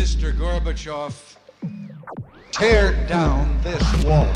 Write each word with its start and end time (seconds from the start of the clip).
Mr. 0.00 0.32
Gorbachev, 0.32 1.12
tear 2.52 2.94
down 3.06 3.44
this 3.62 3.82
wall. 4.02 4.26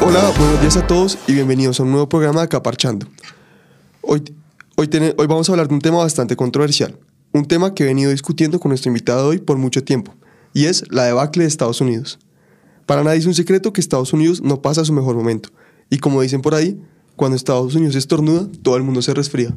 Hola, 0.00 0.30
buenos 0.38 0.60
días 0.60 0.76
a 0.76 0.86
todos 0.86 1.18
y 1.26 1.32
bienvenidos 1.32 1.80
a 1.80 1.82
un 1.82 1.90
nuevo 1.90 2.08
programa 2.08 2.42
de 2.42 2.48
Caparchando. 2.48 3.08
Hoy, 4.02 4.22
hoy, 4.76 4.88
hoy 5.18 5.26
vamos 5.26 5.48
a 5.48 5.52
hablar 5.52 5.66
de 5.66 5.74
un 5.74 5.80
tema 5.80 5.98
bastante 5.98 6.36
controversial, 6.36 6.96
un 7.32 7.44
tema 7.46 7.74
que 7.74 7.84
he 7.84 7.86
venido 7.86 8.10
discutiendo 8.10 8.58
con 8.60 8.70
nuestro 8.70 8.88
invitado 8.90 9.28
hoy 9.28 9.38
por 9.38 9.56
mucho 9.56 9.82
tiempo, 9.84 10.14
y 10.52 10.64
es 10.66 10.84
la 10.90 11.04
debacle 11.04 11.44
de 11.44 11.48
Estados 11.48 11.80
Unidos. 11.80 12.18
Para 12.86 13.04
nadie 13.04 13.18
es 13.18 13.26
un 13.26 13.34
secreto 13.34 13.72
que 13.72 13.80
Estados 13.80 14.12
Unidos 14.12 14.40
no 14.42 14.60
pasa 14.62 14.84
su 14.84 14.92
mejor 14.92 15.14
momento, 15.16 15.50
y 15.90 15.98
como 15.98 16.22
dicen 16.22 16.42
por 16.42 16.54
ahí, 16.54 16.78
cuando 17.16 17.36
Estados 17.36 17.74
Unidos 17.74 17.96
estornuda, 17.96 18.48
todo 18.62 18.76
el 18.76 18.82
mundo 18.82 19.02
se 19.02 19.12
resfría. 19.14 19.54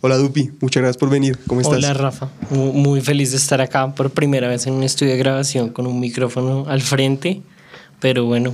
Hola 0.00 0.16
Dupi, 0.18 0.50
muchas 0.60 0.82
gracias 0.82 0.96
por 0.98 1.08
venir, 1.08 1.38
¿cómo 1.46 1.60
estás? 1.60 1.78
Hola 1.78 1.94
Rafa, 1.94 2.28
Mu- 2.50 2.72
muy 2.72 3.00
feliz 3.00 3.30
de 3.30 3.36
estar 3.36 3.60
acá 3.60 3.94
por 3.94 4.10
primera 4.10 4.48
vez 4.48 4.66
en 4.66 4.74
un 4.74 4.82
estudio 4.82 5.12
de 5.12 5.18
grabación 5.18 5.70
con 5.70 5.86
un 5.86 6.00
micrófono 6.00 6.64
al 6.68 6.82
frente, 6.82 7.42
pero 8.00 8.24
bueno, 8.24 8.52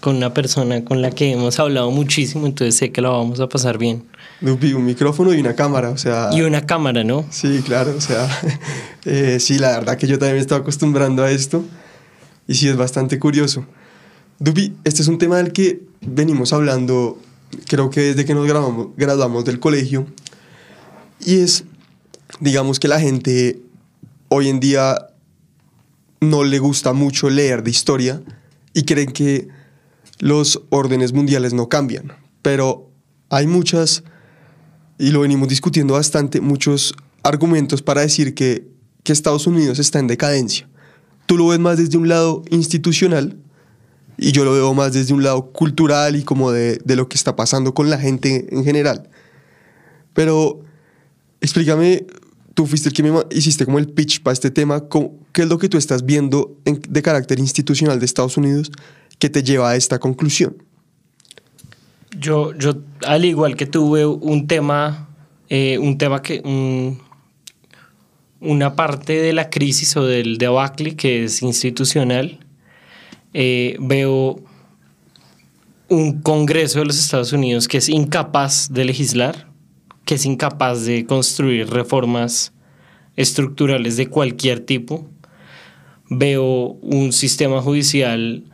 con 0.00 0.16
una 0.16 0.32
persona 0.34 0.84
con 0.84 1.02
la 1.02 1.10
que 1.10 1.32
hemos 1.32 1.58
hablado 1.58 1.90
muchísimo, 1.90 2.46
entonces 2.46 2.76
sé 2.76 2.92
que 2.92 3.00
la 3.00 3.08
vamos 3.08 3.40
a 3.40 3.48
pasar 3.48 3.78
bien. 3.78 4.04
Dupi, 4.40 4.72
un 4.72 4.84
micrófono 4.84 5.34
y 5.34 5.40
una 5.40 5.54
cámara, 5.54 5.90
o 5.90 5.98
sea... 5.98 6.30
Y 6.32 6.42
una 6.42 6.64
cámara, 6.64 7.02
¿no? 7.02 7.24
Sí, 7.30 7.60
claro, 7.64 7.94
o 7.96 8.00
sea, 8.00 8.28
eh, 9.04 9.38
sí, 9.40 9.58
la 9.58 9.78
verdad 9.78 9.96
que 9.96 10.06
yo 10.06 10.18
también 10.18 10.36
me 10.36 10.40
estaba 10.40 10.60
acostumbrando 10.60 11.24
a 11.24 11.30
esto 11.30 11.64
y 12.46 12.54
sí 12.54 12.68
es 12.68 12.76
bastante 12.76 13.18
curioso. 13.18 13.66
Dupi, 14.38 14.76
este 14.84 15.02
es 15.02 15.08
un 15.08 15.18
tema 15.18 15.38
del 15.38 15.52
que 15.52 15.82
venimos 16.00 16.52
hablando, 16.52 17.18
creo 17.66 17.90
que 17.90 18.00
desde 18.00 18.24
que 18.24 18.34
nos 18.34 18.46
graduamos, 18.46 18.88
graduamos 18.96 19.44
del 19.44 19.58
colegio, 19.58 20.06
y 21.18 21.40
es, 21.40 21.64
digamos 22.38 22.78
que 22.78 22.86
la 22.86 23.00
gente 23.00 23.60
hoy 24.28 24.48
en 24.48 24.60
día 24.60 25.08
no 26.20 26.44
le 26.44 26.60
gusta 26.60 26.92
mucho 26.92 27.28
leer 27.28 27.64
de 27.64 27.70
historia 27.70 28.22
y 28.72 28.84
creen 28.84 29.12
que 29.12 29.48
los 30.20 30.62
órdenes 30.70 31.12
mundiales 31.12 31.54
no 31.54 31.68
cambian, 31.68 32.12
pero 32.42 32.88
hay 33.30 33.48
muchas 33.48 34.04
y 34.98 35.10
lo 35.10 35.20
venimos 35.20 35.48
discutiendo 35.48 35.94
bastante, 35.94 36.40
muchos 36.40 36.94
argumentos 37.22 37.82
para 37.82 38.00
decir 38.02 38.34
que, 38.34 38.66
que 39.04 39.12
Estados 39.12 39.46
Unidos 39.46 39.78
está 39.78 39.98
en 39.98 40.06
decadencia. 40.06 40.68
Tú 41.26 41.36
lo 41.36 41.48
ves 41.48 41.58
más 41.58 41.78
desde 41.78 41.96
un 41.98 42.08
lado 42.08 42.42
institucional 42.50 43.36
y 44.16 44.32
yo 44.32 44.44
lo 44.44 44.52
veo 44.52 44.74
más 44.74 44.92
desde 44.92 45.14
un 45.14 45.22
lado 45.22 45.52
cultural 45.52 46.16
y 46.16 46.22
como 46.24 46.50
de, 46.50 46.78
de 46.84 46.96
lo 46.96 47.08
que 47.08 47.16
está 47.16 47.36
pasando 47.36 47.74
con 47.74 47.90
la 47.90 47.98
gente 47.98 48.48
en 48.50 48.64
general. 48.64 49.08
Pero 50.14 50.60
explícame, 51.40 52.06
tú 52.54 52.66
fuiste 52.66 52.88
el 52.88 52.94
que 52.94 53.02
me 53.02 53.12
hiciste 53.30 53.64
como 53.64 53.78
el 53.78 53.88
pitch 53.88 54.22
para 54.22 54.32
este 54.32 54.50
tema, 54.50 54.88
¿cómo- 54.88 55.14
¿qué 55.32 55.42
es 55.42 55.48
lo 55.48 55.58
que 55.58 55.68
tú 55.68 55.78
estás 55.78 56.04
viendo 56.04 56.56
en- 56.64 56.80
de 56.88 57.02
carácter 57.02 57.38
institucional 57.38 58.00
de 58.00 58.06
Estados 58.06 58.36
Unidos 58.36 58.72
que 59.18 59.30
te 59.30 59.42
lleva 59.42 59.70
a 59.70 59.76
esta 59.76 59.98
conclusión? 60.00 60.56
Yo, 62.16 62.52
yo 62.54 62.74
al 63.06 63.24
igual 63.24 63.56
que 63.56 63.66
tuve 63.66 64.06
un 64.06 64.46
tema, 64.46 65.08
eh, 65.48 65.78
un 65.78 65.98
tema 65.98 66.22
que, 66.22 66.40
un- 66.44 67.00
una 68.40 68.76
parte 68.76 69.20
de 69.20 69.32
la 69.32 69.50
crisis 69.50 69.96
o 69.96 70.04
del 70.04 70.38
debacle 70.38 70.94
que 70.96 71.24
es 71.24 71.42
institucional, 71.42 72.38
eh, 73.34 73.76
veo 73.80 74.36
un 75.88 76.22
Congreso 76.22 76.78
de 76.80 76.84
los 76.86 76.98
Estados 76.98 77.32
Unidos 77.32 77.66
que 77.66 77.78
es 77.78 77.88
incapaz 77.88 78.72
de 78.72 78.84
legislar, 78.84 79.48
que 80.04 80.14
es 80.14 80.24
incapaz 80.24 80.84
de 80.84 81.04
construir 81.04 81.68
reformas 81.68 82.52
estructurales 83.16 83.96
de 83.96 84.06
cualquier 84.06 84.60
tipo. 84.60 85.08
Veo 86.08 86.76
un 86.80 87.12
sistema 87.12 87.60
judicial 87.60 88.44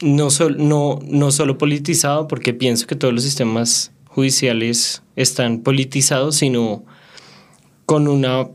no, 0.00 0.28
no, 0.56 0.98
no 1.02 1.30
solo 1.30 1.58
politizado, 1.58 2.28
porque 2.28 2.52
pienso 2.54 2.86
que 2.86 2.96
todos 2.96 3.14
los 3.14 3.22
sistemas 3.22 3.92
judiciales 4.06 5.02
están 5.14 5.60
politizados, 5.60 6.36
sino 6.36 6.84
con 7.86 8.08
una, 8.08 8.48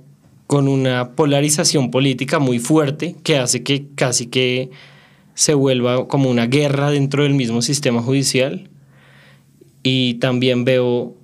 con 0.47 0.68
una 0.68 1.12
polarización 1.12 1.91
política 1.91 2.40
muy 2.40 2.59
fuerte 2.59 3.16
que 3.24 3.38
hace 3.38 3.63
que 3.63 3.88
casi 3.96 4.28
que 4.28 4.69
se 5.34 5.53
vuelva 5.53 6.07
como 6.07 6.30
una 6.30 6.47
guerra 6.47 6.91
dentro 6.91 7.24
del 7.24 7.34
mismo 7.34 7.62
sistema 7.62 8.01
judicial. 8.01 8.69
Y 9.84 10.16
también 10.16 10.66
veo 10.66 11.16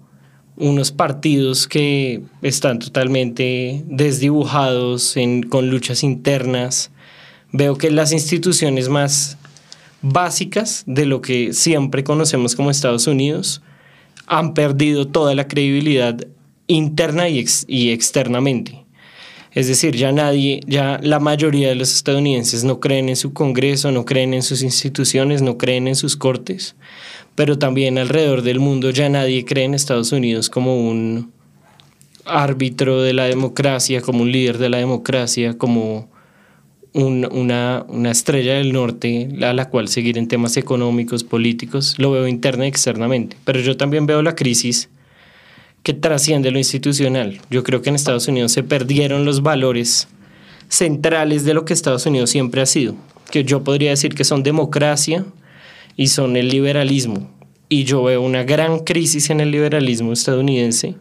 unos 0.56 0.92
partidos 0.92 1.68
que 1.68 2.22
están 2.42 2.80
totalmente 2.80 3.84
desdibujados 3.86 5.16
en, 5.18 5.44
con 5.44 5.70
luchas 5.70 6.04
internas. 6.04 6.90
Veo 7.52 7.78
que 7.78 7.92
las 7.92 8.12
instituciones 8.12 8.90
más 8.90 9.38
básicas 10.02 10.84
de 10.86 11.06
lo 11.06 11.22
que 11.22 11.54
siempre 11.54 12.04
conocemos 12.04 12.56
como 12.56 12.72
Estados 12.72 13.08
Unidos 13.08 13.62
han 14.28 14.54
perdido 14.54 15.08
toda 15.08 15.36
la 15.36 15.48
credibilidad 15.48 16.20
interna 16.68 17.30
y, 17.30 17.40
ex- 17.40 17.66
y 17.68 17.92
externamente. 17.92 18.84
Es 19.54 19.68
decir, 19.68 19.96
ya 19.96 20.12
nadie, 20.12 20.60
ya 20.68 21.00
la 21.02 21.20
mayoría 21.20 21.70
de 21.70 21.76
los 21.76 21.92
estadounidenses 21.96 22.64
no 22.64 22.80
creen 22.80 23.10
en 23.10 23.16
su 23.16 23.34
Congreso, 23.34 23.92
no 23.92 24.06
creen 24.06 24.34
en 24.34 24.44
sus 24.44 24.62
instituciones, 24.62 25.42
no 25.42 25.58
creen 25.58 25.88
en 25.88 25.96
sus 25.96 26.16
cortes, 26.16 26.76
pero 27.34 27.58
también 27.58 27.98
alrededor 27.98 28.44
del 28.44 28.60
mundo 28.60 28.92
ya 28.92 29.10
nadie 29.10 29.46
cree 29.46 29.64
en 29.64 29.74
Estados 29.74 30.12
Unidos 30.12 30.50
como 30.50 30.88
un 30.88 31.32
árbitro 32.26 33.02
de 33.02 33.14
la 33.14 33.24
democracia, 33.26 34.02
como 34.02 34.22
un 34.24 34.32
líder 34.32 34.58
de 34.58 34.70
la 34.70 34.78
democracia, 34.78 35.58
como 35.58 36.10
un- 36.98 37.30
una, 37.32 37.86
una 37.88 38.12
estrella 38.12 38.56
del 38.56 38.74
norte 38.74 39.30
a 39.42 39.54
la 39.54 39.70
cual 39.70 39.88
seguir 39.88 40.18
en 40.18 40.28
temas 40.28 40.58
económicos, 40.58 41.24
políticos, 41.24 41.96
lo 42.00 42.12
veo 42.12 42.28
interna 42.28 42.66
y 42.66 42.70
externamente. 42.70 43.38
Pero 43.46 43.60
yo 43.60 43.78
también 43.78 44.08
veo 44.08 44.22
la 44.24 44.36
crisis 44.36 44.90
que 45.84 45.94
trasciende 45.94 46.50
lo 46.52 46.58
institucional. 46.58 47.40
Yo 47.52 47.64
creo 47.64 47.82
que 47.82 47.90
en 47.90 47.96
Estados 47.96 48.28
Unidos 48.28 48.52
se 48.52 48.64
perdieron 48.64 49.26
los 49.26 49.42
valores 49.44 50.08
centrales 50.70 51.46
de 51.46 51.54
lo 51.54 51.64
que 51.66 51.74
Estados 51.74 52.06
Unidos 52.08 52.30
siempre 52.32 52.62
ha 52.62 52.66
sido, 52.66 52.96
que 53.32 53.44
yo 53.44 53.64
podría 53.64 53.92
decir 53.92 54.16
que 54.16 54.24
son 54.26 54.42
democracia 54.44 55.24
y 55.96 56.08
son 56.08 56.36
el 56.36 56.50
liberalismo. 56.50 57.30
Y 57.70 57.84
yo 57.84 58.04
veo 58.04 58.22
una 58.22 58.44
gran 58.44 58.80
crisis 58.80 59.30
en 59.30 59.40
el 59.40 59.52
liberalismo 59.52 60.14
estadounidense. 60.14 60.96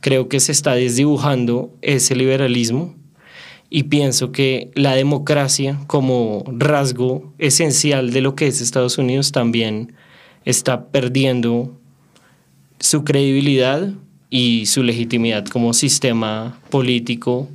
Creo 0.00 0.28
que 0.28 0.40
se 0.40 0.52
está 0.52 0.74
desdibujando 0.74 1.70
ese 1.82 2.14
liberalismo 2.14 2.94
y 3.74 3.84
pienso 3.84 4.32
que 4.32 4.70
la 4.74 4.94
democracia 4.94 5.80
como 5.86 6.44
rasgo 6.46 7.32
esencial 7.38 8.12
de 8.12 8.20
lo 8.20 8.34
que 8.34 8.46
es 8.46 8.60
Estados 8.60 8.98
Unidos 8.98 9.32
también 9.32 9.94
está 10.44 10.88
perdiendo 10.88 11.80
su 12.80 13.02
credibilidad 13.02 13.94
y 14.28 14.66
su 14.66 14.82
legitimidad 14.82 15.46
como 15.46 15.72
sistema 15.72 16.60
político 16.68 17.48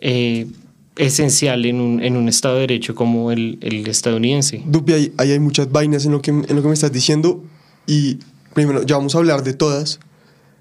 eh, 0.00 0.48
esencial 0.96 1.64
en 1.64 1.80
un, 1.80 2.02
en 2.02 2.16
un 2.16 2.28
Estado 2.28 2.56
de 2.56 2.62
Derecho 2.62 2.96
como 2.96 3.30
el, 3.30 3.58
el 3.60 3.86
estadounidense. 3.86 4.64
Dupi, 4.66 4.94
ahí, 4.94 5.12
ahí 5.16 5.30
hay 5.30 5.38
muchas 5.38 5.70
vainas 5.70 6.06
en 6.06 6.10
lo, 6.10 6.20
que, 6.20 6.32
en 6.32 6.56
lo 6.56 6.60
que 6.60 6.68
me 6.68 6.74
estás 6.74 6.90
diciendo 6.90 7.44
y 7.86 8.18
primero 8.52 8.82
ya 8.82 8.96
vamos 8.96 9.14
a 9.14 9.18
hablar 9.18 9.44
de 9.44 9.54
todas, 9.54 10.00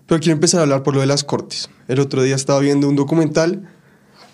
pero 0.06 0.20
quiero 0.20 0.34
empezar 0.34 0.60
a 0.60 0.64
hablar 0.64 0.84
por 0.84 0.94
lo 0.94 1.02
de 1.02 1.08
las 1.08 1.24
cortes. 1.24 1.72
El 1.88 2.00
otro 2.00 2.22
día 2.22 2.36
estaba 2.36 2.60
viendo 2.60 2.88
un 2.88 2.96
documental 2.96 3.68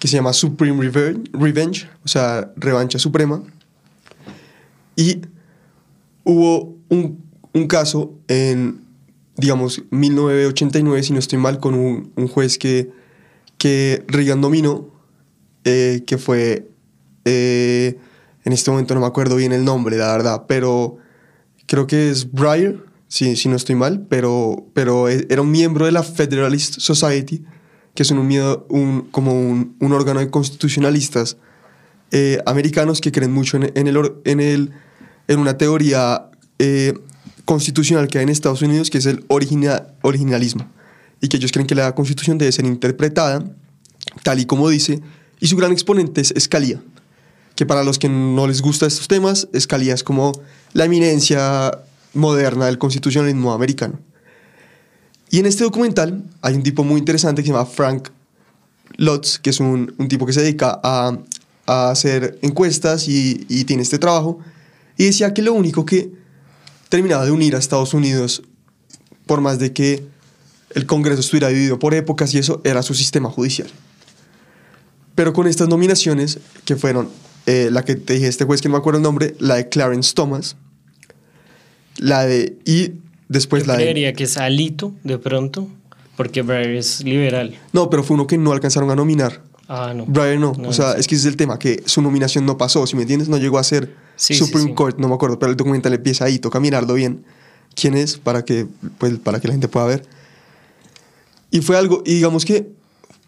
que 0.03 0.09
se 0.09 0.17
llama 0.17 0.33
Supreme 0.33 0.81
Reven- 0.83 1.29
Revenge, 1.31 1.87
o 2.03 2.09
sea, 2.09 2.51
Revancha 2.57 2.99
Suprema, 2.99 3.41
y 4.97 5.21
hubo 6.25 6.75
un, 6.89 7.23
un 7.53 7.67
caso 7.67 8.13
en, 8.27 8.81
digamos, 9.37 9.81
1989, 9.91 11.03
si 11.03 11.13
no 11.13 11.19
estoy 11.19 11.39
mal, 11.39 11.57
con 11.61 11.73
un, 11.73 12.11
un 12.17 12.27
juez 12.27 12.57
que, 12.57 12.91
que 13.57 14.03
Reagan 14.09 14.41
nominó, 14.41 14.89
eh, 15.63 16.03
que 16.05 16.17
fue, 16.17 16.67
eh, 17.23 17.97
en 18.43 18.51
este 18.51 18.71
momento 18.71 18.93
no 18.95 18.99
me 18.99 19.07
acuerdo 19.07 19.37
bien 19.37 19.53
el 19.53 19.63
nombre, 19.63 19.95
la 19.95 20.11
verdad, 20.11 20.43
pero 20.49 20.97
creo 21.65 21.87
que 21.87 22.09
es 22.09 22.29
Breyer, 22.29 22.83
si, 23.07 23.37
si 23.37 23.47
no 23.47 23.55
estoy 23.55 23.75
mal, 23.75 24.05
pero, 24.09 24.65
pero 24.73 25.07
e- 25.07 25.27
era 25.29 25.41
un 25.41 25.49
miembro 25.51 25.85
de 25.85 25.93
la 25.93 26.03
Federalist 26.03 26.81
Society, 26.81 27.45
que 27.93 28.03
es 28.03 28.11
un, 28.11 28.25
miedo- 28.27 28.65
un- 28.69 29.07
como 29.11 29.33
un, 29.33 29.75
un 29.79 29.91
órgano 29.93 30.19
de 30.19 30.29
constitucionalistas 30.29 31.37
eh, 32.11 32.39
americanos 32.45 33.01
que 33.01 33.11
creen 33.11 33.31
mucho 33.31 33.57
en, 33.57 33.63
el, 33.87 34.11
en, 34.25 34.39
el, 34.39 34.71
en 35.27 35.39
una 35.39 35.57
teoría 35.57 36.29
eh, 36.59 36.93
constitucional 37.45 38.07
que 38.07 38.19
hay 38.19 38.23
en 38.23 38.29
Estados 38.29 38.61
Unidos, 38.61 38.89
que 38.89 38.97
es 38.99 39.05
el 39.05 39.25
origina- 39.27 39.87
originalismo, 40.01 40.67
y 41.21 41.27
que 41.27 41.37
ellos 41.37 41.51
creen 41.51 41.67
que 41.67 41.75
la 41.75 41.93
constitución 41.95 42.37
debe 42.37 42.51
ser 42.51 42.65
interpretada 42.65 43.43
tal 44.23 44.39
y 44.39 44.45
como 44.45 44.69
dice, 44.69 45.01
y 45.39 45.47
su 45.47 45.55
gran 45.57 45.71
exponente 45.71 46.21
es 46.21 46.33
Scalia, 46.39 46.81
que 47.55 47.65
para 47.65 47.83
los 47.83 47.99
que 47.99 48.09
no 48.09 48.47
les 48.47 48.61
gustan 48.61 48.87
estos 48.87 49.07
temas, 49.07 49.47
Scalia 49.57 49.93
es 49.93 50.03
como 50.03 50.31
la 50.73 50.85
eminencia 50.85 51.71
moderna 52.13 52.65
del 52.67 52.77
constitucionalismo 52.77 53.53
americano. 53.53 53.99
Y 55.33 55.39
en 55.39 55.47
este 55.47 55.63
documental 55.63 56.23
hay 56.43 56.53
un 56.53 56.61
tipo 56.61 56.83
muy 56.83 56.99
interesante 56.99 57.41
que 57.41 57.47
se 57.47 57.53
llama 57.53 57.65
Frank 57.65 58.09
Lutz, 58.97 59.39
que 59.39 59.49
es 59.49 59.59
un, 59.59 59.91
un 59.97 60.07
tipo 60.07 60.27
que 60.27 60.33
se 60.33 60.41
dedica 60.41 60.79
a, 60.83 61.17
a 61.65 61.89
hacer 61.89 62.37
encuestas 62.43 63.07
y, 63.07 63.43
y 63.49 63.63
tiene 63.63 63.81
este 63.81 63.97
trabajo, 63.97 64.37
y 64.95 65.05
decía 65.05 65.33
que 65.33 65.41
lo 65.41 65.53
único 65.53 65.87
que 65.87 66.11
terminaba 66.87 67.25
de 67.25 67.31
unir 67.31 67.55
a 67.55 67.57
Estados 67.57 67.95
Unidos, 67.95 68.43
por 69.25 69.41
más 69.41 69.57
de 69.57 69.73
que 69.73 70.05
el 70.69 70.85
Congreso 70.85 71.21
estuviera 71.21 71.47
dividido 71.47 71.79
por 71.79 71.95
épocas 71.95 72.31
y 72.35 72.37
eso, 72.37 72.61
era 72.63 72.83
su 72.83 72.93
sistema 72.93 73.31
judicial. 73.31 73.71
Pero 75.15 75.33
con 75.33 75.47
estas 75.47 75.67
nominaciones, 75.67 76.37
que 76.63 76.75
fueron 76.75 77.09
eh, 77.47 77.69
la 77.71 77.83
que 77.83 77.95
te 77.95 78.13
dije 78.13 78.27
este 78.27 78.45
juez, 78.45 78.61
que 78.61 78.69
no 78.69 78.73
me 78.73 78.77
acuerdo 78.77 78.99
el 78.99 79.03
nombre, 79.03 79.35
la 79.39 79.55
de 79.55 79.67
Clarence 79.67 80.13
Thomas, 80.13 80.57
la 81.97 82.23
de... 82.23 82.59
y 82.65 83.01
después 83.27 83.63
Yo 83.63 83.67
la 83.67 83.77
de... 83.77 83.83
creería 83.83 84.13
que 84.13 84.23
es 84.25 84.37
Alito, 84.37 84.93
de 85.03 85.17
pronto, 85.17 85.67
porque 86.15 86.41
Breyer 86.41 86.75
es 86.75 87.03
liberal. 87.03 87.55
No, 87.71 87.89
pero 87.89 88.03
fue 88.03 88.15
uno 88.15 88.27
que 88.27 88.37
no 88.37 88.51
alcanzaron 88.51 88.91
a 88.91 88.95
nominar. 88.95 89.41
Ah, 89.67 89.93
no. 89.95 90.05
Brian 90.05 90.39
no, 90.39 90.53
No, 90.57 90.69
o 90.69 90.73
sea, 90.73 90.93
no 90.93 90.99
es 90.99 91.07
que 91.07 91.15
ese 91.15 91.27
es 91.27 91.31
el 91.31 91.37
tema, 91.37 91.57
que 91.57 91.83
su 91.85 92.01
nominación 92.01 92.45
no 92.45 92.57
pasó, 92.57 92.85
si 92.85 92.95
me 92.95 93.03
entiendes, 93.03 93.29
no 93.29 93.37
llegó 93.37 93.57
a 93.57 93.63
ser 93.63 93.95
Sí, 94.15 94.33
sí, 94.35 94.45
Supreme 94.45 94.69
sí. 94.69 94.75
Court, 94.75 94.99
no 94.99 95.07
me 95.07 95.15
acuerdo, 95.15 95.39
pero 95.39 95.51
el 95.51 95.57
documental 95.57 95.93
empieza 95.93 96.25
ahí, 96.25 96.39
toca 96.39 96.59
mirarlo 96.59 96.93
bien, 96.93 97.25
quién 97.75 97.95
es, 97.95 98.17
para 98.17 98.45
que, 98.45 98.67
pues, 98.97 99.17
para 99.17 99.39
que 99.39 99.47
la 99.47 99.53
gente 99.53 99.67
pueda 99.67 99.85
ver. 99.87 100.05
Y 101.49 101.61
fue 101.61 101.77
algo, 101.77 102.03
y 102.05 102.15
digamos 102.15 102.45
que 102.45 102.71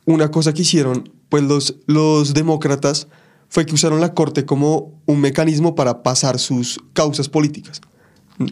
una 0.05 0.29
cosa 0.29 0.53
que 0.53 0.61
hicieron, 0.61 1.09
pues 1.29 1.43
los, 1.43 1.77
los 1.87 2.33
demócratas, 2.33 3.07
fue 3.49 3.65
que 3.65 3.73
usaron 3.73 4.01
la 4.01 4.13
corte 4.13 4.45
como 4.45 4.93
un 5.05 5.21
mecanismo 5.21 5.75
para 5.75 6.03
pasar 6.03 6.39
sus 6.39 6.79
causas 6.93 7.29
políticas, 7.29 7.81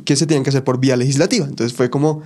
que 0.05 0.15
se 0.15 0.25
tenían 0.25 0.43
que 0.43 0.49
hacer 0.49 0.63
por 0.63 0.79
vía 0.79 0.95
legislativa. 0.95 1.45
Entonces 1.45 1.75
fue 1.75 1.89
como 1.89 2.21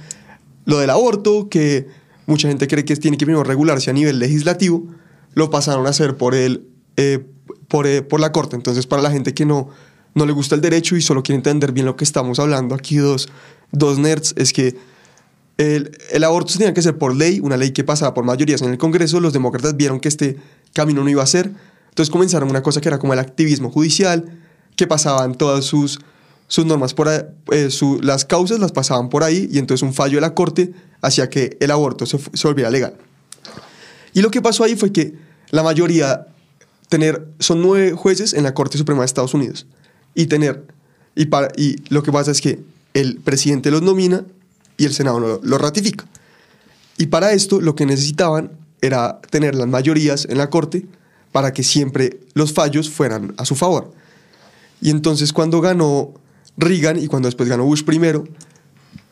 lo 0.66 0.80
del 0.80 0.90
aborto, 0.90 1.50
que 1.50 1.88
mucha 2.26 2.48
gente 2.48 2.68
cree 2.68 2.86
que 2.86 2.96
tiene 2.96 3.18
que 3.18 3.26
primero 3.26 3.44
regularse 3.44 3.90
a 3.90 3.94
nivel 3.94 4.20
legislativo, 4.20 4.86
lo 5.34 5.50
pasaron 5.50 5.88
a 5.88 5.90
hacer 5.90 6.18
por, 6.18 6.36
el, 6.36 6.68
eh, 6.98 7.26
por, 7.68 7.88
eh, 7.88 8.02
por 8.02 8.20
la 8.20 8.32
corte. 8.32 8.56
Entonces 8.56 8.86
para 8.86 9.02
la 9.02 9.12
gente 9.12 9.34
que 9.34 9.46
no, 9.46 9.70
no 10.14 10.26
le 10.26 10.34
gusta 10.34 10.56
el 10.56 10.62
derecho 10.62 10.96
y 10.96 11.02
solo 11.02 11.24
quiere 11.24 11.38
entender 11.38 11.72
bien 11.72 11.86
lo 11.86 11.96
que 11.96 12.04
estamos 12.04 12.40
hablando, 12.40 12.76
aquí 12.76 12.98
dos, 12.98 13.30
dos 13.72 13.98
nerds, 13.98 14.34
es 14.38 14.54
que 14.54 14.76
el, 15.58 15.98
el 16.12 16.24
aborto 16.24 16.52
se 16.52 16.60
tenía 16.60 16.74
que 16.74 16.82
hacer 16.82 16.98
por 16.98 17.16
ley, 17.16 17.40
una 17.40 17.58
ley 17.58 17.72
que 17.72 17.84
pasaba 17.84 18.14
por 18.14 18.24
mayorías 18.24 18.62
en 18.62 18.70
el 18.70 18.78
Congreso. 18.78 19.20
Los 19.20 19.34
demócratas 19.34 19.76
vieron 19.76 20.00
que 20.00 20.08
este 20.08 20.38
camino 20.74 21.04
no 21.04 21.10
iba 21.10 21.24
a 21.24 21.28
ser. 21.28 21.52
Entonces 21.90 22.12
comenzaron 22.12 22.50
una 22.50 22.62
cosa 22.62 22.80
que 22.80 22.90
era 22.90 23.00
como 23.00 23.14
el 23.14 23.20
activismo 23.20 23.72
judicial, 23.72 24.38
que 24.76 24.86
pasaban 24.86 25.34
todas 25.34 25.66
sus, 25.66 26.00
sus 26.48 26.66
normas 26.66 26.94
por 26.94 27.08
eh, 27.10 27.70
su- 27.70 28.00
las 28.02 28.26
causas 28.26 28.60
las 28.60 28.72
pasaban 28.72 29.10
por 29.10 29.24
ahí 29.24 29.50
y 29.52 29.58
entonces 29.60 29.84
un 29.84 29.94
fallo 29.94 30.16
de 30.18 30.22
la 30.22 30.34
corte 30.34 30.74
hacía 31.02 31.30
que 31.30 31.58
el 31.60 31.72
aborto 31.72 32.06
se, 32.06 32.18
se 32.34 32.48
volviera 32.48 32.70
legal. 32.70 32.96
Y 34.14 34.22
lo 34.22 34.32
que 34.32 34.42
pasó 34.42 34.64
ahí 34.64 34.76
fue 34.76 34.92
que 34.92 35.14
la 35.52 35.64
mayoría, 35.64 36.28
tener, 36.90 37.28
son 37.40 37.62
nueve 37.62 37.92
jueces 37.94 38.34
en 38.34 38.44
la 38.44 38.54
Corte 38.54 38.78
Suprema 38.78 39.02
de 39.02 39.06
Estados 39.06 39.34
Unidos. 39.34 39.68
Y 40.16 40.26
tener, 40.28 40.66
y, 41.16 41.26
para, 41.28 41.50
y 41.56 41.76
lo 41.90 42.02
que 42.02 42.12
pasa 42.12 42.32
es 42.32 42.42
que 42.42 42.60
el 42.94 43.18
presidente 43.18 43.70
los 43.70 43.82
nomina 43.84 44.26
y 44.78 44.86
el 44.86 44.94
Senado 44.94 45.20
lo, 45.20 45.40
lo 45.44 45.58
ratifica. 45.58 46.06
Y 46.98 47.08
para 47.08 47.34
esto 47.34 47.62
lo 47.62 47.76
que 47.76 47.86
necesitaban 47.86 48.52
era 48.82 49.20
tener 49.30 49.54
las 49.54 49.68
mayorías 49.68 50.26
en 50.30 50.38
la 50.40 50.50
Corte 50.50 50.86
para 51.32 51.54
que 51.54 51.62
siempre 51.64 52.20
los 52.34 52.54
fallos 52.54 52.90
fueran 52.90 53.34
a 53.38 53.46
su 53.46 53.56
favor. 53.56 53.92
Y 54.82 54.90
entonces 54.90 55.34
cuando 55.34 55.62
ganó 55.62 56.14
Reagan 56.58 57.02
y 57.02 57.08
cuando 57.08 57.28
después 57.28 57.48
ganó 57.48 57.64
Bush 57.66 57.84
primero, 57.84 58.26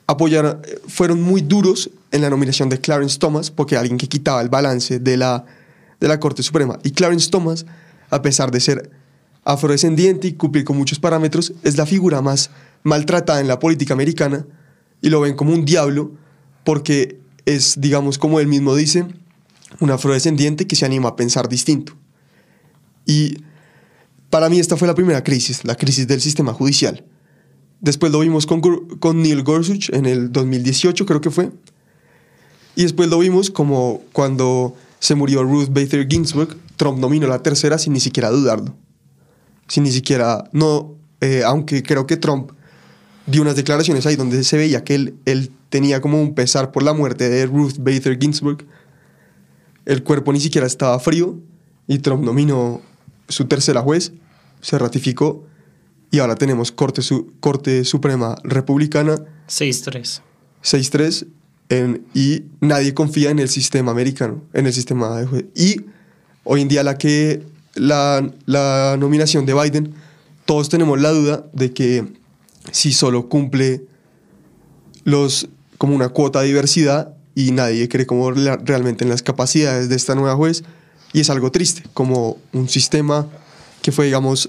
apoyaron, 0.08 0.62
fueron 0.88 1.22
muy 1.22 1.42
duros 1.42 1.90
en 2.12 2.22
la 2.22 2.30
nominación 2.30 2.70
de 2.70 2.80
Clarence 2.80 3.20
Thomas, 3.20 3.52
porque 3.52 3.78
alguien 3.78 3.98
que 3.98 4.08
quitaba 4.08 4.42
el 4.42 4.50
balance 4.50 5.00
de 5.00 5.18
la, 5.18 5.46
de 6.00 6.08
la 6.08 6.20
Corte 6.20 6.44
Suprema. 6.44 6.80
Y 6.84 6.92
Clarence 6.92 7.30
Thomas, 7.30 7.66
a 8.10 8.22
pesar 8.22 8.52
de 8.52 8.60
ser 8.60 8.92
afrodescendiente 9.44 10.28
y 10.28 10.34
cumplir 10.34 10.66
con 10.66 10.78
muchos 10.78 11.00
parámetros, 11.00 11.54
es 11.64 11.78
la 11.78 11.86
figura 11.86 12.22
más 12.22 12.50
maltratada 12.84 13.40
en 13.40 13.48
la 13.48 13.60
política 13.60 13.94
americana 13.94 14.46
y 15.02 15.10
lo 15.10 15.22
ven 15.22 15.36
como 15.36 15.54
un 15.54 15.66
diablo 15.66 16.12
porque 16.64 17.20
es, 17.46 17.80
digamos, 17.80 18.18
como 18.18 18.40
él 18.40 18.48
mismo 18.48 18.76
dice, 18.76 19.06
un 19.80 19.92
afrodescendiente 19.92 20.66
que 20.68 20.76
se 20.76 20.86
anima 20.86 21.10
a 21.10 21.16
pensar 21.16 21.48
distinto. 21.48 21.94
Y 23.06 23.38
para 24.30 24.50
mí 24.50 24.60
esta 24.60 24.78
fue 24.78 24.88
la 24.88 24.96
primera 24.96 25.24
crisis, 25.24 25.64
la 25.64 25.76
crisis 25.76 26.08
del 26.08 26.22
sistema 26.22 26.54
judicial. 26.54 27.06
Después 27.82 28.12
lo 28.12 28.20
vimos 28.20 28.46
con, 28.46 28.62
con 28.62 29.22
Neil 29.22 29.44
Gorsuch 29.44 29.90
en 29.92 30.06
el 30.06 30.32
2018, 30.32 31.06
creo 31.06 31.22
que 31.22 31.30
fue. 31.30 31.52
Y 32.76 32.84
después 32.84 33.10
lo 33.10 33.20
vimos 33.20 33.50
como 33.50 34.02
cuando 34.12 34.76
se 35.00 35.16
murió 35.16 35.44
Ruth 35.44 35.70
Bader 35.70 36.08
Ginsburg, 36.10 36.58
Trump 36.78 37.00
nominó 37.00 37.28
la 37.28 37.42
tercera 37.42 37.78
sin 37.78 37.94
ni 37.94 38.00
siquiera 38.00 38.30
dudarlo. 38.30 38.76
Sin 39.68 39.84
ni 39.84 39.92
siquiera, 39.92 40.50
no, 40.52 40.96
eh, 41.22 41.44
aunque 41.46 41.84
creo 41.84 42.06
que 42.06 42.18
Trump 42.18 42.52
dio 43.26 43.42
unas 43.42 43.56
declaraciones 43.56 44.06
ahí 44.06 44.16
donde 44.16 44.44
se 44.44 44.58
veía 44.58 44.84
que 44.84 44.96
él, 44.96 45.16
él 45.26 45.52
tenía 45.70 46.02
como 46.02 46.22
un 46.22 46.36
pesar 46.36 46.72
por 46.72 46.84
la 46.84 46.94
muerte 46.94 47.30
de 47.30 47.46
Ruth 47.46 47.78
Bader 47.80 48.18
Ginsburg. 48.20 48.66
El 49.86 50.04
cuerpo 50.04 50.34
ni 50.34 50.40
siquiera 50.40 50.68
estaba 50.68 51.00
frío 51.00 51.40
y 51.88 52.00
Trump 52.00 52.24
nominó 52.24 52.82
su 53.28 53.46
tercera 53.46 53.82
juez, 53.82 54.14
se 54.62 54.78
ratificó 54.78 55.46
y 56.16 56.20
ahora 56.20 56.36
tenemos 56.36 56.72
Corte, 56.72 57.02
Su- 57.02 57.34
Corte 57.42 57.84
Suprema 57.84 58.36
Republicana 58.44 59.16
6-3. 59.48 60.22
6-3 60.64 61.26
en- 61.70 62.06
y 62.14 62.44
nadie 62.62 62.94
confía 62.94 63.32
en 63.32 63.40
el 63.40 63.50
sistema 63.50 63.92
americano, 63.92 64.42
en 64.54 64.66
el 64.68 64.74
sistema 64.74 65.18
de 65.20 65.28
jue- 65.28 65.48
Y 65.56 65.82
hoy 66.44 66.62
en 66.62 66.68
día 66.68 66.84
la 66.84 66.98
que 66.98 67.44
la, 67.74 68.28
la 68.46 68.96
nominación 69.00 69.46
de 69.46 69.54
Biden, 69.54 69.94
todos 70.46 70.70
tenemos 70.70 71.00
la 71.02 71.12
duda 71.12 71.46
de 71.54 71.74
que 71.74 72.06
si 72.72 72.94
solo 72.94 73.28
cumple 73.30 73.84
los 75.04 75.50
como 75.78 75.96
una 75.96 76.10
cuota 76.10 76.42
de 76.42 76.48
diversidad 76.48 77.14
y 77.36 77.52
nadie 77.52 77.90
cree 77.90 78.06
como 78.06 78.32
la- 78.32 78.56
realmente 78.58 79.04
en 79.04 79.10
las 79.10 79.22
capacidades 79.22 79.90
de 79.90 79.96
esta 79.96 80.16
nueva 80.16 80.36
juez 80.36 80.64
y 81.14 81.20
es 81.20 81.30
algo 81.30 81.52
triste, 81.52 81.84
como 81.94 82.38
un 82.54 82.70
sistema 82.70 83.28
que 83.82 83.92
fue 83.92 84.06
digamos 84.06 84.48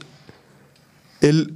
el, 1.20 1.54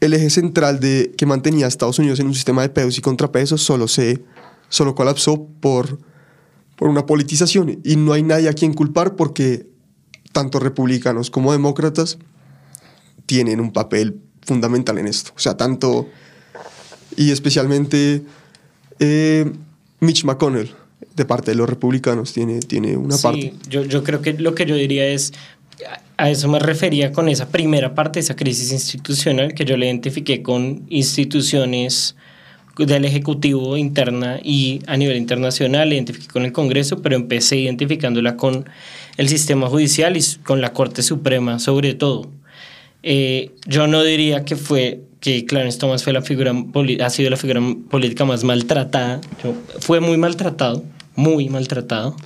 el 0.00 0.14
eje 0.14 0.30
central 0.30 0.80
de, 0.80 1.12
que 1.16 1.26
mantenía 1.26 1.66
a 1.66 1.68
Estados 1.68 1.98
Unidos 1.98 2.20
en 2.20 2.26
un 2.26 2.34
sistema 2.34 2.62
de 2.62 2.70
pesos 2.70 2.96
y 2.98 3.00
contrapesos 3.00 3.62
solo 3.62 3.86
se 3.88 4.22
solo 4.68 4.94
colapsó 4.94 5.48
por, 5.60 5.98
por 6.76 6.88
una 6.88 7.04
politización 7.04 7.80
y 7.84 7.96
no 7.96 8.12
hay 8.12 8.22
nadie 8.22 8.48
a 8.48 8.54
quien 8.54 8.72
culpar 8.72 9.16
porque 9.16 9.66
tanto 10.32 10.58
republicanos 10.60 11.30
como 11.30 11.52
demócratas 11.52 12.18
tienen 13.26 13.60
un 13.60 13.72
papel 13.72 14.20
fundamental 14.42 14.96
en 14.98 15.08
esto. 15.08 15.32
O 15.36 15.38
sea, 15.40 15.56
tanto 15.56 16.08
y 17.16 17.32
especialmente 17.32 18.22
eh, 19.00 19.52
Mitch 19.98 20.24
McConnell 20.24 20.72
de 21.16 21.24
parte 21.24 21.50
de 21.50 21.56
los 21.56 21.68
republicanos 21.68 22.32
tiene, 22.32 22.60
tiene 22.60 22.96
una 22.96 23.16
sí, 23.16 23.22
parte. 23.22 23.54
Yo, 23.68 23.82
yo 23.82 24.04
creo 24.04 24.22
que 24.22 24.34
lo 24.34 24.54
que 24.54 24.64
yo 24.66 24.76
diría 24.76 25.06
es, 25.06 25.32
a 26.16 26.30
eso 26.30 26.48
me 26.48 26.58
refería 26.58 27.12
con 27.12 27.28
esa 27.28 27.48
primera 27.48 27.94
parte, 27.94 28.20
esa 28.20 28.36
crisis 28.36 28.72
institucional 28.72 29.54
que 29.54 29.64
yo 29.64 29.76
le 29.76 29.86
identifiqué 29.86 30.42
con 30.42 30.82
instituciones 30.88 32.16
del 32.76 33.04
Ejecutivo 33.04 33.76
interna 33.76 34.38
y 34.42 34.80
a 34.86 34.96
nivel 34.96 35.16
internacional, 35.16 35.92
identifiqué 35.92 36.28
con 36.28 36.44
el 36.44 36.52
Congreso, 36.52 37.02
pero 37.02 37.16
empecé 37.16 37.56
identificándola 37.56 38.36
con 38.36 38.64
el 39.16 39.28
sistema 39.28 39.66
judicial 39.68 40.16
y 40.16 40.20
con 40.44 40.60
la 40.60 40.72
Corte 40.72 41.02
Suprema 41.02 41.58
sobre 41.58 41.94
todo. 41.94 42.30
Eh, 43.02 43.50
yo 43.66 43.86
no 43.86 44.02
diría 44.02 44.44
que 44.44 44.56
fue 44.56 45.00
que 45.20 45.44
Clarence 45.44 45.78
Thomas 45.78 46.02
fue 46.04 46.12
la 46.12 46.22
figura 46.22 46.54
ha 47.02 47.10
sido 47.10 47.28
la 47.30 47.36
figura 47.36 47.60
política 47.90 48.24
más 48.24 48.44
maltratada. 48.44 49.20
Yo- 49.44 49.54
fue 49.80 50.00
muy 50.00 50.16
maltratado, 50.16 50.82
muy 51.16 51.48
maltratado, 51.50 52.16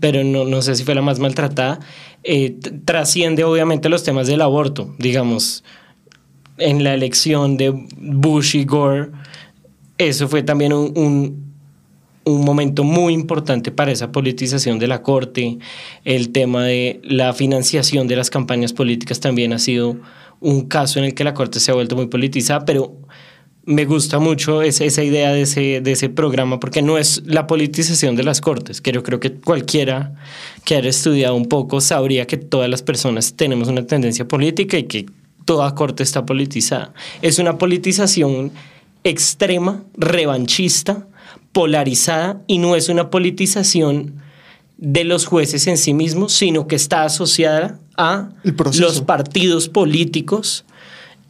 pero 0.00 0.24
no, 0.24 0.44
no 0.44 0.62
sé 0.62 0.74
si 0.76 0.84
fue 0.84 0.94
la 0.94 1.02
más 1.02 1.18
maltratada. 1.18 1.80
Eh, 2.24 2.56
trasciende 2.86 3.44
obviamente 3.44 3.90
los 3.90 4.02
temas 4.02 4.26
del 4.26 4.40
aborto, 4.40 4.94
digamos, 4.98 5.62
en 6.56 6.82
la 6.82 6.94
elección 6.94 7.58
de 7.58 7.70
Bush 7.98 8.56
y 8.56 8.64
Gore, 8.64 9.10
eso 9.98 10.26
fue 10.26 10.42
también 10.42 10.72
un, 10.72 10.96
un, 10.96 11.44
un 12.24 12.44
momento 12.44 12.82
muy 12.82 13.12
importante 13.12 13.70
para 13.70 13.92
esa 13.92 14.10
politización 14.10 14.78
de 14.78 14.88
la 14.88 15.02
corte. 15.02 15.58
El 16.04 16.30
tema 16.30 16.64
de 16.64 17.00
la 17.04 17.32
financiación 17.34 18.08
de 18.08 18.16
las 18.16 18.30
campañas 18.30 18.72
políticas 18.72 19.20
también 19.20 19.52
ha 19.52 19.58
sido 19.58 19.98
un 20.40 20.62
caso 20.62 20.98
en 20.98 21.04
el 21.06 21.14
que 21.14 21.24
la 21.24 21.34
corte 21.34 21.60
se 21.60 21.70
ha 21.70 21.74
vuelto 21.74 21.96
muy 21.96 22.06
politizada, 22.06 22.64
pero 22.64 22.96
me 23.66 23.84
gusta 23.86 24.18
mucho 24.18 24.62
esa, 24.62 24.84
esa 24.84 25.02
idea 25.02 25.32
de 25.32 25.42
ese, 25.42 25.80
de 25.80 25.92
ese 25.92 26.08
programa 26.08 26.60
porque 26.60 26.82
no 26.82 26.98
es 26.98 27.22
la 27.24 27.46
politización 27.46 28.16
de 28.16 28.22
las 28.22 28.40
cortes, 28.40 28.80
que 28.80 28.92
yo 28.92 29.02
creo 29.02 29.20
que 29.20 29.32
cualquiera 29.32 30.14
que 30.64 30.76
haya 30.76 30.90
estudiado 30.90 31.34
un 31.34 31.46
poco 31.46 31.80
sabría 31.80 32.26
que 32.26 32.36
todas 32.36 32.68
las 32.68 32.82
personas 32.82 33.34
tenemos 33.34 33.68
una 33.68 33.86
tendencia 33.86 34.28
política 34.28 34.76
y 34.76 34.84
que 34.84 35.06
toda 35.44 35.74
corte 35.74 36.02
está 36.02 36.26
politizada. 36.26 36.92
Es 37.22 37.38
una 37.38 37.58
politización 37.58 38.52
extrema, 39.02 39.82
revanchista, 39.96 41.06
polarizada 41.52 42.42
y 42.46 42.58
no 42.58 42.76
es 42.76 42.88
una 42.88 43.10
politización 43.10 44.14
de 44.76 45.04
los 45.04 45.26
jueces 45.26 45.66
en 45.66 45.78
sí 45.78 45.94
mismos, 45.94 46.32
sino 46.32 46.66
que 46.66 46.76
está 46.76 47.04
asociada 47.04 47.78
a 47.96 48.30
los 48.76 49.00
partidos 49.02 49.68
políticos 49.68 50.64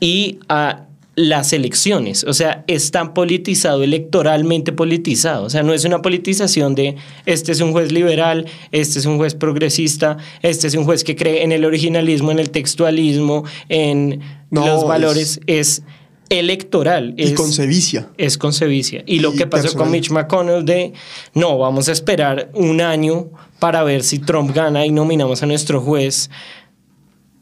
y 0.01 0.39
a 0.49 0.87
las 1.17 1.53
elecciones. 1.53 2.25
O 2.25 2.35
sea, 2.35 2.65
es 2.67 2.91
tan 2.91 3.15
politizado, 3.15 3.83
electoralmente 3.85 4.73
politizado. 4.73 5.45
O 5.45 5.51
sea, 5.51 5.63
no 5.63 5.73
es 5.73 5.85
una 5.85 6.03
politización 6.03 6.75
de 6.75 6.97
este 7.25 7.53
es 7.53 7.61
un 7.61 7.73
juez 7.73 7.93
liberal, 7.93 8.47
este 8.73 8.99
es 8.99 9.07
un 9.07 9.17
juez 9.19 9.35
progresista, 9.35 10.17
este 10.43 10.67
es 10.67 10.75
un 10.75 10.85
juez 10.85 11.05
que 11.05 11.15
cree 11.15 11.45
en 11.45 11.53
el 11.53 11.65
originalismo, 11.65 12.31
en 12.33 12.39
el 12.41 12.51
textualismo, 12.51 13.45
en 13.69 14.21
No, 14.51 14.67
los 14.67 14.83
es- 14.83 14.89
valores. 14.89 15.41
Es, 15.47 15.83
electoral. 16.31 17.15
Y 17.17 17.25
es, 17.25 17.33
con 17.35 17.53
sevicia. 17.53 18.09
es 18.19 18.39
con 18.39 18.53
sevicia. 18.53 19.03
Y 19.07 19.21
lo 19.21 19.33
Y 19.35 19.37
que 19.37 19.47
pasó 19.47 19.77
con. 19.77 19.91
Mitch 19.91 20.11
McConnell 20.11 20.65
de, 20.65 20.93
no, 21.35 21.59
vamos 21.59 21.89
a 21.89 21.93
esperar 21.93 22.51
un 22.55 22.81
año 22.81 23.29
para 23.59 23.83
ver 23.85 24.03
si 24.03 24.19
Trump 24.19 24.53
gana 24.55 24.85
y 24.87 24.91
nominamos 24.91 25.43
a 25.43 25.47
nuestro 25.47 25.81
juez, 25.81 26.31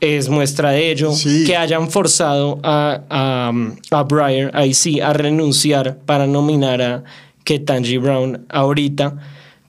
es 0.02 0.28
muestra 0.28 0.72
de 0.72 0.90
ello. 0.90 1.12
Sí. 1.12 1.44
Que 1.46 1.56
hayan 1.56 1.88
forzado 1.88 2.58
a, 2.64 3.02
a, 3.08 3.52
a 3.96 4.02
Breyer, 4.02 4.50
ahí 4.52 4.74
sí, 4.74 5.00
a 5.00 5.12
renunciar 5.12 5.98
para 5.98 6.26
nominar 6.26 6.82
a 6.82 7.04
Ketanji 7.44 7.98
Brown 7.98 8.44
ahorita, 8.48 9.16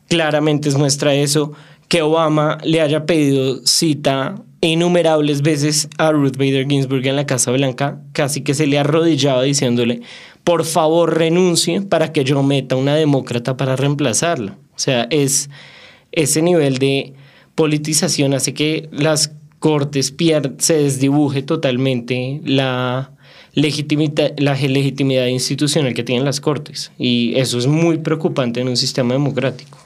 claramente 0.09 0.69
es 0.69 0.75
muestra 0.75 1.11
de 1.11 1.21
eso. 1.21 1.53
Que 1.87 2.01
Obama 2.01 2.57
le 2.63 2.81
haya 2.81 3.05
pedido 3.05 3.65
cita 3.65 4.35
innumerables 4.61 5.43
veces 5.43 5.87
a 5.99 6.11
Ruth 6.11 6.37
Bader 6.37 6.67
Ginsburg 6.67 7.05
en 7.05 7.15
la 7.15 7.27
Casa 7.27 7.51
Blanca, 7.51 8.01
casi 8.11 8.41
que 8.41 8.55
se 8.55 8.65
le 8.65 8.79
arrodillaba 8.79 9.43
diciéndole, 9.43 10.01
por 10.43 10.65
favor 10.65 11.15
renuncie 11.15 11.81
para 11.81 12.11
que 12.11 12.23
yo 12.23 12.41
meta 12.41 12.75
una 12.75 12.95
demócrata 12.95 13.55
para 13.55 13.75
reemplazarla. 13.75 14.57
O 14.75 14.79
sea, 14.79 15.05
es 15.11 15.51
ese 16.11 16.41
nivel 16.41 16.79
de 16.79 17.13
politización 17.53 18.33
hace 18.33 18.55
que 18.55 18.89
las 18.91 19.33
cortes 19.63 20.11
pier- 20.11 20.55
se 20.57 20.73
desdibuje 20.73 21.41
totalmente 21.41 22.41
la, 22.43 23.13
legitimita- 23.55 24.33
la 24.37 24.55
legitimidad 24.55 25.27
institucional 25.27 25.93
que 25.93 26.03
tienen 26.03 26.25
las 26.25 26.41
cortes. 26.41 26.91
Y 26.97 27.33
eso 27.37 27.57
es 27.57 27.65
muy 27.67 27.99
preocupante 27.99 28.59
en 28.59 28.67
un 28.67 28.75
sistema 28.75 29.13
democrático. 29.13 29.77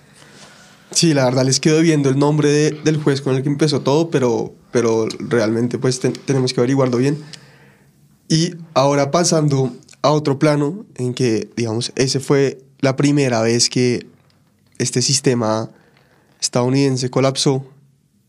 Sí, 0.90 1.14
la 1.14 1.26
verdad 1.26 1.46
les 1.46 1.60
quedo 1.60 1.80
viendo 1.82 2.10
el 2.10 2.18
nombre 2.18 2.50
de- 2.50 2.72
del 2.72 2.98
juez 2.98 3.22
con 3.22 3.36
el 3.36 3.44
que 3.44 3.50
empezó 3.50 3.82
todo, 3.82 4.10
pero, 4.10 4.56
pero 4.72 5.08
realmente 5.20 5.78
pues 5.78 6.00
ten- 6.00 6.14
tenemos 6.26 6.54
que 6.54 6.60
averiguarlo 6.60 6.98
bien. 6.98 7.20
Y 8.28 8.56
ahora 8.74 9.12
pasando 9.12 9.76
a 10.02 10.10
otro 10.10 10.40
plano 10.40 10.88
en 10.96 11.14
que, 11.14 11.50
digamos, 11.56 11.92
ese 11.96 12.20
fue 12.20 12.58
la 12.80 12.96
primera 12.96 13.44
vez 13.44 13.70
que 13.70 14.08
este 14.80 15.04
sistema 15.04 15.70
estadounidense 16.42 17.12
colapsó 17.12 17.64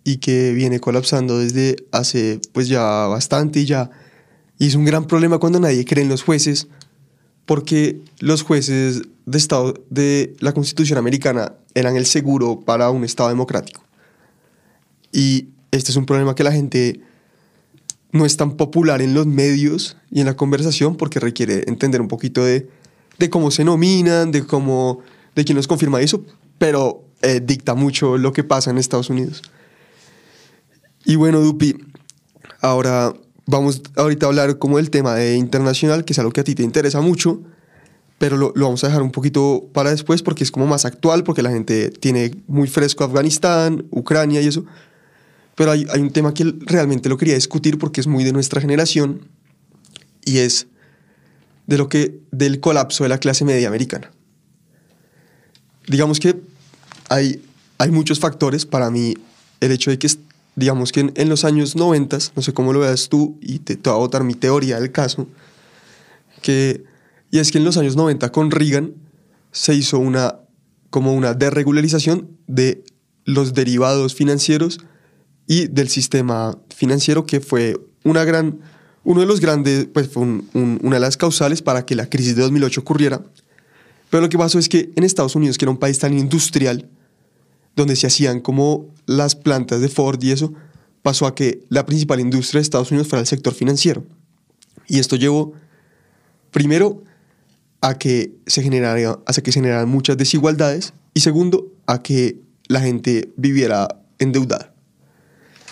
y 0.08 0.16
que 0.16 0.54
viene 0.54 0.80
colapsando 0.80 1.38
desde 1.38 1.76
hace 1.92 2.40
pues 2.54 2.66
ya 2.66 2.82
bastante 3.08 3.60
y 3.60 3.66
ya. 3.66 3.90
Y 4.58 4.68
es 4.68 4.74
un 4.74 4.86
gran 4.86 5.04
problema 5.04 5.36
cuando 5.36 5.60
nadie 5.60 5.84
cree 5.84 6.02
en 6.02 6.08
los 6.08 6.22
jueces, 6.22 6.68
porque 7.44 8.00
los 8.18 8.40
jueces 8.40 9.02
de 9.26 9.36
estado 9.36 9.74
de 9.90 10.34
la 10.40 10.54
Constitución 10.54 10.98
americana 10.98 11.52
eran 11.74 11.94
el 11.94 12.06
seguro 12.06 12.60
para 12.60 12.88
un 12.88 13.04
estado 13.04 13.28
democrático. 13.28 13.82
Y 15.12 15.48
este 15.72 15.90
es 15.90 15.96
un 15.98 16.06
problema 16.06 16.34
que 16.34 16.42
la 16.42 16.52
gente 16.52 17.02
no 18.10 18.24
es 18.24 18.38
tan 18.38 18.56
popular 18.56 19.02
en 19.02 19.12
los 19.12 19.26
medios 19.26 19.98
y 20.10 20.20
en 20.20 20.26
la 20.26 20.36
conversación 20.36 20.96
porque 20.96 21.20
requiere 21.20 21.64
entender 21.66 22.00
un 22.00 22.08
poquito 22.08 22.42
de, 22.42 22.66
de 23.18 23.28
cómo 23.28 23.50
se 23.50 23.62
nominan, 23.62 24.30
de 24.30 24.46
cómo, 24.46 25.00
de 25.34 25.44
quién 25.44 25.56
los 25.56 25.66
confirma 25.66 26.00
eso, 26.00 26.24
pero 26.56 27.04
eh, 27.20 27.42
dicta 27.44 27.74
mucho 27.74 28.16
lo 28.16 28.32
que 28.32 28.42
pasa 28.42 28.70
en 28.70 28.78
Estados 28.78 29.10
Unidos. 29.10 29.42
Y 31.08 31.16
bueno, 31.16 31.40
Dupi, 31.40 31.74
ahora 32.60 33.14
vamos 33.46 33.80
ahorita 33.96 34.26
a 34.26 34.28
hablar 34.28 34.58
como 34.58 34.76
del 34.76 34.90
tema 34.90 35.14
de 35.14 35.36
internacional, 35.36 36.04
que 36.04 36.12
es 36.12 36.18
algo 36.18 36.32
que 36.32 36.42
a 36.42 36.44
ti 36.44 36.54
te 36.54 36.62
interesa 36.62 37.00
mucho, 37.00 37.40
pero 38.18 38.36
lo, 38.36 38.52
lo 38.54 38.66
vamos 38.66 38.84
a 38.84 38.88
dejar 38.88 39.00
un 39.00 39.10
poquito 39.10 39.70
para 39.72 39.88
después 39.88 40.22
porque 40.22 40.44
es 40.44 40.50
como 40.50 40.66
más 40.66 40.84
actual, 40.84 41.24
porque 41.24 41.40
la 41.40 41.48
gente 41.48 41.88
tiene 41.88 42.32
muy 42.46 42.68
fresco 42.68 43.04
Afganistán, 43.04 43.86
Ucrania 43.90 44.42
y 44.42 44.48
eso. 44.48 44.66
Pero 45.54 45.70
hay, 45.70 45.86
hay 45.90 46.02
un 46.02 46.10
tema 46.10 46.34
que 46.34 46.44
realmente 46.66 47.08
lo 47.08 47.16
quería 47.16 47.36
discutir 47.36 47.78
porque 47.78 48.02
es 48.02 48.06
muy 48.06 48.22
de 48.22 48.34
nuestra 48.34 48.60
generación 48.60 49.26
y 50.26 50.40
es 50.40 50.66
de 51.66 51.78
lo 51.78 51.88
que 51.88 52.20
del 52.32 52.60
colapso 52.60 53.04
de 53.04 53.08
la 53.08 53.16
clase 53.16 53.46
media 53.46 53.68
americana. 53.68 54.10
Digamos 55.86 56.20
que 56.20 56.38
hay, 57.08 57.42
hay 57.78 57.90
muchos 57.92 58.20
factores 58.20 58.66
para 58.66 58.90
mí 58.90 59.14
el 59.60 59.72
hecho 59.72 59.90
de 59.90 59.98
que 59.98 60.06
digamos 60.58 60.92
que 60.92 61.00
en, 61.00 61.12
en 61.16 61.28
los 61.28 61.44
años 61.44 61.76
90, 61.76 62.18
no 62.36 62.42
sé 62.42 62.52
cómo 62.52 62.72
lo 62.72 62.80
veas 62.80 63.08
tú 63.08 63.38
y 63.40 63.60
te, 63.60 63.76
te 63.76 63.88
voy 63.90 63.96
a 63.96 64.00
botar 64.00 64.24
mi 64.24 64.34
teoría 64.34 64.78
del 64.80 64.92
caso, 64.92 65.26
que 66.42 66.84
y 67.30 67.38
es 67.38 67.50
que 67.52 67.58
en 67.58 67.64
los 67.64 67.76
años 67.76 67.96
90 67.96 68.30
con 68.32 68.50
Reagan 68.50 68.94
se 69.52 69.74
hizo 69.74 69.98
una 69.98 70.36
como 70.90 71.14
una 71.14 71.34
desregularización 71.34 72.28
de 72.46 72.82
los 73.24 73.52
derivados 73.54 74.14
financieros 74.14 74.80
y 75.46 75.66
del 75.66 75.88
sistema 75.88 76.56
financiero 76.74 77.26
que 77.26 77.40
fue 77.40 77.78
una 78.04 78.24
gran 78.24 78.60
uno 79.04 79.20
de 79.20 79.26
los 79.26 79.40
grandes 79.40 79.86
pues 79.92 80.08
fue 80.08 80.22
un- 80.22 80.48
un- 80.54 80.78
una 80.82 80.96
de 80.96 81.00
las 81.00 81.16
causales 81.16 81.60
para 81.62 81.84
que 81.84 81.94
la 81.94 82.08
crisis 82.08 82.36
de 82.36 82.42
2008 82.42 82.80
ocurriera. 82.80 83.22
Pero 84.10 84.22
lo 84.22 84.28
que 84.30 84.38
pasó 84.38 84.58
es 84.58 84.68
que 84.68 84.90
en 84.96 85.04
Estados 85.04 85.34
Unidos 85.36 85.58
que 85.58 85.64
era 85.66 85.70
un 85.72 85.76
país 85.78 85.98
tan 85.98 86.16
industrial 86.16 86.88
donde 87.78 87.96
se 87.96 88.08
hacían 88.08 88.40
como 88.40 88.86
las 89.06 89.36
plantas 89.36 89.80
de 89.80 89.88
Ford 89.88 90.22
y 90.22 90.32
eso 90.32 90.52
pasó 91.02 91.26
a 91.26 91.34
que 91.34 91.64
la 91.68 91.86
principal 91.86 92.20
industria 92.20 92.58
de 92.58 92.62
Estados 92.62 92.90
Unidos 92.90 93.08
fuera 93.08 93.20
el 93.20 93.26
sector 93.26 93.54
financiero 93.54 94.04
y 94.88 94.98
esto 94.98 95.16
llevó 95.16 95.52
primero 96.50 97.04
a 97.80 97.96
que 97.96 98.34
se 98.46 98.62
generara, 98.62 99.20
hace 99.26 99.42
que 99.42 99.52
se 99.52 99.60
generaran 99.60 99.88
muchas 99.88 100.16
desigualdades 100.16 100.92
y 101.14 101.20
segundo 101.20 101.68
a 101.86 102.02
que 102.02 102.40
la 102.66 102.80
gente 102.80 103.32
viviera 103.36 103.86
endeudada. 104.18 104.74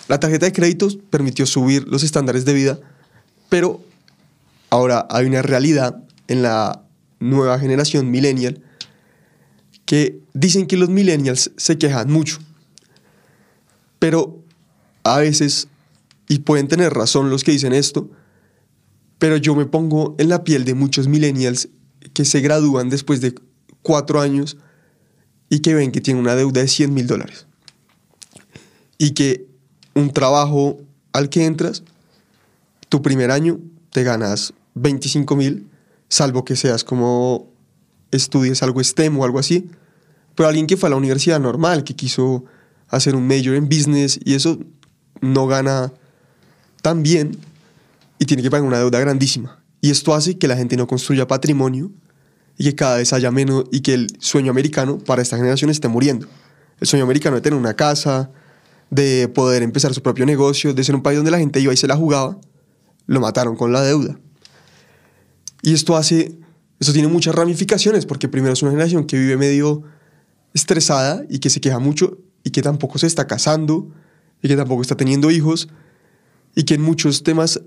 La 0.07 0.19
tarjeta 0.19 0.45
de 0.45 0.53
créditos 0.53 0.97
permitió 1.09 1.45
subir 1.45 1.85
los 1.87 2.03
estándares 2.03 2.45
de 2.45 2.53
vida, 2.53 2.79
pero 3.49 3.81
ahora 4.69 5.05
hay 5.09 5.25
una 5.25 5.41
realidad 5.41 6.01
en 6.29 6.41
la 6.41 6.83
nueva 7.19 7.59
generación 7.59 8.09
millennial 8.09 8.63
que 9.87 10.19
dicen 10.33 10.67
que 10.67 10.75
los 10.75 10.89
millennials 10.89 11.51
se 11.55 11.77
quejan 11.77 12.11
mucho, 12.11 12.39
pero 13.99 14.43
a 15.03 15.17
veces, 15.17 15.69
y 16.27 16.39
pueden 16.39 16.67
tener 16.67 16.93
razón 16.93 17.29
los 17.29 17.45
que 17.45 17.53
dicen 17.53 17.71
esto, 17.71 18.09
pero 19.17 19.37
yo 19.37 19.55
me 19.55 19.65
pongo 19.65 20.13
en 20.19 20.27
la 20.27 20.43
piel 20.43 20.65
de 20.65 20.73
muchos 20.75 21.07
millennials 21.07 21.69
que 22.13 22.25
se 22.25 22.41
gradúan 22.41 22.89
después 22.89 23.21
de 23.21 23.33
cuatro 23.81 24.19
años 24.19 24.57
y 25.49 25.59
que 25.61 25.73
ven 25.73 25.93
que 25.93 26.01
tienen 26.01 26.21
una 26.21 26.35
deuda 26.35 26.61
de 26.61 26.67
100 26.67 26.93
mil 26.93 27.07
dólares. 27.07 27.47
Y 28.97 29.11
que 29.11 29.47
un 29.95 30.11
trabajo 30.11 30.79
al 31.13 31.29
que 31.29 31.45
entras, 31.45 31.83
tu 32.89 33.01
primer 33.01 33.31
año 33.31 33.57
te 33.91 34.03
ganas 34.03 34.53
25 34.75 35.35
mil, 35.37 35.69
salvo 36.09 36.43
que 36.43 36.57
seas 36.57 36.83
como 36.83 37.56
estudies 38.11 38.63
algo 38.63 38.83
STEM 38.83 39.17
o 39.19 39.25
algo 39.25 39.39
así. 39.39 39.69
Pero 40.35 40.49
alguien 40.49 40.67
que 40.67 40.77
fue 40.77 40.87
a 40.87 40.91
la 40.91 40.95
universidad 40.95 41.39
normal, 41.39 41.83
que 41.83 41.95
quiso 41.95 42.45
hacer 42.89 43.15
un 43.15 43.27
major 43.27 43.55
en 43.55 43.67
business 43.67 44.19
y 44.23 44.35
eso 44.35 44.59
no 45.21 45.47
gana 45.47 45.91
tan 46.81 47.03
bien 47.03 47.37
y 48.19 48.25
tiene 48.25 48.43
que 48.43 48.49
pagar 48.49 48.65
una 48.65 48.79
deuda 48.79 48.99
grandísima. 48.99 49.63
Y 49.81 49.89
esto 49.89 50.13
hace 50.13 50.37
que 50.37 50.47
la 50.47 50.55
gente 50.55 50.77
no 50.77 50.87
construya 50.87 51.27
patrimonio 51.27 51.91
y 52.57 52.65
que 52.65 52.75
cada 52.75 52.97
vez 52.97 53.13
haya 53.13 53.31
menos 53.31 53.65
y 53.71 53.81
que 53.81 53.93
el 53.93 54.07
sueño 54.19 54.51
americano 54.51 54.97
para 54.97 55.21
esta 55.21 55.37
generación 55.37 55.69
esté 55.69 55.87
muriendo. 55.87 56.27
El 56.79 56.87
sueño 56.87 57.03
americano 57.03 57.35
de 57.35 57.41
tener 57.41 57.57
una 57.57 57.75
casa, 57.75 58.31
de 58.89 59.27
poder 59.27 59.63
empezar 59.63 59.93
su 59.93 60.01
propio 60.01 60.25
negocio, 60.25 60.73
de 60.73 60.83
ser 60.83 60.95
un 60.95 61.03
país 61.03 61.17
donde 61.17 61.31
la 61.31 61.39
gente 61.39 61.59
iba 61.59 61.73
y 61.73 61.77
se 61.77 61.87
la 61.87 61.95
jugaba, 61.95 62.37
lo 63.05 63.19
mataron 63.19 63.55
con 63.55 63.71
la 63.71 63.81
deuda. 63.81 64.17
Y 65.61 65.73
esto 65.73 65.95
hace, 65.95 66.37
esto 66.79 66.93
tiene 66.93 67.07
muchas 67.07 67.33
ramificaciones, 67.35 68.05
porque 68.05 68.27
primero 68.27 68.53
es 68.53 68.61
una 68.61 68.71
generación 68.71 69.05
que 69.05 69.17
vive 69.17 69.37
medio 69.37 69.83
estresada 70.53 71.23
y 71.29 71.39
que 71.39 71.49
se 71.49 71.61
queja 71.61 71.79
mucho 71.79 72.17
y 72.43 72.51
que 72.51 72.61
tampoco 72.61 72.97
se 72.97 73.07
está 73.07 73.27
casando 73.27 73.89
y 74.41 74.47
que 74.47 74.55
tampoco 74.55 74.81
está 74.81 74.95
teniendo 74.95 75.31
hijos 75.31 75.69
y 76.55 76.63
que 76.63 76.75
en 76.75 76.81
muchos 76.81 77.23
temas 77.23 77.61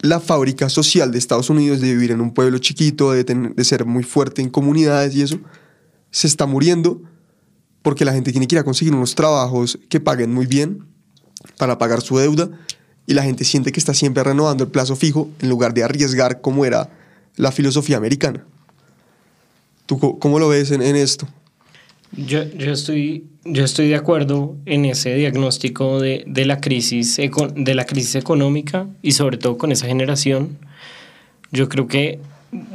la 0.00 0.18
fábrica 0.18 0.68
social 0.68 1.12
de 1.12 1.18
Estados 1.18 1.50
Unidos, 1.50 1.80
de 1.80 1.92
vivir 1.92 2.10
en 2.10 2.20
un 2.20 2.32
pueblo 2.32 2.58
chiquito, 2.58 3.12
de, 3.12 3.24
tener- 3.24 3.54
de 3.54 3.64
ser 3.64 3.84
muy 3.84 4.02
fuerte 4.02 4.40
en 4.42 4.48
comunidades 4.50 5.14
y 5.14 5.22
eso, 5.22 5.38
se 6.10 6.26
está 6.26 6.46
muriendo 6.46 7.02
porque 7.82 8.04
la 8.04 8.12
gente 8.12 8.32
tiene 8.32 8.46
que 8.48 8.56
ir 8.56 8.60
a 8.60 8.64
conseguir 8.64 8.94
unos 8.94 9.14
trabajos 9.14 9.78
que 9.88 10.00
paguen 10.00 10.32
muy 10.32 10.46
bien 10.46 10.86
para 11.58 11.78
pagar 11.78 12.00
su 12.00 12.18
deuda 12.18 12.50
y 13.06 13.14
la 13.14 13.22
gente 13.22 13.44
siente 13.44 13.72
que 13.72 13.80
está 13.80 13.94
siempre 13.94 14.22
renovando 14.22 14.64
el 14.64 14.70
plazo 14.70 14.96
fijo 14.96 15.30
en 15.40 15.48
lugar 15.48 15.74
de 15.74 15.84
arriesgar 15.84 16.40
como 16.40 16.64
era 16.64 16.90
la 17.36 17.52
filosofía 17.52 17.96
americana. 17.96 18.44
¿Tú 19.86 19.98
cómo 19.98 20.38
lo 20.38 20.48
ves 20.48 20.70
en, 20.70 20.82
esto? 20.82 21.26
Yo, 22.12 22.44
yo, 22.44 22.72
estoy, 22.72 23.24
yo 23.44 23.64
estoy 23.64 23.88
de 23.88 23.96
acuerdo 23.96 24.56
en 24.66 24.84
ese 24.84 25.14
diagnóstico 25.14 26.00
de, 26.00 26.24
de 26.26 26.44
la 26.44 26.60
crisis, 26.60 27.16
de 27.16 27.74
la 27.74 27.86
crisis 27.86 28.14
económica 28.14 28.86
y 29.02 29.12
sobre 29.12 29.36
todo 29.36 29.58
con 29.58 29.72
esa 29.72 29.86
generación. 29.86 30.58
Yo 31.50 31.68
creo 31.68 31.88
que 31.88 32.20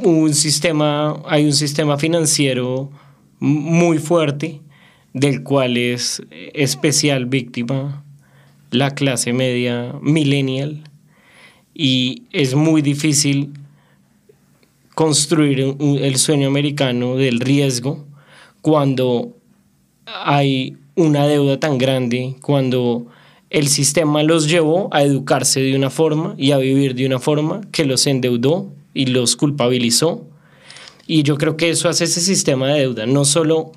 un 0.02 0.34
sistema, 0.34 1.22
hay 1.26 1.44
un 1.44 1.52
sistema 1.52 1.98
financiero 1.98 2.90
muy 3.38 3.98
fuerte 3.98 4.60
del 5.12 5.42
cual 5.42 5.76
es 5.76 6.22
especial 6.52 7.26
víctima 7.26 8.04
la 8.70 8.90
clase 8.90 9.32
media 9.32 9.94
millennial 10.02 10.84
y 11.72 12.24
es 12.32 12.54
muy 12.54 12.82
difícil 12.82 13.52
construir 14.96 15.76
el 15.78 16.16
sueño 16.16 16.48
americano 16.48 17.16
del 17.16 17.40
riesgo 17.40 18.06
cuando 18.62 19.36
hay 20.06 20.78
una 20.94 21.26
deuda 21.26 21.60
tan 21.60 21.76
grande, 21.76 22.36
cuando 22.40 23.06
el 23.50 23.68
sistema 23.68 24.22
los 24.22 24.48
llevó 24.48 24.88
a 24.92 25.02
educarse 25.02 25.60
de 25.60 25.76
una 25.76 25.90
forma 25.90 26.34
y 26.38 26.52
a 26.52 26.56
vivir 26.56 26.94
de 26.94 27.04
una 27.04 27.18
forma 27.18 27.60
que 27.72 27.84
los 27.84 28.06
endeudó 28.06 28.72
y 28.94 29.04
los 29.04 29.36
culpabilizó. 29.36 30.24
Y 31.06 31.24
yo 31.24 31.36
creo 31.36 31.58
que 31.58 31.68
eso 31.68 31.90
hace 31.90 32.04
ese 32.04 32.22
sistema 32.22 32.68
de 32.68 32.80
deuda, 32.80 33.04
no 33.04 33.26
solo 33.26 33.72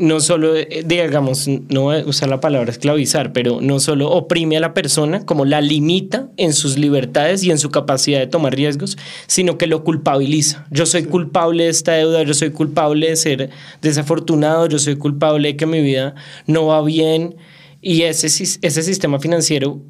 no 0.00 0.20
solo, 0.20 0.56
eh, 0.56 0.82
digamos, 0.84 1.46
no 1.46 1.82
voy 1.82 2.00
a 2.00 2.06
usar 2.06 2.30
la 2.30 2.40
palabra 2.40 2.70
esclavizar, 2.70 3.32
pero 3.32 3.60
no 3.60 3.78
solo 3.80 4.10
oprime 4.10 4.56
a 4.56 4.60
la 4.60 4.72
persona, 4.72 5.26
como 5.26 5.44
la 5.44 5.60
limita 5.60 6.28
en 6.38 6.54
sus 6.54 6.78
libertades 6.78 7.44
y 7.44 7.50
en 7.50 7.58
su 7.58 7.70
capacidad 7.70 8.18
de 8.18 8.26
tomar 8.26 8.54
riesgos, 8.54 8.96
sino 9.26 9.58
que 9.58 9.66
lo 9.66 9.84
culpabiliza. 9.84 10.66
Yo 10.70 10.86
soy 10.86 11.04
culpable 11.04 11.64
de 11.64 11.70
esta 11.70 11.92
deuda, 11.92 12.22
yo 12.22 12.32
soy 12.32 12.50
culpable 12.50 13.10
de 13.10 13.16
ser 13.16 13.50
desafortunado, 13.82 14.66
yo 14.66 14.78
soy 14.78 14.96
culpable 14.96 15.48
de 15.48 15.56
que 15.56 15.66
mi 15.66 15.82
vida 15.82 16.14
no 16.46 16.66
va 16.66 16.82
bien. 16.82 17.36
Y 17.82 18.02
ese, 18.02 18.26
ese 18.26 18.82
sistema 18.82 19.20
financiero, 19.20 19.80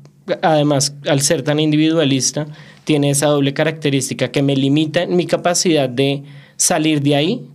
además, 0.43 0.97
al 1.07 1.21
ser 1.21 1.43
tan 1.43 1.61
individualista, 1.61 2.49
tiene 2.83 3.11
esa 3.11 3.27
doble 3.27 3.55
característica 3.55 4.33
que 4.33 4.43
me 4.43 4.57
limita 4.57 5.03
en 5.03 5.15
mi 5.15 5.27
capacidad 5.27 5.89
de 5.89 6.25
salir 6.57 7.01
de 7.01 7.15
ahí 7.15 7.47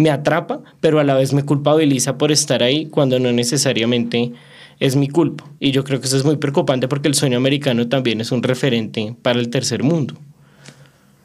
me 0.00 0.10
atrapa, 0.10 0.60
pero 0.80 0.98
a 0.98 1.04
la 1.04 1.14
vez 1.14 1.34
me 1.34 1.44
culpabiliza 1.44 2.16
por 2.16 2.32
estar 2.32 2.62
ahí 2.62 2.86
cuando 2.86 3.18
no 3.18 3.30
necesariamente 3.32 4.32
es 4.78 4.96
mi 4.96 5.08
culpa. 5.08 5.44
Y 5.60 5.72
yo 5.72 5.84
creo 5.84 6.00
que 6.00 6.06
eso 6.06 6.16
es 6.16 6.24
muy 6.24 6.36
preocupante 6.36 6.88
porque 6.88 7.08
el 7.08 7.14
sueño 7.14 7.36
americano 7.36 7.86
también 7.86 8.20
es 8.22 8.32
un 8.32 8.42
referente 8.42 9.14
para 9.20 9.38
el 9.38 9.50
tercer 9.50 9.82
mundo. 9.82 10.14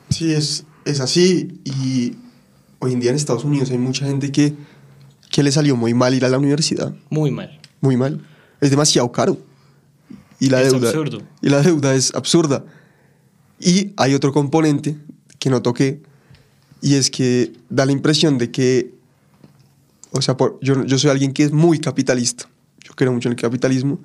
Sí, 0.09 0.33
es, 0.33 0.65
es 0.83 0.99
así. 0.99 1.61
Y 1.63 2.15
hoy 2.79 2.91
en 2.91 2.99
día 2.99 3.11
en 3.11 3.15
Estados 3.15 3.45
Unidos 3.45 3.71
hay 3.71 3.77
mucha 3.77 4.05
gente 4.05 4.31
que, 4.33 4.53
que 5.31 5.41
le 5.41 5.53
salió 5.53 5.77
muy 5.77 5.93
mal 5.93 6.13
ir 6.13 6.25
a 6.25 6.29
la 6.29 6.37
universidad. 6.37 6.93
Muy 7.09 7.31
mal. 7.31 7.57
Muy 7.79 7.95
mal. 7.95 8.19
Es 8.59 8.71
demasiado 8.71 9.09
caro. 9.13 9.37
Y 10.41 10.49
la 10.49 10.61
Es 10.61 10.73
deuda. 10.73 10.89
absurdo. 10.89 11.21
Y 11.41 11.47
la 11.47 11.61
deuda 11.61 11.95
es 11.95 12.13
absurda. 12.13 12.65
Y 13.57 13.93
hay 13.95 14.13
otro 14.15 14.33
componente 14.33 14.97
que 15.39 15.49
no 15.49 15.61
toqué. 15.61 16.01
Y 16.85 16.93
es 16.93 17.09
que 17.09 17.51
da 17.67 17.83
la 17.87 17.91
impresión 17.93 18.37
de 18.37 18.51
que. 18.51 18.93
O 20.11 20.21
sea, 20.21 20.37
por- 20.37 20.59
yo, 20.61 20.85
yo 20.85 20.99
soy 20.99 21.09
alguien 21.09 21.33
que 21.33 21.43
es 21.43 21.51
muy 21.51 21.79
capitalista. 21.79 22.47
Yo 22.83 22.93
creo 22.93 23.11
mucho 23.11 23.27
en 23.27 23.33
el 23.33 23.41
capitalismo. 23.41 23.99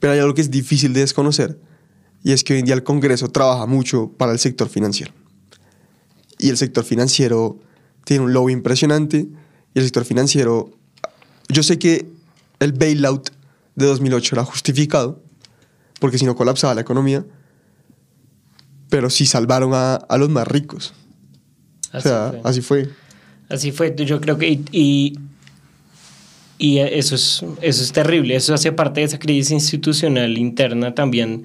Pero 0.00 0.12
hay 0.12 0.18
algo 0.18 0.34
que 0.34 0.40
es 0.40 0.50
difícil 0.50 0.92
de 0.94 1.00
desconocer. 1.00 1.60
Y 2.24 2.32
es 2.32 2.42
que 2.42 2.54
hoy 2.54 2.58
en 2.58 2.64
día 2.66 2.74
el 2.74 2.82
Congreso 2.82 3.28
trabaja 3.28 3.66
mucho 3.66 4.10
para 4.18 4.32
el 4.32 4.40
sector 4.40 4.68
financiero. 4.68 5.12
Y 6.40 6.48
el 6.48 6.56
sector 6.56 6.82
financiero 6.82 7.60
tiene 8.04 8.24
un 8.24 8.32
lobby 8.32 8.52
impresionante. 8.52 9.28
Y 9.72 9.78
el 9.78 9.84
sector 9.84 10.04
financiero. 10.04 10.72
Yo 11.48 11.62
sé 11.62 11.78
que 11.78 12.10
el 12.58 12.72
bailout 12.72 13.30
de 13.76 13.86
2008 13.86 14.34
era 14.34 14.44
justificado, 14.44 15.22
porque 16.00 16.18
si 16.18 16.24
no 16.24 16.34
colapsaba 16.34 16.74
la 16.74 16.80
economía. 16.80 17.24
Pero 18.88 19.08
sí 19.08 19.24
salvaron 19.24 19.72
a, 19.72 19.94
a 19.94 20.18
los 20.18 20.30
más 20.30 20.48
ricos. 20.48 20.94
Así 21.92 22.08
o 22.08 22.10
sea, 22.10 22.30
fue. 22.30 22.40
así 22.44 22.60
fue. 22.62 22.88
Así 23.48 23.72
fue, 23.72 23.94
yo 23.96 24.20
creo 24.20 24.38
que... 24.38 24.48
Y, 24.50 24.64
y, 24.72 25.18
y 26.58 26.78
eso, 26.78 27.14
es, 27.16 27.44
eso 27.60 27.82
es 27.82 27.92
terrible, 27.92 28.36
eso 28.36 28.54
hace 28.54 28.70
parte 28.72 29.00
de 29.00 29.06
esa 29.06 29.18
crisis 29.18 29.50
institucional 29.50 30.38
interna 30.38 30.94
también 30.94 31.44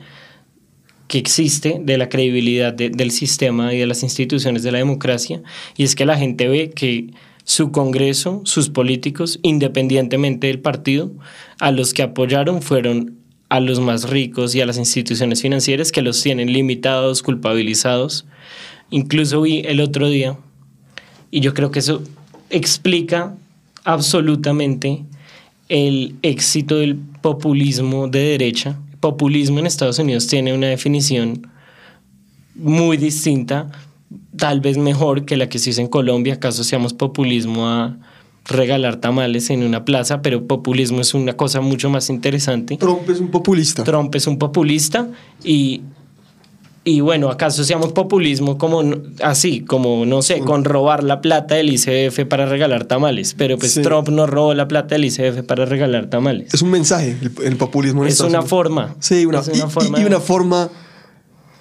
que 1.07 1.17
existe 1.17 1.79
de 1.81 1.97
la 1.97 2.07
credibilidad 2.09 2.71
de- 2.73 2.89
del 2.89 3.11
sistema 3.11 3.73
y 3.73 3.79
de 3.79 3.87
las 3.87 4.03
instituciones 4.03 4.61
de 4.61 4.71
la 4.71 4.77
democracia, 4.77 5.41
y 5.75 5.83
es 5.83 5.95
que 5.95 6.05
la 6.05 6.17
gente 6.17 6.47
ve 6.47 6.69
que 6.69 7.07
su 7.45 7.71
Congreso, 7.71 8.41
sus 8.43 8.69
políticos, 8.69 9.39
independientemente 9.41 10.47
del 10.47 10.59
partido, 10.59 11.11
a 11.59 11.71
los 11.71 11.93
que 11.93 12.03
apoyaron 12.03 12.61
fueron 12.61 13.15
a 13.49 13.61
los 13.61 13.79
más 13.79 14.09
ricos 14.09 14.53
y 14.53 14.59
a 14.61 14.65
las 14.65 14.77
instituciones 14.77 15.41
financieras 15.41 15.93
que 15.93 16.01
los 16.01 16.21
tienen 16.21 16.51
limitados, 16.51 17.23
culpabilizados. 17.23 18.25
Incluso 18.89 19.41
vi 19.41 19.61
el 19.65 19.81
otro 19.81 20.09
día 20.09 20.37
y 21.31 21.41
yo 21.41 21.53
creo 21.53 21.71
que 21.71 21.79
eso 21.79 22.01
explica 22.49 23.35
absolutamente 23.83 25.03
el 25.69 26.15
éxito 26.21 26.77
del 26.77 26.95
populismo 26.95 28.07
de 28.07 28.19
derecha. 28.19 28.79
Populismo 28.99 29.59
en 29.59 29.67
Estados 29.67 29.99
Unidos 29.99 30.27
tiene 30.27 30.53
una 30.53 30.67
definición 30.67 31.47
muy 32.55 32.97
distinta, 32.97 33.69
tal 34.35 34.61
vez 34.61 34.77
mejor 34.77 35.25
que 35.25 35.37
la 35.37 35.49
que 35.49 35.59
se 35.59 35.71
hizo 35.71 35.81
en 35.81 35.87
Colombia. 35.87 36.35
Acaso 36.35 36.63
seamos 36.63 36.93
populismo 36.93 37.67
a 37.67 37.97
regalar 38.45 38.97
tamales 38.97 39.49
en 39.49 39.63
una 39.63 39.83
plaza, 39.83 40.21
pero 40.21 40.47
populismo 40.47 41.01
es 41.01 41.13
una 41.13 41.33
cosa 41.33 41.61
mucho 41.61 41.89
más 41.89 42.09
interesante. 42.09 42.77
Trump 42.77 43.09
es 43.09 43.19
un 43.19 43.29
populista. 43.29 43.83
Trump 43.83 44.15
es 44.15 44.25
un 44.25 44.37
populista 44.37 45.09
y, 45.43 45.81
y 46.87 47.01
bueno, 47.01 47.29
acá 47.29 47.47
asociamos 47.47 47.91
populismo 47.91 48.57
como 48.57 48.81
así, 49.21 49.61
como 49.61 50.05
no 50.05 50.21
sé, 50.21 50.39
con 50.39 50.63
robar 50.63 51.03
la 51.03 51.19
plata 51.21 51.55
del 51.55 51.69
ICF 51.69 52.25
para 52.29 52.45
regalar 52.45 52.85
tamales, 52.85 53.33
pero 53.37 53.57
pues 53.57 53.73
Sí. 53.73 53.81
Trump 53.81 54.07
no 54.09 54.25
robó 54.25 54.53
la 54.53 54.67
plata 54.67 54.95
del 54.95 55.05
ICF 55.05 55.43
para 55.45 55.65
regalar 55.65 56.09
tamales. 56.09 56.53
Es 56.53 56.61
un 56.61 56.71
mensaje, 56.71 57.17
el, 57.21 57.31
el 57.45 57.57
populismo 57.57 58.03
en 58.03 58.07
Es 58.07 58.13
Estados 58.13 58.29
una 58.31 58.39
Unidos. 58.39 58.49
forma. 58.49 58.95
Sí, 58.99 59.25
una, 59.25 59.39
y, 59.53 59.59
forma 59.69 59.99
y- 59.99 60.05
una 60.05 60.19
forma 60.19 60.69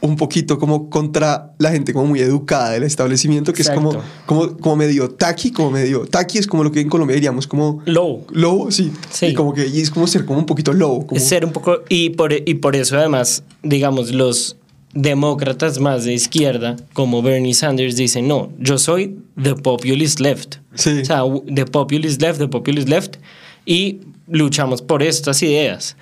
un 0.03 0.15
poquito 0.17 0.59
como 0.59 0.89
contra 0.91 1.55
la 1.59 1.71
gente 1.73 1.93
como 1.93 2.07
muy 2.07 2.21
educada 2.21 2.71
del 2.71 2.85
establecimiento, 2.85 3.53
que 3.53 3.63
Exacto. 3.63 3.89
es 3.91 3.97
como, 3.97 4.05
como, 4.47 4.57
como 4.59 4.77
medio 4.77 5.11
taqui, 5.11 5.51
como 5.51 5.71
medio... 5.71 6.07
Taqui 6.07 6.39
es 6.39 6.47
como 6.47 6.63
lo 6.63 6.71
que 6.71 6.81
en 6.81 6.89
Colombia 6.89 7.15
diríamos 7.15 7.47
como... 7.49 7.83
Low. 7.87 8.25
Lobo, 8.31 8.71
sí. 8.71 8.93
Sí. 9.11 9.27
Y 9.27 9.35
como 9.35 9.53
que 9.55 9.67
y 9.67 9.81
es 9.81 9.91
como 9.91 10.07
ser 10.07 10.25
como 10.25 10.39
un 10.39 10.47
poquito. 10.47 10.73
Como, 10.73 11.07
Es 11.11 11.27
ser 11.27 11.45
un 11.45 11.51
poco, 11.53 11.79
y 11.89 12.11
por, 12.11 12.33
y 12.33 12.55
por 12.55 12.77
eso 12.77 12.97
además, 12.99 13.43
digamos, 13.65 14.13
los 14.13 14.57
demócratas 14.97 15.79
más 15.79 16.05
de 16.05 16.15
izquierda, 16.15 16.77
como 16.93 17.23
Bernie 17.23 17.55
Sanders, 17.55 17.97
dicen, 17.97 18.27
no, 18.27 18.51
yo 18.59 18.79
soy 18.79 19.17
the 19.41 19.55
populist 19.55 20.21
left. 20.21 20.57
Sí. 20.75 21.01
O 21.03 21.05
sea, 21.05 21.23
the 21.55 21.67
populist 21.67 22.21
left, 22.23 22.39
the 22.39 22.49
populist 22.49 22.89
left, 22.89 23.17
y 23.65 24.01
luchamos 24.29 24.83
por 24.83 25.03
estas 25.03 25.43
ideas. 25.43 25.97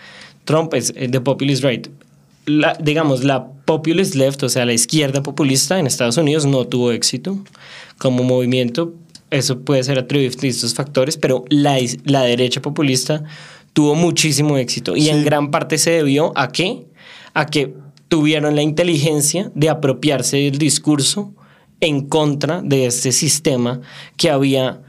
Trump 0.44 0.74
es 0.74 0.92
eh, 0.96 1.08
the 1.08 1.20
populist 1.20 1.64
right. 1.64 1.88
La, 2.46 2.74
digamos, 2.74 3.24
la 3.24 3.46
populist 3.64 4.14
left, 4.14 4.42
o 4.42 4.48
sea, 4.48 4.64
la 4.64 4.72
izquierda 4.74 5.22
populista 5.22 5.78
en 5.78 5.86
Estados 5.86 6.16
Unidos 6.16 6.44
no 6.46 6.66
tuvo 6.66 6.92
éxito 6.92 7.38
como 7.98 8.22
movimiento. 8.22 8.92
Eso 9.30 9.60
puede 9.60 9.82
ser 9.82 9.98
atribuido 9.98 10.28
a 10.28 10.30
distintos 10.40 10.74
factores, 10.74 11.16
pero 11.16 11.44
la, 11.48 11.78
la 12.04 12.22
derecha 12.22 12.60
populista 12.60 13.24
tuvo 13.72 13.94
muchísimo 13.94 14.56
éxito 14.58 14.94
y 14.94 15.08
en 15.08 15.18
Sí. 15.20 15.24
gran 15.24 15.50
parte 15.50 15.78
se 15.78 15.90
debió 15.90 16.32
a 16.36 16.48
qué? 16.52 16.84
A 17.32 17.46
que 17.46 17.74
tuvieron 18.14 18.54
la 18.54 18.62
inteligencia 18.62 19.50
de 19.56 19.68
apropiarse 19.68 20.36
del 20.36 20.56
discurso 20.56 21.34
en 21.80 22.06
contra 22.06 22.62
de 22.62 22.86
este 22.86 23.10
sistema 23.10 23.80
que 24.16 24.30
había 24.30 24.82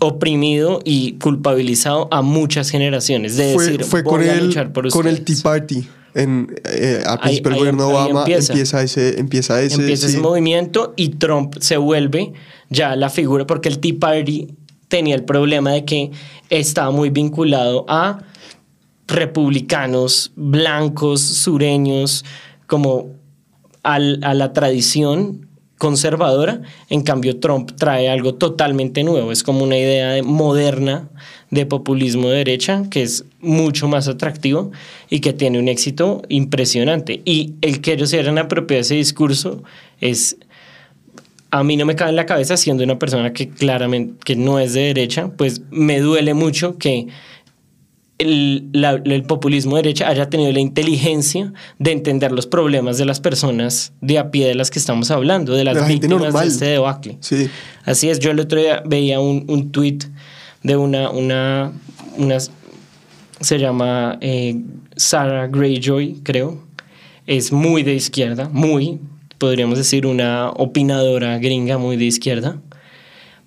oprimido 0.00 0.80
y 0.82 1.18
culpabilizado 1.18 2.08
a 2.10 2.22
muchas 2.22 2.70
generaciones. 2.70 3.36
De 3.36 3.52
fue, 3.52 3.64
decir, 3.66 3.84
fue 3.84 4.02
con, 4.02 4.22
a 4.22 4.32
el, 4.32 4.46
luchar 4.46 4.72
por 4.72 4.88
con 4.88 5.06
el 5.08 5.22
Tea. 5.24 5.36
Party. 5.42 5.86
En, 6.14 6.54
eh, 6.64 7.02
al 7.04 7.18
Ahí- 7.20 7.40
principio 7.42 7.50
del 7.50 7.58
gobierno 7.58 7.84
ahí 7.88 7.94
Obama 8.06 8.20
empieza. 8.20 8.52
empieza. 8.54 8.82
ese, 8.82 9.20
empieza 9.20 9.60
ese, 9.62 9.74
empieza 9.74 10.06
sí. 10.08 10.14
ese 10.14 10.22
movimiento 10.22 10.94
y 10.96 11.10
Trump 11.10 11.56
se 11.60 11.76
vuelve 11.76 12.32
ya 12.70 12.96
la 12.96 13.10
figura, 13.10 13.46
porque 13.46 13.68
el 13.68 13.78
Tea 13.78 13.92
Party 14.00 14.48
tenía 14.88 15.14
el 15.16 15.24
problema 15.24 15.72
de 15.72 15.84
que 15.84 16.10
estaba 16.48 16.90
muy 16.92 17.10
vinculado 17.10 17.84
a 17.88 18.20
republicanos 19.12 20.32
blancos, 20.36 21.20
sureños, 21.20 22.24
como 22.66 23.08
a 23.82 23.98
la 23.98 24.52
tradición 24.52 25.48
conservadora, 25.78 26.62
en 26.90 27.02
cambio 27.02 27.40
Trump 27.40 27.72
trae 27.76 28.08
algo 28.08 28.34
totalmente 28.34 29.02
nuevo, 29.02 29.32
es 29.32 29.42
como 29.42 29.64
una 29.64 29.76
idea 29.76 30.10
de- 30.12 30.22
moderna 30.22 31.08
de 31.50 31.66
populismo 31.66 32.28
de 32.28 32.36
derecha 32.36 32.84
que 32.88 33.02
es 33.02 33.24
mucho 33.40 33.88
más 33.88 34.06
atractivo 34.06 34.70
y 35.10 35.18
que 35.18 35.32
tiene 35.32 35.58
un 35.58 35.66
éxito 35.66 36.22
impresionante. 36.28 37.20
Y 37.24 37.54
el 37.62 37.80
que 37.80 37.94
ellos 37.94 38.10
se 38.10 38.20
hayan 38.20 38.38
apropiado 38.38 38.80
ese 38.80 38.94
discurso 38.94 39.64
es 40.00 40.36
a 41.50 41.64
mí 41.64 41.76
no 41.76 41.84
me 41.84 41.96
cabe 41.96 42.10
en 42.10 42.16
la 42.16 42.26
cabeza 42.26 42.56
siendo 42.56 42.84
una 42.84 42.98
persona 43.00 43.32
que 43.32 43.48
claramente 43.50 44.14
que 44.24 44.36
no 44.36 44.60
es 44.60 44.72
de 44.74 44.82
derecha, 44.82 45.32
pues 45.36 45.62
me 45.70 45.98
duele 46.00 46.32
mucho 46.32 46.78
que 46.78 47.08
el, 48.22 48.68
la- 48.72 49.00
el 49.04 49.22
populismo 49.24 49.76
de 49.76 49.82
derecha 49.82 50.08
haya 50.08 50.30
tenido 50.30 50.50
la 50.52 50.60
inteligencia 50.60 51.52
de 51.78 51.92
entender 51.92 52.32
los 52.32 52.46
problemas 52.46 52.96
de 52.98 53.04
las 53.04 53.20
personas 53.20 53.92
de 54.00 54.18
a 54.18 54.30
pie 54.30 54.46
de 54.48 54.54
las 54.54 54.70
que 54.70 54.78
estamos 54.78 55.10
hablando, 55.10 55.52
de 55.52 55.64
las 55.64 55.76
la 55.76 55.86
víctimas 55.86 56.32
de 56.32 56.46
este 56.46 56.64
debacle. 56.66 57.18
Sí. 57.20 57.48
Así 57.84 58.08
es, 58.08 58.18
yo 58.18 58.30
el 58.30 58.40
otro 58.40 58.58
día 58.58 58.82
veía 58.86 59.20
un, 59.20 59.44
un 59.48 59.70
tweet 59.72 59.98
de 60.62 60.76
una, 60.76 61.10
una, 61.10 61.72
una 62.16 62.38
se 63.40 63.58
llama 63.58 64.18
eh, 64.20 64.56
Sarah 64.96 65.48
Greyjoy, 65.48 66.20
creo. 66.22 66.62
Es 67.26 67.52
muy 67.52 67.82
de 67.82 67.94
izquierda, 67.94 68.48
muy, 68.52 69.00
podríamos 69.38 69.78
decir, 69.78 70.06
una 70.06 70.50
opinadora 70.50 71.38
gringa 71.38 71.78
muy 71.78 71.96
de 71.96 72.04
izquierda. 72.04 72.60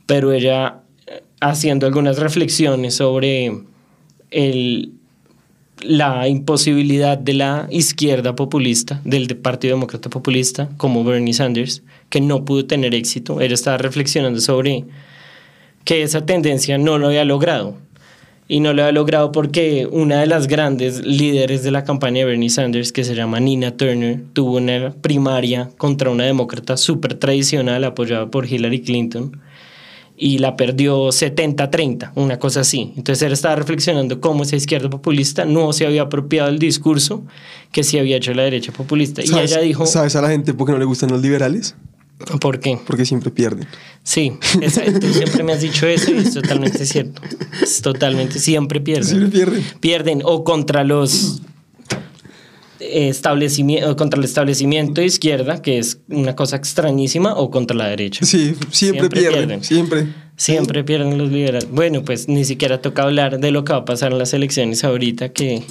Pero 0.06 0.32
ella 0.34 0.82
eh, 1.08 1.24
haciendo 1.42 1.86
algunas 1.88 2.18
reflexiones 2.20 2.96
sobre 2.96 3.54
el, 4.32 4.92
la 5.82 6.28
imposibilidad 6.28 7.18
de 7.18 7.34
la 7.34 7.68
izquierda 7.70 8.36
populista, 8.36 9.02
del 9.04 9.28
de- 9.28 9.36
Partido 9.36 9.76
Demócrata 9.76 10.10
Populista, 10.10 10.70
como 10.78 11.04
Bernie 11.04 11.34
Sanders, 11.34 11.84
que 12.10 12.22
no 12.22 12.46
pudo 12.46 12.66
tener 12.66 12.96
éxito. 12.96 13.42
Ella 13.42 13.54
estaba 13.54 13.78
reflexionando 13.78 14.40
sobre 14.40 14.86
que 15.84 16.02
esa 16.04 16.26
tendencia 16.26 16.78
no 16.78 16.98
lo 16.98 17.08
había 17.08 17.26
logrado. 17.26 17.78
Y 18.48 18.60
no 18.60 18.74
lo 18.74 18.84
había 18.84 18.92
logrado 18.92 19.32
porque 19.32 19.88
una 19.92 20.20
de 20.20 20.28
las 20.28 20.48
grandes 20.48 21.04
líderes 21.04 21.64
de 21.64 21.72
la 21.72 21.84
campaña 21.84 22.20
de 22.20 22.26
Bernie 22.26 22.52
Sanders, 22.52 22.92
que 22.92 23.04
se 23.04 23.16
llama 23.16 23.40
Nina 23.40 23.76
Turner, 23.76 24.22
tuvo 24.34 24.58
una 24.58 24.94
primaria 25.02 25.72
contra 25.78 26.12
una 26.12 26.26
demócrata 26.26 26.78
súper 26.78 27.16
tradicional 27.16 27.84
apoyada 27.84 28.30
por 28.30 28.46
Hillary 28.46 28.82
Clinton 28.82 29.42
y 30.18 30.38
la 30.40 30.56
perdió 30.56 31.08
70-30, 31.10 32.12
una 32.16 32.40
cosa 32.40 32.62
así. 32.62 32.94
Entonces 32.96 33.22
él 33.24 33.34
estaba 33.34 33.56
reflexionando 33.56 34.22
cómo 34.22 34.44
esa 34.44 34.56
izquierda 34.56 34.90
populista 34.90 35.46
no 35.46 35.74
se 35.74 35.86
había 35.86 36.04
apropiado 36.04 36.50
del 36.50 36.60
discurso 36.60 37.24
que 37.72 37.84
sí 37.84 37.98
había 38.00 38.18
hecho 38.18 38.34
la 38.34 38.44
derecha 38.44 38.72
populista. 38.72 39.22
Y 39.22 39.28
¿Sabes, 39.28 39.52
ella 39.52 39.62
dijo, 39.62 39.86
¿Sabes 39.86 40.16
a 40.16 40.22
la 40.22 40.30
gente 40.30 40.54
por 40.54 40.68
qué 40.68 40.74
no 40.74 40.80
le 40.80 40.86
gustan 40.86 41.10
los 41.12 41.22
liberales? 41.22 41.76
¿por 42.40 42.62
qué? 42.62 42.80
Porque 42.88 43.06
siempre 43.06 43.30
pierden. 43.30 43.68
Sí, 44.04 44.32
esa- 44.62 44.86
tú 44.86 45.08
siempre 45.14 45.44
me 45.44 45.52
has 45.52 45.60
dicho 45.62 45.86
eso 45.86 46.14
y 46.14 46.20
es 46.20 46.34
totalmente 46.34 46.86
cierto. 46.86 47.22
Es 47.62 47.82
totalmente, 47.82 48.40
siempre 48.40 48.80
pierden. 48.80 49.06
Siempre 49.06 49.30
pierden. 49.30 49.64
Pierden 49.82 50.22
o 50.24 50.46
contra 50.46 50.86
los 50.86 51.42
establecimientos, 52.92 53.96
contra 53.96 54.18
el 54.18 54.26
establecimiento 54.26 55.02
de 55.02 55.08
izquierda, 55.08 55.62
que 55.62 55.78
es 55.78 56.00
una 56.10 56.36
cosa 56.36 56.56
extrañísima, 56.56 57.36
o 57.36 57.50
contra 57.50 57.76
la 57.76 57.88
derecha. 57.88 58.26
Sí, 58.26 58.56
siempre, 58.72 58.72
Siempre 58.72 59.10
pierden, 59.10 59.40
pierden. 59.40 59.64
Siempre. 59.64 60.08
Siempre 60.38 60.84
pierden 60.84 61.18
los 61.18 61.32
liberales. 61.32 61.70
Bueno, 61.70 62.04
pues 62.04 62.28
ni 62.28 62.44
siquiera 62.44 62.82
toca 62.82 63.04
hablar 63.04 63.40
de 63.40 63.52
lo 63.52 63.64
que 63.64 63.74
va 63.74 63.80
a 63.80 63.86
pasar 63.86 64.12
en 64.12 64.18
las 64.18 64.34
elecciones 64.34 64.84
ahorita, 64.84 65.30
que 65.30 65.64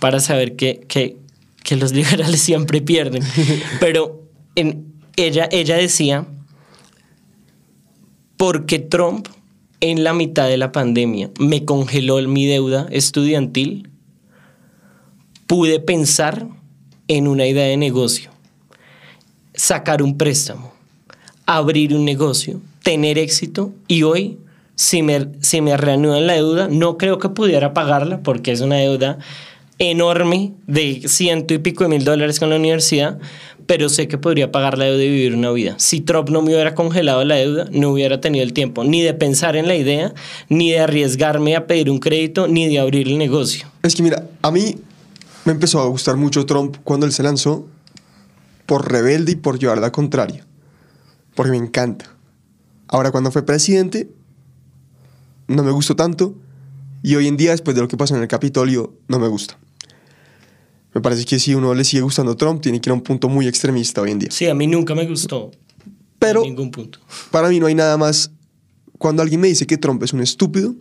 para 0.00 0.20
saber 0.20 0.56
que, 0.56 0.84
que, 0.88 1.16
que 1.62 1.76
los 1.76 1.92
liberales 1.94 2.40
siempre 2.40 2.80
pierden. 2.80 3.22
Pero 3.80 4.22
en, 4.54 4.92
ella, 5.16 5.48
ella 5.50 5.76
decía, 5.76 6.26
porque 8.36 8.78
Trump 8.78 9.28
en 9.80 10.02
la 10.04 10.14
mitad 10.14 10.48
de 10.48 10.56
la 10.56 10.72
pandemia 10.72 11.30
me 11.38 11.64
congeló 11.64 12.16
mi 12.28 12.46
deuda 12.46 12.86
estudiantil, 12.90 13.90
pude 15.46 15.80
pensar 15.80 16.46
en 17.08 17.28
una 17.28 17.46
idea 17.46 17.64
de 17.64 17.76
negocio, 17.76 18.30
sacar 19.54 20.02
un 20.02 20.16
préstamo, 20.16 20.72
abrir 21.46 21.94
un 21.94 22.04
negocio, 22.04 22.60
tener 22.82 23.18
éxito 23.18 23.72
y 23.88 24.02
hoy, 24.02 24.38
si 24.74 25.02
me, 25.02 25.28
si 25.40 25.60
me 25.60 25.76
reanudan 25.76 26.26
la 26.26 26.34
deuda, 26.34 26.68
no 26.68 26.98
creo 26.98 27.18
que 27.18 27.28
pudiera 27.28 27.74
pagarla 27.74 28.22
porque 28.22 28.52
es 28.52 28.60
una 28.60 28.76
deuda 28.76 29.18
enorme 29.78 30.52
de 30.66 31.02
ciento 31.06 31.52
y 31.52 31.58
pico 31.58 31.84
de 31.84 31.90
mil 31.90 32.04
dólares 32.04 32.38
con 32.38 32.50
la 32.50 32.56
universidad, 32.56 33.18
pero 33.66 33.88
sé 33.88 34.08
que 34.08 34.18
podría 34.18 34.52
pagar 34.52 34.78
la 34.78 34.84
deuda 34.84 35.02
y 35.02 35.08
vivir 35.08 35.34
una 35.34 35.50
vida. 35.50 35.74
Si 35.78 36.00
Trump 36.00 36.28
no 36.30 36.42
me 36.42 36.54
hubiera 36.54 36.74
congelado 36.74 37.24
la 37.24 37.36
deuda, 37.36 37.66
no 37.72 37.90
hubiera 37.90 38.20
tenido 38.20 38.44
el 38.44 38.52
tiempo 38.52 38.84
ni 38.84 39.02
de 39.02 39.14
pensar 39.14 39.56
en 39.56 39.66
la 39.66 39.74
idea, 39.74 40.12
ni 40.48 40.70
de 40.70 40.80
arriesgarme 40.80 41.56
a 41.56 41.66
pedir 41.66 41.90
un 41.90 41.98
crédito, 41.98 42.46
ni 42.46 42.68
de 42.68 42.78
abrir 42.78 43.08
el 43.08 43.18
negocio. 43.18 43.66
Es 43.82 43.94
que 43.94 44.02
mira, 44.02 44.26
a 44.42 44.50
mí 44.50 44.76
me 45.44 45.52
empezó 45.52 45.80
a 45.80 45.86
gustar 45.86 46.16
mucho 46.16 46.46
Trump 46.46 46.76
cuando 46.84 47.06
él 47.06 47.12
se 47.12 47.22
lanzó 47.22 47.66
por 48.66 48.90
rebelde 48.90 49.32
y 49.32 49.36
por 49.36 49.58
llevar 49.58 49.78
la 49.78 49.92
contraria. 49.92 50.46
Porque 51.34 51.50
me 51.50 51.58
encanta. 51.58 52.14
Ahora, 52.88 53.10
cuando 53.10 53.30
fue 53.30 53.42
presidente, 53.44 54.08
no 55.48 55.62
me 55.62 55.70
gustó 55.70 55.96
tanto. 55.96 56.34
Y 57.02 57.16
hoy 57.16 57.26
en 57.28 57.36
día, 57.36 57.50
después 57.50 57.74
de 57.74 57.82
lo 57.82 57.88
que 57.88 57.96
pasó 57.96 58.16
en 58.16 58.22
el 58.22 58.28
Capitolio, 58.28 58.94
no 59.08 59.18
me 59.18 59.28
gusta. 59.28 59.58
Me 60.94 61.00
parece 61.00 61.24
que 61.24 61.38
si 61.38 61.54
uno 61.54 61.74
le 61.74 61.84
sigue 61.84 62.02
gustando 62.02 62.36
Trump, 62.36 62.62
tiene 62.62 62.80
que 62.80 62.88
ir 62.88 62.92
a 62.92 62.94
un 62.94 63.02
punto 63.02 63.28
muy 63.28 63.48
extremista 63.48 64.00
hoy 64.00 64.12
en 64.12 64.20
día. 64.20 64.28
Sí, 64.30 64.46
a 64.48 64.54
mí 64.54 64.66
nunca 64.66 64.94
me 64.94 65.04
gustó. 65.06 65.50
Pero 66.18 66.42
En 66.42 66.50
ningún 66.50 66.70
punto. 66.70 67.00
para 67.30 67.48
mí 67.48 67.58
no 67.60 67.66
hay 67.66 67.74
nada 67.74 67.98
más. 67.98 68.30
Cuando 68.96 69.20
alguien 69.22 69.40
me 69.40 69.48
dice 69.48 69.66
que 69.66 69.76
Trump 69.76 70.02
es 70.04 70.12
un 70.12 70.20
estúpido, 70.20 70.74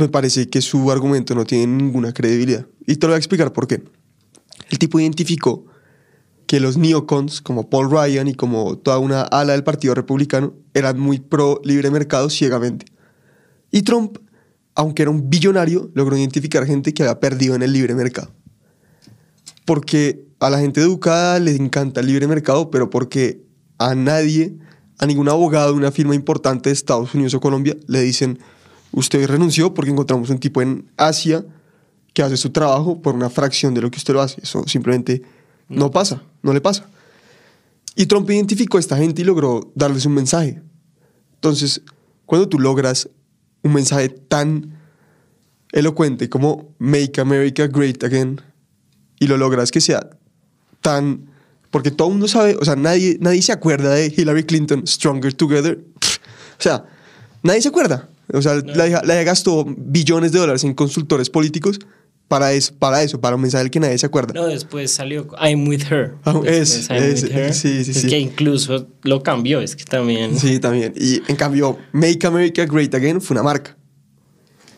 me 0.00 0.08
parece 0.08 0.48
que 0.48 0.60
su 0.60 0.90
argumento 0.90 1.34
no 1.34 1.44
tiene 1.44 1.66
ninguna 1.66 2.12
credibilidad. 2.12 2.66
Y 2.86 2.96
te 2.96 3.06
lo 3.06 3.12
voy 3.12 3.16
a 3.16 3.18
explicar 3.18 3.52
por 3.52 3.66
qué. 3.66 3.82
El 4.70 4.78
tipo 4.78 4.98
identificó 4.98 5.66
que 6.46 6.58
los 6.58 6.76
neocons, 6.76 7.40
como 7.40 7.70
Paul 7.70 7.90
Ryan 7.90 8.26
y 8.26 8.34
como 8.34 8.76
toda 8.76 8.98
una 8.98 9.22
ala 9.22 9.52
del 9.52 9.62
Partido 9.62 9.94
Republicano, 9.94 10.54
eran 10.74 10.98
muy 10.98 11.20
pro 11.20 11.60
libre 11.64 11.90
mercado 11.90 12.28
ciegamente. 12.28 12.86
Y 13.70 13.82
Trump, 13.82 14.18
aunque 14.74 15.02
era 15.02 15.12
un 15.12 15.30
billonario, 15.30 15.90
logró 15.94 16.16
identificar 16.16 16.66
gente 16.66 16.92
que 16.92 17.04
había 17.04 17.20
perdido 17.20 17.54
en 17.54 17.62
el 17.62 17.72
libre 17.72 17.94
mercado. 17.94 18.32
Porque 19.64 20.26
a 20.40 20.50
la 20.50 20.58
gente 20.58 20.80
educada 20.80 21.38
le 21.38 21.54
encanta 21.54 22.00
el 22.00 22.06
libre 22.06 22.26
mercado, 22.26 22.70
pero 22.70 22.90
porque 22.90 23.44
a 23.78 23.94
nadie, 23.94 24.56
a 24.98 25.06
ningún 25.06 25.28
abogado 25.28 25.72
de 25.72 25.78
una 25.78 25.92
firma 25.92 26.14
importante 26.14 26.70
de 26.70 26.74
Estados 26.74 27.14
Unidos 27.14 27.34
o 27.34 27.40
Colombia, 27.40 27.76
le 27.86 28.00
dicen, 28.00 28.40
usted 28.92 29.26
renunció 29.26 29.74
porque 29.74 29.90
encontramos 29.90 30.30
un 30.30 30.38
tipo 30.38 30.62
en 30.62 30.90
Asia 30.96 31.44
que 32.12 32.22
hace 32.22 32.36
su 32.36 32.50
trabajo 32.50 33.00
por 33.00 33.14
una 33.14 33.30
fracción 33.30 33.74
de 33.74 33.82
lo 33.82 33.90
que 33.90 33.98
usted 33.98 34.14
lo 34.14 34.20
hace. 34.20 34.40
Eso 34.42 34.64
simplemente 34.66 35.22
no 35.68 35.90
pasa, 35.90 36.22
no 36.42 36.52
le 36.52 36.60
pasa. 36.60 36.88
Y 37.94 38.06
Trump 38.06 38.28
identificó 38.30 38.76
a 38.76 38.80
esta 38.80 38.96
gente 38.96 39.22
y 39.22 39.24
logró 39.24 39.70
darles 39.74 40.06
un 40.06 40.14
mensaje. 40.14 40.62
Entonces, 41.34 41.82
cuando 42.26 42.48
tú 42.48 42.58
logras 42.58 43.08
un 43.62 43.72
mensaje 43.72 44.08
tan 44.08 44.78
elocuente 45.72 46.28
como 46.28 46.74
Make 46.78 47.20
America 47.20 47.66
Great 47.66 48.02
Again 48.02 48.40
y 49.18 49.26
lo 49.26 49.36
logras 49.36 49.70
que 49.70 49.80
sea 49.80 50.10
tan... 50.80 51.30
Porque 51.70 51.92
todo 51.92 52.08
el 52.08 52.14
mundo 52.14 52.26
sabe, 52.26 52.56
o 52.60 52.64
sea, 52.64 52.74
nadie, 52.74 53.16
nadie 53.20 53.42
se 53.42 53.52
acuerda 53.52 53.94
de 53.94 54.12
Hillary 54.14 54.42
Clinton, 54.42 54.84
Stronger 54.86 55.32
Together. 55.32 55.78
O 56.58 56.62
sea, 56.62 56.84
nadie 57.44 57.62
se 57.62 57.68
acuerda. 57.68 58.09
O 58.32 58.42
sea, 58.42 58.54
la, 58.56 58.86
hija- 58.88 59.02
la 59.04 59.14
hija 59.14 59.24
gastó 59.24 59.64
billones 59.76 60.32
de 60.32 60.38
dólares 60.38 60.64
en 60.64 60.74
consultores 60.74 61.30
políticos 61.30 61.78
para 62.28 62.52
eso, 62.52 62.72
para 62.78 63.02
eso, 63.02 63.20
para 63.20 63.34
un 63.34 63.42
mensaje 63.42 63.64
del 63.64 63.70
que 63.72 63.80
nadie 63.80 63.98
se 63.98 64.06
acuerda. 64.06 64.32
No, 64.34 64.46
después 64.46 64.92
salió 64.92 65.26
I'm 65.40 65.66
with 65.66 65.82
her. 65.90 66.14
Después, 66.24 66.76
es- 66.76 66.90
I'm 66.90 67.02
es- 67.02 67.22
with 67.24 67.32
her. 67.32 67.52
sí, 67.54 67.84
sí, 67.84 67.90
es 67.90 68.00
sí. 68.02 68.06
que 68.08 68.18
incluso 68.20 68.86
lo 69.02 69.22
cambió, 69.22 69.60
es 69.60 69.74
que 69.74 69.84
también. 69.84 70.38
Sí, 70.38 70.60
también. 70.60 70.92
Y 70.96 71.22
en 71.28 71.34
cambio, 71.36 71.76
Make 71.92 72.24
America 72.26 72.64
Great 72.66 72.94
Again 72.94 73.20
fue 73.20 73.34
una 73.34 73.42
marca. 73.42 73.76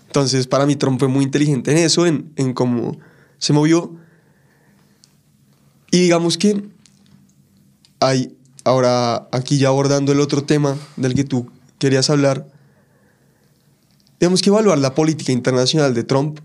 Entonces, 0.06 0.46
para 0.46 0.64
mí, 0.66 0.76
Trump 0.76 0.98
fue 0.98 1.08
muy 1.08 1.24
inteligente 1.24 1.72
en 1.72 1.78
eso, 1.78 2.06
en, 2.06 2.32
en 2.36 2.52
cómo 2.54 2.98
se 3.38 3.52
movió. 3.52 3.96
Y 5.90 6.00
digamos 6.00 6.38
que 6.38 6.62
hay, 8.00 8.34
ahora 8.64 9.28
aquí 9.30 9.58
ya 9.58 9.68
abordando 9.68 10.12
el 10.12 10.20
otro 10.20 10.42
tema 10.44 10.76
del 10.96 11.14
que 11.14 11.24
tú 11.24 11.50
querías 11.78 12.08
hablar, 12.10 12.46
tenemos 14.22 14.40
que 14.40 14.50
evaluar 14.50 14.78
la 14.78 14.94
política 14.94 15.32
internacional 15.32 15.92
de 15.94 16.04
Trump. 16.04 16.38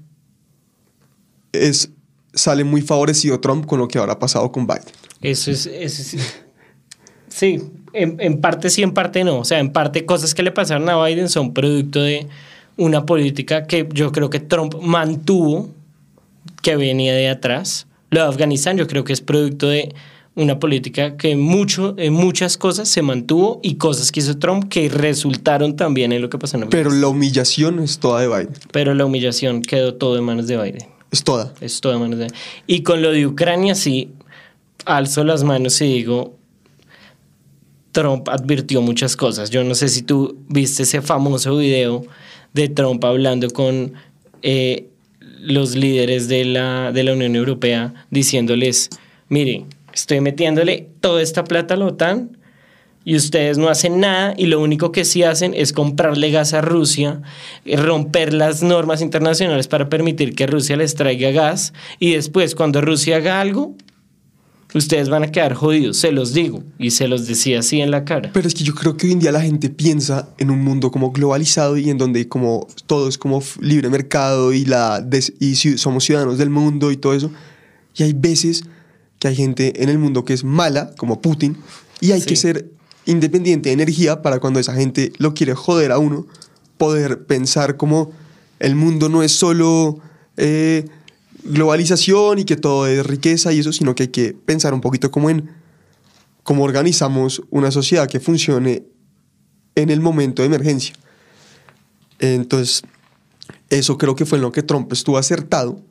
Es, 1.52 1.92
sale 2.34 2.64
muy 2.64 2.82
favorecido 2.82 3.40
Trump 3.40 3.68
con 3.68 3.78
lo 3.78 3.88
que 3.88 4.00
ahora 4.00 4.14
ha 4.14 4.20
pasado 4.20 4.52
con 4.52 4.66
Biden. 4.66 4.82
Eso 5.22 5.52
es. 5.52 5.68
eso 5.68 6.18
es- 6.18 6.42
sí, 7.28 7.62
en, 7.94 8.18
en 8.20 8.42
parte 8.42 8.72
sí, 8.72 8.82
en 8.82 8.96
parte 8.96 9.24
no. 9.24 9.38
O 9.38 9.46
sea, 9.46 9.60
en 9.60 9.72
parte 9.72 10.08
cosas 10.08 10.34
que 10.34 10.42
le 10.42 10.52
pasaron 10.52 10.90
a 10.90 11.06
Biden 11.06 11.30
son 11.30 11.54
producto 11.54 12.02
de 12.02 12.26
una 12.78 13.06
política 13.06 13.68
que 13.68 13.88
yo 13.94 14.12
creo 14.12 14.32
que 14.32 14.40
Trump 14.40 14.74
mantuvo, 14.82 15.70
que 16.64 16.78
venía 16.78 17.14
de 17.14 17.30
atrás, 17.30 17.86
Lo 18.10 18.22
de 18.24 18.28
Afganistán 18.28 18.78
yo 18.78 18.88
creo 18.88 19.04
que 19.04 19.14
es 19.14 19.22
producto 19.22 19.68
de 19.68 19.94
una 20.38 20.60
política 20.60 21.18
que 21.18 21.36
mucho, 21.36 21.96
en 21.98 22.14
muchas 22.14 22.58
cosas 22.58 22.88
se 22.88 23.02
mantuvo 23.02 23.60
y 23.64 23.76
cosas 23.76 24.12
que 24.12 24.20
hizo 24.20 24.38
Trump 24.38 24.70
que 24.70 24.88
resultaron 24.88 25.76
también 25.76 26.12
en 26.12 26.22
lo 26.22 26.30
que 26.30 26.38
pasó 26.38 26.58
en 26.58 26.70
Pero 26.70 26.90
Afganistán. 26.90 27.02
la 27.02 27.08
humillación 27.08 27.80
es 27.80 27.98
toda 27.98 28.22
de 28.22 28.28
Biden. 28.28 28.54
Pero 28.72 28.94
la 28.94 29.06
humillación 29.06 29.64
quedó 29.64 29.96
todo 29.96 30.16
en 30.16 30.24
manos 30.24 30.46
de 30.46 30.56
Biden. 30.56 30.88
Es 31.12 31.24
toda. 31.24 31.54
Es 31.60 31.82
todo 31.82 31.94
en 31.94 32.02
manos 32.02 32.20
de 32.20 32.28
Y 32.68 32.84
con 32.84 33.02
lo 33.02 33.12
de 33.12 33.26
Ucrania 33.26 33.74
sí, 33.74 34.12
alzo 34.86 35.24
las 35.24 35.44
manos 35.44 35.82
y 35.82 35.86
digo, 35.86 36.36
Trump 37.92 38.30
advirtió 38.30 38.84
muchas 38.84 39.16
cosas. 39.16 39.50
Yo 39.50 39.64
no 39.64 39.74
sé 39.74 39.90
si 39.90 40.04
tú 40.04 40.38
viste 40.48 40.84
ese 40.84 41.02
famoso 41.02 41.58
video 41.58 42.06
de 42.54 42.70
Trump 42.70 43.04
hablando 43.06 43.50
con 43.50 43.94
eh, 44.44 44.86
los 45.20 45.76
líderes 45.76 46.28
de 46.28 46.46
la, 46.46 46.92
de 46.92 47.04
la 47.04 47.14
Unión 47.14 47.36
Europea 47.36 48.06
diciéndoles, 48.12 48.92
mire, 49.30 49.66
estoy 49.98 50.22
metiéndole 50.22 50.90
toda 51.02 51.24
esta 51.24 51.44
plata 51.44 51.74
a 51.74 51.78
la 51.78 51.86
OTAN 51.88 52.38
y 53.04 53.16
ustedes 53.16 53.58
no 53.58 53.68
hacen 53.68 54.00
nada 54.00 54.36
y 54.38 54.46
lo 54.46 54.62
único 54.62 54.92
que 54.92 55.06
sí 55.06 55.24
hacen 55.24 55.54
es 55.56 55.74
comprarle 55.74 56.30
gas 56.30 56.54
a 56.54 56.62
Rusia, 56.62 57.22
eh, 57.66 57.78
romper 57.78 58.34
las 58.34 58.62
normas 58.62 59.02
internacionales 59.02 59.68
para 59.68 59.90
permitir 59.90 60.36
que 60.36 60.46
Rusia 60.46 60.78
les 60.78 60.94
traiga 60.94 61.32
gas 61.32 61.74
y 62.00 62.12
después 62.12 62.54
cuando 62.54 62.80
Rusia 62.82 63.18
haga 63.18 63.42
algo, 63.42 63.76
ustedes 64.76 65.10
van 65.10 65.24
a 65.24 65.32
quedar 65.32 65.56
jodidos, 65.56 65.98
se 65.98 66.12
los 66.12 66.32
digo 66.34 66.64
y 66.78 66.92
se 66.92 67.08
los 67.08 67.26
decía 67.26 67.60
así 67.60 67.82
en 67.82 67.90
la 67.90 68.06
cara. 68.06 68.30
Pero 68.34 68.48
es 68.48 68.54
que 68.54 68.64
yo 68.64 68.76
creo 68.76 68.98
que 68.98 69.08
hoy 69.08 69.14
en 69.14 69.20
día 69.20 69.32
la 69.32 69.42
gente 69.42 69.72
piensa 69.72 70.30
en 70.38 70.52
un 70.52 70.64
mundo 70.64 70.92
como 70.92 71.12
globalizado 71.12 71.76
y 71.76 71.90
en 71.90 71.98
donde 71.98 72.28
como 72.28 72.68
todo 72.86 73.10
es 73.10 73.18
como 73.18 73.42
libre 73.62 73.90
mercado 73.90 74.54
y, 74.54 74.66
la 74.66 75.04
y 75.40 75.56
somos 75.56 76.04
ciudadanos 76.04 76.38
del 76.38 76.52
mundo 76.52 76.92
y 76.92 76.98
todo 76.98 77.16
eso. 77.16 77.32
Y 77.96 78.04
hay 78.04 78.14
veces 78.14 78.64
que 79.20 79.28
hay 79.30 79.36
gente 79.36 79.84
en 79.84 79.90
el 79.90 79.98
mundo 79.98 80.26
que 80.26 80.34
es 80.34 80.44
mala, 80.44 80.94
como 80.98 81.22
Putin, 81.22 81.58
y 82.02 82.12
hay 82.12 82.22
Sí. 82.22 82.28
que 82.28 82.36
ser 82.36 82.72
independiente 83.06 83.70
de 83.70 83.74
energía 83.74 84.22
para 84.22 84.40
cuando 84.40 84.60
esa 84.60 84.74
gente 84.74 85.12
lo 85.18 85.34
quiere 85.34 85.56
joder 85.56 85.92
a 85.92 85.98
uno, 85.98 86.28
poder 86.78 87.26
pensar 87.26 87.78
como 87.78 88.12
el 88.60 88.76
mundo 88.76 89.10
no 89.10 89.24
es 89.24 89.32
solo 89.32 90.00
eh, 90.38 90.86
globalización 91.44 92.40
y 92.40 92.46
que 92.46 92.58
todo 92.58 92.86
es 92.86 93.06
riqueza 93.06 93.54
y 93.54 93.60
eso, 93.60 93.72
sino 93.74 93.96
que 93.96 94.04
hay 94.04 94.10
que 94.10 94.34
pensar 94.34 94.74
un 94.74 94.82
poquito 94.82 95.10
como 95.10 95.30
en 95.30 95.50
cómo 96.44 96.64
organizamos 96.64 97.42
una 97.50 97.72
sociedad 97.72 98.08
que 98.08 98.20
funcione 98.20 98.84
en 99.76 99.90
el 99.90 100.00
momento 100.02 100.42
de 100.44 100.48
emergencia. 100.48 100.94
Entonces, 102.20 102.84
eso 103.70 103.98
creo 103.98 104.16
que 104.16 104.26
fue 104.26 104.38
en 104.38 104.42
lo 104.44 104.52
que 104.52 104.64
Trump 104.64 104.92
estuvo 104.94 105.18
acertado. 105.18 105.82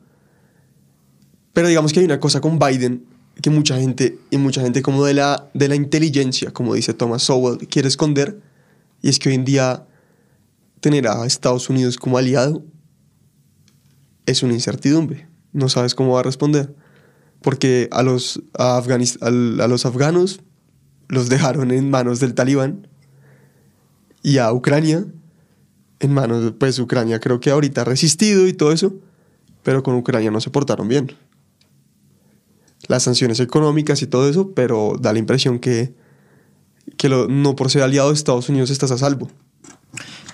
Pero 1.53 1.67
digamos 1.67 1.91
que 1.93 1.99
hay 1.99 2.05
una 2.05 2.19
cosa 2.19 2.41
con 2.41 2.59
Biden 2.59 3.05
que 3.41 3.49
mucha 3.49 3.77
gente, 3.79 4.17
y 4.31 4.37
mucha 4.37 4.61
gente 4.61 4.81
como 4.81 5.05
de 5.05 5.13
la, 5.13 5.49
de 5.53 5.67
la 5.67 5.75
inteligencia, 5.75 6.51
como 6.51 6.73
dice 6.73 6.93
Thomas 6.93 7.23
Sowell, 7.23 7.67
quiere 7.67 7.87
esconder, 7.87 8.39
y 9.01 9.09
es 9.09 9.19
que 9.19 9.29
hoy 9.29 9.35
en 9.35 9.45
día 9.45 9.85
tener 10.79 11.07
a 11.07 11.25
Estados 11.25 11.69
Unidos 11.69 11.97
como 11.97 12.17
aliado 12.17 12.63
es 14.25 14.43
una 14.43 14.53
incertidumbre. 14.53 15.27
No 15.53 15.69
sabes 15.69 15.95
cómo 15.95 16.13
va 16.13 16.19
a 16.21 16.23
responder. 16.23 16.75
Porque 17.41 17.87
a 17.91 18.03
los, 18.03 18.41
a 18.57 18.81
Afganis- 18.81 19.17
a 19.21 19.67
los 19.67 19.85
afganos 19.85 20.41
los 21.07 21.29
dejaron 21.29 21.71
en 21.71 21.89
manos 21.89 22.19
del 22.19 22.33
talibán 22.33 22.87
y 24.23 24.39
a 24.39 24.51
Ucrania 24.51 25.05
en 25.99 26.13
manos, 26.13 26.53
pues 26.59 26.77
Ucrania 26.79 27.19
creo 27.19 27.39
que 27.39 27.49
ahorita 27.51 27.81
ha 27.81 27.85
resistido 27.85 28.47
y 28.47 28.53
todo 28.53 28.71
eso, 28.71 28.93
pero 29.63 29.83
con 29.83 29.95
Ucrania 29.95 30.31
no 30.31 30.41
se 30.41 30.49
portaron 30.49 30.87
bien. 30.87 31.11
Las 32.87 33.03
sanciones 33.03 33.39
económicas 33.39 34.01
y 34.01 34.07
todo 34.07 34.29
eso, 34.29 34.51
pero 34.53 34.95
da 34.99 35.13
la 35.13 35.19
impresión 35.19 35.59
que, 35.59 35.93
que 36.95 37.09
no 37.09 37.55
por 37.55 37.69
ser 37.69 37.83
aliado 37.83 38.09
de 38.09 38.15
Estados 38.15 38.49
Unidos 38.49 38.69
estás 38.69 38.91
a 38.91 38.97
salvo. 38.97 39.29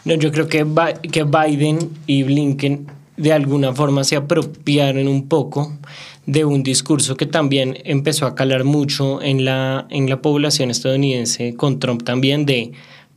No, 0.06 0.16
yo 0.16 0.32
creo 0.32 0.48
que, 0.48 0.66
que 1.12 1.24
Biden 1.24 1.90
y 2.06 2.24
Blinken 2.24 2.88
de 3.16 3.32
alguna 3.32 3.74
forma 3.74 4.04
se 4.04 4.16
apropiaron 4.16 5.08
un 5.08 5.28
poco 5.28 5.78
de 6.26 6.46
un 6.46 6.64
discurso 6.64 7.16
que 7.16 7.26
también 7.26 7.78
empezó 7.84 8.26
a 8.26 8.36
calar 8.36 8.64
mucho 8.64 9.22
en 9.22 9.46
la, 9.46 9.88
en 9.90 10.10
la 10.10 10.22
población 10.22 10.72
estadounidense 10.72 11.56
con 11.56 11.80
Trump 11.80 12.04
también 12.04 12.46
de, 12.46 12.72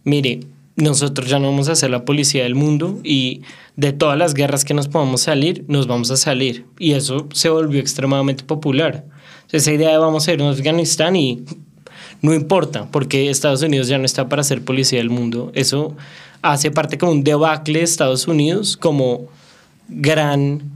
mire, 0.05 0.41
nosotros 0.77 1.29
ya 1.29 1.39
no 1.39 1.51
vamos 1.51 1.69
a 1.69 1.75
ser 1.75 1.91
la 1.91 2.05
policía 2.05 2.43
del 2.43 2.55
mundo 2.55 3.01
y 3.03 3.43
de 3.77 3.93
todas 3.93 4.19
las 4.19 4.35
guerras 4.35 4.65
que 4.65 4.75
nos 4.75 4.89
podamos 4.89 5.23
salir, 5.23 5.65
nos 5.69 5.87
vamos 5.87 6.11
a 6.11 6.17
salir. 6.17 6.67
Y 6.79 6.93
eso 6.93 7.29
se 7.33 7.49
volvió 7.49 7.81
extremadamente 7.81 8.45
popular. 8.45 9.07
Esa 9.53 9.73
idea 9.73 9.91
de 9.91 9.99
vamos 9.99 10.27
a 10.27 10.33
ir 10.33 10.43
a 10.43 10.51
Afganistán 10.51 11.17
y 11.17 11.45
no 12.23 12.35
importa, 12.35 12.89
porque 12.91 13.31
Estados 13.31 13.63
Unidos 13.63 13.89
ya 13.89 13.99
no 13.99 14.05
está 14.05 14.29
para 14.29 14.43
ser 14.43 14.63
policía 14.65 14.99
del 14.99 15.11
mundo. 15.11 15.53
Eso 15.55 15.97
hace 16.43 16.71
parte 16.71 16.99
como 16.99 17.13
un 17.13 17.25
debacle 17.25 17.81
de 17.81 17.85
Estados 17.85 18.27
Unidos 18.27 18.77
como 18.77 19.29
gran 19.89 20.73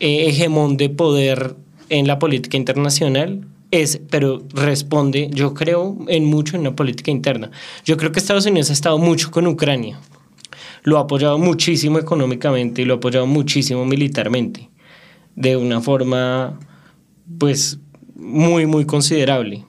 eh, 0.00 0.28
hegemón 0.28 0.76
de 0.76 0.90
poder 0.90 1.56
en 1.88 2.06
la 2.06 2.18
política 2.18 2.56
internacional. 2.56 3.46
Es, 3.70 4.00
pero 4.08 4.42
responde, 4.52 5.30
yo 5.32 5.52
creo, 5.52 5.96
en 6.06 6.24
mucho 6.24 6.56
en 6.56 6.62
la 6.62 6.76
política 6.76 7.10
interna. 7.10 7.50
Yo 7.84 7.96
creo 7.96 8.12
que 8.12 8.20
Estados 8.20 8.46
Unidos 8.46 8.70
ha 8.70 8.72
estado 8.72 8.98
mucho 8.98 9.30
con 9.30 9.46
Ucrania. 9.48 9.98
Lo 10.84 10.98
ha 10.98 11.02
apoyado 11.02 11.38
muchísimo 11.38 11.98
económicamente 11.98 12.82
y 12.82 12.84
lo 12.84 12.94
ha 12.94 12.96
apoyado 12.98 13.26
muchísimo 13.26 13.84
militarmente. 13.84 14.70
De 15.34 15.56
una 15.56 15.80
forma, 15.80 16.60
pues, 17.38 17.80
muy, 18.24 18.66
muy 18.66 18.86
considerable. 18.86 19.64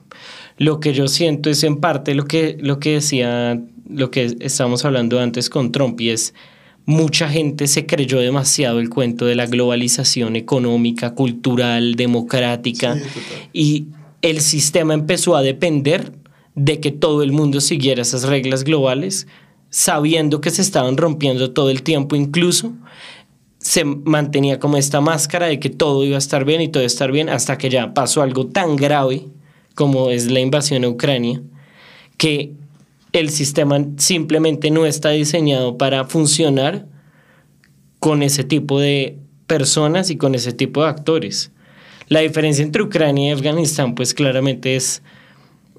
Lo 0.58 0.80
que 0.80 0.94
yo 0.94 1.06
siento 1.06 1.50
es 1.50 1.62
en 1.64 1.76
parte 1.76 2.14
lo 2.14 2.24
que, 2.24 2.56
lo 2.60 2.80
que 2.80 2.94
decía, 2.94 3.60
lo 3.88 4.10
que 4.10 4.36
estábamos 4.40 4.84
hablando 4.84 5.20
antes 5.20 5.50
con 5.50 5.70
Trump, 5.70 6.00
y 6.00 6.10
es 6.10 6.34
mucha 6.86 7.28
gente 7.28 7.66
se 7.66 7.84
creyó 7.84 8.18
demasiado 8.18 8.80
el 8.80 8.88
cuento 8.88 9.26
de 9.26 9.34
la 9.34 9.46
globalización 9.46 10.36
económica, 10.36 11.14
cultural, 11.14 11.94
democrática, 11.94 12.94
Sí, 12.94 13.00
y 13.52 13.86
el 14.22 14.40
sistema 14.40 14.94
empezó 14.94 15.36
a 15.36 15.42
depender 15.42 16.12
de 16.54 16.80
que 16.80 16.90
todo 16.90 17.22
el 17.22 17.32
mundo 17.32 17.60
siguiera 17.60 18.02
esas 18.02 18.22
reglas 18.22 18.64
globales, 18.64 19.26
sabiendo 19.68 20.40
que 20.40 20.50
se 20.50 20.62
estaban 20.62 20.96
rompiendo 20.96 21.50
todo 21.52 21.70
el 21.70 21.82
tiempo 21.82 22.16
incluso 22.16 22.72
se 23.66 23.84
mantenía 23.84 24.60
como 24.60 24.76
esta 24.76 25.00
máscara 25.00 25.46
de 25.46 25.58
que 25.58 25.70
todo 25.70 26.04
iba 26.04 26.14
a 26.14 26.18
estar 26.18 26.44
bien 26.44 26.60
y 26.60 26.68
todo 26.68 26.84
iba 26.84 26.86
a 26.86 26.86
estar 26.86 27.10
bien 27.10 27.28
hasta 27.28 27.58
que 27.58 27.68
ya 27.68 27.94
pasó 27.94 28.22
algo 28.22 28.46
tan 28.46 28.76
grave 28.76 29.24
como 29.74 30.10
es 30.10 30.30
la 30.30 30.38
invasión 30.38 30.84
a 30.84 30.88
Ucrania, 30.88 31.42
que 32.16 32.52
el 33.12 33.28
sistema 33.30 33.84
simplemente 33.96 34.70
no 34.70 34.86
está 34.86 35.10
diseñado 35.10 35.78
para 35.78 36.04
funcionar 36.04 36.86
con 37.98 38.22
ese 38.22 38.44
tipo 38.44 38.78
de 38.78 39.18
personas 39.48 40.10
y 40.10 40.16
con 40.16 40.36
ese 40.36 40.52
tipo 40.52 40.84
de 40.84 40.90
actores. 40.90 41.50
La 42.06 42.20
diferencia 42.20 42.62
entre 42.62 42.84
Ucrania 42.84 43.30
y 43.30 43.32
Afganistán 43.32 43.96
pues 43.96 44.14
claramente 44.14 44.76
es 44.76 45.02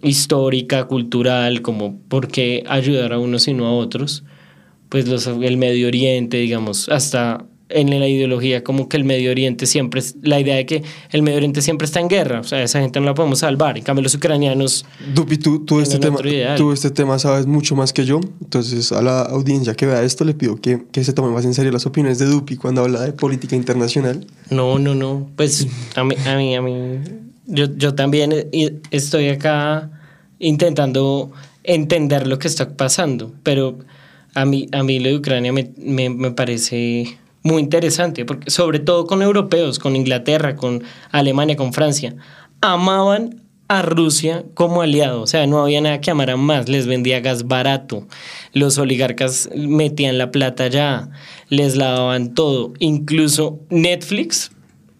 histórica, 0.02 0.88
cultural, 0.88 1.62
como 1.62 1.97
por 2.10 2.28
qué 2.28 2.65
ayudar 2.67 3.13
a 3.13 3.19
unos 3.19 3.47
y 3.47 3.54
no 3.54 3.65
a 3.65 3.71
otros. 3.71 4.26
Pues 4.89 5.08
los, 5.08 5.26
el 5.26 5.56
Medio 5.56 5.88
Oriente, 5.88 6.36
digamos, 6.36 6.89
hasta 6.89 7.45
en 7.69 7.99
la 7.99 8.08
ideología 8.08 8.63
como 8.63 8.88
que 8.88 8.97
el 8.97 9.03
Medio 9.03 9.32
Oriente 9.32 9.65
siempre 9.65 9.99
es 9.99 10.15
la 10.21 10.39
idea 10.39 10.56
de 10.56 10.65
que 10.65 10.84
el 11.12 11.21
Medio 11.21 11.38
Oriente 11.38 11.62
siempre 11.62 11.86
está 11.86 11.99
en 11.99 12.08
guerra, 12.08 12.39
o 12.39 12.43
sea, 12.43 12.63
esa 12.63 12.80
gente 12.80 12.99
no 12.99 13.06
la 13.06 13.13
podemos 13.13 13.39
salvar. 13.39 13.77
En 13.77 13.84
cambio, 13.84 14.03
los 14.03 14.15
ucranianos 14.15 14.86
Dupi, 15.13 15.38
tú, 15.38 15.65
tú, 15.65 15.80
este 15.80 15.99
tema, 15.99 16.17
tú 16.56 16.71
este 16.71 16.91
tema 16.91 17.19
sabes 17.19 17.45
mucho 17.45 17.75
más 17.75 17.93
que 17.93 18.06
yo, 18.06 18.19
entonces 18.41 18.91
a 18.91 19.01
la 19.01 19.21
audiencia 19.21 19.75
que 19.75 19.86
vea 19.86 20.03
esto 20.03 20.23
le 20.23 20.34
pido 20.34 20.56
que, 20.62 20.84
que 20.91 21.03
se 21.03 21.13
tome 21.13 21.32
más 21.32 21.45
en 21.45 21.53
serio 21.53 21.71
las 21.71 21.86
opiniones 21.86 22.19
de 22.19 22.25
Dupi 22.25 22.56
cuando 22.56 22.82
habla 22.82 23.01
de 23.01 23.13
política 23.13 23.56
internacional. 23.56 24.25
No, 24.49 24.80
no, 24.80 24.95
no. 24.95 25.30
Pues 25.36 25.67
a 25.95 26.03
mí, 26.03 26.15
a 26.25 26.36
mí, 26.36 26.56
a 26.56 26.62
mí 26.62 26.99
yo, 27.47 27.65
yo 27.75 27.95
también 27.95 28.32
eh, 28.34 28.80
estoy 28.91 29.30
acá 29.30 29.89
intentando 30.39 31.32
entender 31.63 32.27
lo 32.27 32.39
que 32.39 32.47
está 32.47 32.69
pasando, 32.75 33.34
pero 33.43 33.77
a 34.34 34.45
mí, 34.45 34.67
a 34.71 34.84
mí 34.84 34.99
lo 34.99 35.10
de 35.10 35.17
Ucrania 35.17 35.51
me, 35.51 35.71
me, 35.77 36.10
me 36.10 36.32
parece 36.32 37.17
muy 37.47 37.62
interesante, 37.62 38.25
porque 38.25 38.51
sobre 38.51 38.79
todo 38.79 39.07
con 39.07 39.21
europeos, 39.21 39.79
con 39.79 39.95
Inglaterra, 39.95 40.55
con 40.55 40.83
Alemania, 41.12 41.55
con 41.55 41.73
Francia, 41.73 42.15
amaban 42.62 43.41
a 43.69 43.81
Rusia 43.81 44.45
como 44.53 44.81
aliado, 44.81 45.21
o 45.21 45.27
sea, 45.27 45.45
no 45.47 45.62
había 45.62 45.81
nada 45.81 45.99
que 45.99 46.12
amaran 46.12 46.39
más, 46.39 46.69
les 46.69 46.88
vendía 46.88 47.19
gas 47.19 47.47
barato, 47.47 48.07
los 48.53 48.77
oligarcas 48.77 49.49
metían 49.55 50.17
la 50.17 50.31
plata 50.31 50.65
allá, 50.65 51.10
les 51.49 51.75
lavaban 51.75 52.33
todo, 52.33 52.73
incluso 52.79 53.60
Netflix 53.69 54.51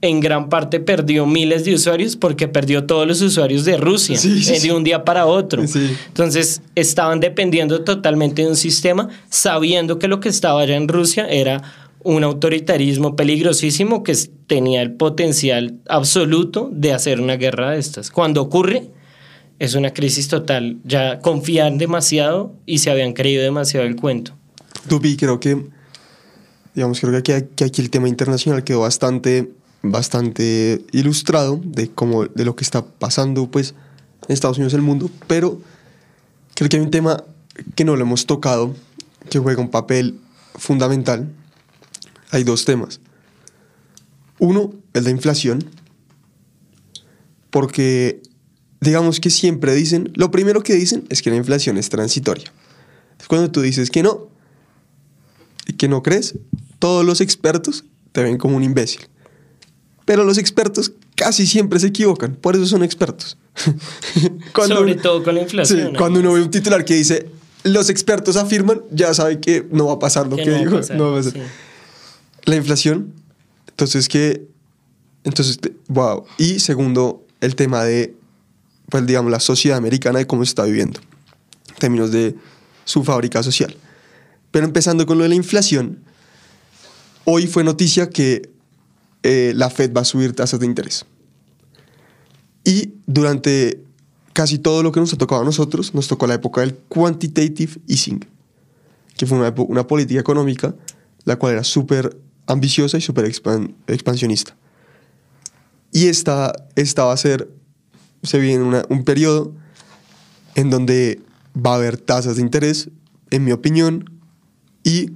en 0.02 0.20
gran 0.20 0.50
parte 0.50 0.80
perdió 0.80 1.26
miles 1.26 1.66
de 1.66 1.74
usuarios 1.74 2.16
porque 2.16 2.48
perdió 2.48 2.86
todos 2.86 3.08
los 3.08 3.22
usuarios 3.22 3.66
de 3.66 3.78
Rusia 3.78 4.16
Sí, 4.16 4.44
sí, 4.44 4.54
eh, 4.54 4.60
de 4.60 4.72
un 4.72 4.84
día 4.84 5.04
para 5.04 5.26
otro. 5.26 5.66
Sí. 5.66 5.96
Entonces 6.08 6.62
estaban 6.76 7.20
dependiendo 7.20 7.84
totalmente 7.84 8.44
de 8.44 8.50
un 8.50 8.56
sistema, 8.56 9.10
sabiendo 9.30 9.98
que 9.98 10.08
lo 10.08 10.20
que 10.20 10.30
estaba 10.30 10.62
allá 10.62 10.76
en 10.76 10.88
Rusia 10.88 11.28
era 11.28 11.64
un 12.08 12.24
autoritarismo 12.24 13.18
peligrosísimo 13.18 14.02
que 14.02 14.16
tenía 14.48 14.82
el 14.82 14.94
potencial 14.94 15.78
absoluto 15.90 16.70
de 16.72 16.94
hacer 16.94 17.20
una 17.20 17.36
guerra 17.36 17.72
de 17.72 17.80
estas. 17.80 18.12
Cuando 18.12 18.42
ocurre, 18.42 18.92
es 19.60 19.76
una 19.76 19.92
crisis 19.92 20.30
total. 20.30 20.78
Ya 20.86 21.20
confían 21.20 21.78
demasiado 21.78 22.54
y 22.66 22.78
se 22.78 22.92
habían 22.92 23.12
creído 23.12 23.44
demasiado 23.44 23.86
el 23.86 23.98
cuento. 23.98 24.32
Dubi, 24.88 25.18
creo 25.18 25.42
que, 25.42 25.66
digamos, 26.74 27.02
creo 27.02 27.22
que 27.22 27.34
aquí, 27.34 27.48
que 27.58 27.66
aquí 27.66 27.82
el 27.82 27.90
tema 27.90 28.08
internacional 28.08 28.64
quedó 28.64 28.80
bastante, 28.80 29.52
bastante 29.82 30.86
ilustrado 30.94 31.60
de 31.62 31.90
cómo, 31.90 32.24
de 32.24 32.46
lo 32.46 32.56
que 32.56 32.64
está 32.64 32.86
pasando, 32.86 33.52
pues, 33.52 33.76
en 34.30 34.34
Estados 34.34 34.58
Unidos 34.60 34.72
y 34.72 34.78
el 34.78 34.82
mundo, 34.82 35.10
pero 35.28 35.60
creo 36.56 36.70
que 36.70 36.78
hay 36.78 36.84
un 36.84 36.92
tema 36.92 37.22
que 37.76 37.84
no 37.84 37.98
lo 37.98 38.04
hemos 38.04 38.26
tocado, 38.26 38.74
que 39.30 39.40
juega 39.40 39.62
un 39.62 39.72
papel 39.72 40.22
fundamental. 40.56 41.28
Hay 42.32 42.44
dos 42.44 42.66
temas. 42.66 43.00
Uno, 44.40 44.74
es 44.94 45.04
la 45.04 45.10
inflación, 45.10 45.64
porque 47.50 48.22
digamos 48.82 49.20
que 49.20 49.30
siempre 49.30 49.74
dicen, 49.74 50.12
lo 50.16 50.32
primero 50.32 50.62
que 50.62 50.74
dicen 50.76 51.06
es 51.10 51.22
que 51.22 51.30
la 51.30 51.36
inflación 51.38 51.78
es 51.78 51.90
transitoria. 51.90 52.52
Cuando 53.28 53.52
tú 53.52 53.62
dices 53.62 53.90
que 53.90 54.04
no, 54.04 54.28
y 55.66 55.74
que 55.74 55.88
no 55.88 56.04
crees, 56.04 56.36
todos 56.80 57.04
los 57.06 57.20
expertos 57.22 57.84
te 58.12 58.24
ven 58.24 58.38
como 58.38 58.56
un 58.58 58.64
imbécil. 58.64 59.08
Pero 60.06 60.24
los 60.24 60.38
expertos 60.38 60.94
casi 61.16 61.46
siempre 61.48 61.80
se 61.80 61.88
equivocan, 61.88 62.36
por 62.36 62.56
eso 62.56 62.66
son 62.68 62.84
expertos. 62.84 63.38
Sobre 64.56 64.94
uno- 64.94 65.02
todo 65.02 65.24
con 65.24 65.36
la 65.36 65.42
inflación. 65.42 65.90
Sí, 65.92 65.98
cuando 65.98 66.20
uno 66.20 66.34
ve 66.34 66.42
un 66.44 66.52
titular 66.52 66.86
que 66.86 66.94
dice, 66.96 67.30
los 67.64 67.90
expertos 67.90 68.38
afirman, 68.38 68.82
ya 68.92 69.14
sabe 69.14 69.40
que 69.40 69.68
no 69.72 69.88
va 69.88 69.94
a 69.94 70.00
pasar 70.00 70.28
lo 70.28 70.36
que, 70.38 70.44
Que 70.44 70.50
no 70.52 70.54
va 70.56 70.60
a 70.60 70.64
dijo. 70.66 70.76
pasar, 70.78 70.98
no 70.98 71.04
va 71.06 71.12
a 71.14 71.16
pasar. 71.24 71.34
sí. 71.34 71.40
La 72.48 72.56
inflación, 72.56 73.14
entonces 73.68 74.08
que, 74.08 74.48
entonces, 75.26 75.60
wow. 75.90 76.24
Y 76.38 76.60
segundo, 76.60 77.28
el 77.42 77.58
tema 77.58 77.84
de, 77.84 78.16
pues 78.90 79.06
digamos, 79.06 79.30
la 79.34 79.42
sociedad 79.42 79.78
americana 79.78 80.22
y 80.22 80.26
cómo 80.26 80.46
se 80.46 80.52
está 80.52 80.64
viviendo, 80.64 81.02
en 81.68 81.76
términos 81.76 82.10
de 82.10 82.38
su 82.86 83.04
fábrica 83.04 83.44
social. 83.44 83.76
Pero 84.50 84.66
empezando 84.66 85.06
con 85.06 85.18
lo 85.18 85.24
de 85.24 85.30
la 85.30 85.36
inflación, 85.36 86.00
hoy 87.26 87.48
fue 87.48 87.66
noticia 87.66 88.10
que 88.10 88.50
eh, 89.24 89.52
la 89.54 89.70
Fed 89.70 89.92
va 89.94 90.02
a 90.02 90.06
subir 90.06 90.34
tasas 90.34 90.62
de 90.62 90.68
interés. 90.68 91.06
Y 92.64 92.94
durante 93.08 93.84
casi 94.32 94.58
todo 94.58 94.84
lo 94.84 94.94
que 94.94 95.02
nos 95.02 95.12
ha 95.12 95.18
tocado 95.18 95.42
a 95.42 95.46
nosotros, 95.46 95.94
nos 95.94 96.08
tocó 96.08 96.28
la 96.28 96.36
época 96.36 96.62
del 96.62 96.76
quantitative 96.88 97.74
easing, 97.90 98.24
que 99.18 99.26
fue 99.26 99.38
una, 99.38 99.54
una 99.68 99.86
política 99.86 100.22
económica 100.22 100.74
la 101.28 101.36
cual 101.36 101.54
era 101.56 101.64
súper 101.66 102.18
ambiciosa 102.48 102.98
y 102.98 103.02
súper 103.02 103.26
expan- 103.26 103.76
expansionista. 103.88 104.56
Y 105.92 106.08
esta, 106.08 106.54
esta 106.76 107.06
va 107.06 107.14
a 107.14 107.18
ser, 107.18 107.50
se 108.24 108.40
viene 108.40 108.64
una- 108.64 108.86
un 108.90 109.04
periodo 109.04 109.54
en 110.56 110.70
donde 110.70 111.22
va 111.56 111.74
a 111.74 111.76
haber 111.76 111.98
tasas 111.98 112.36
de 112.38 112.42
interés, 112.42 112.90
en 113.30 113.44
mi 113.44 113.52
opinión, 113.52 114.10
y 114.84 115.12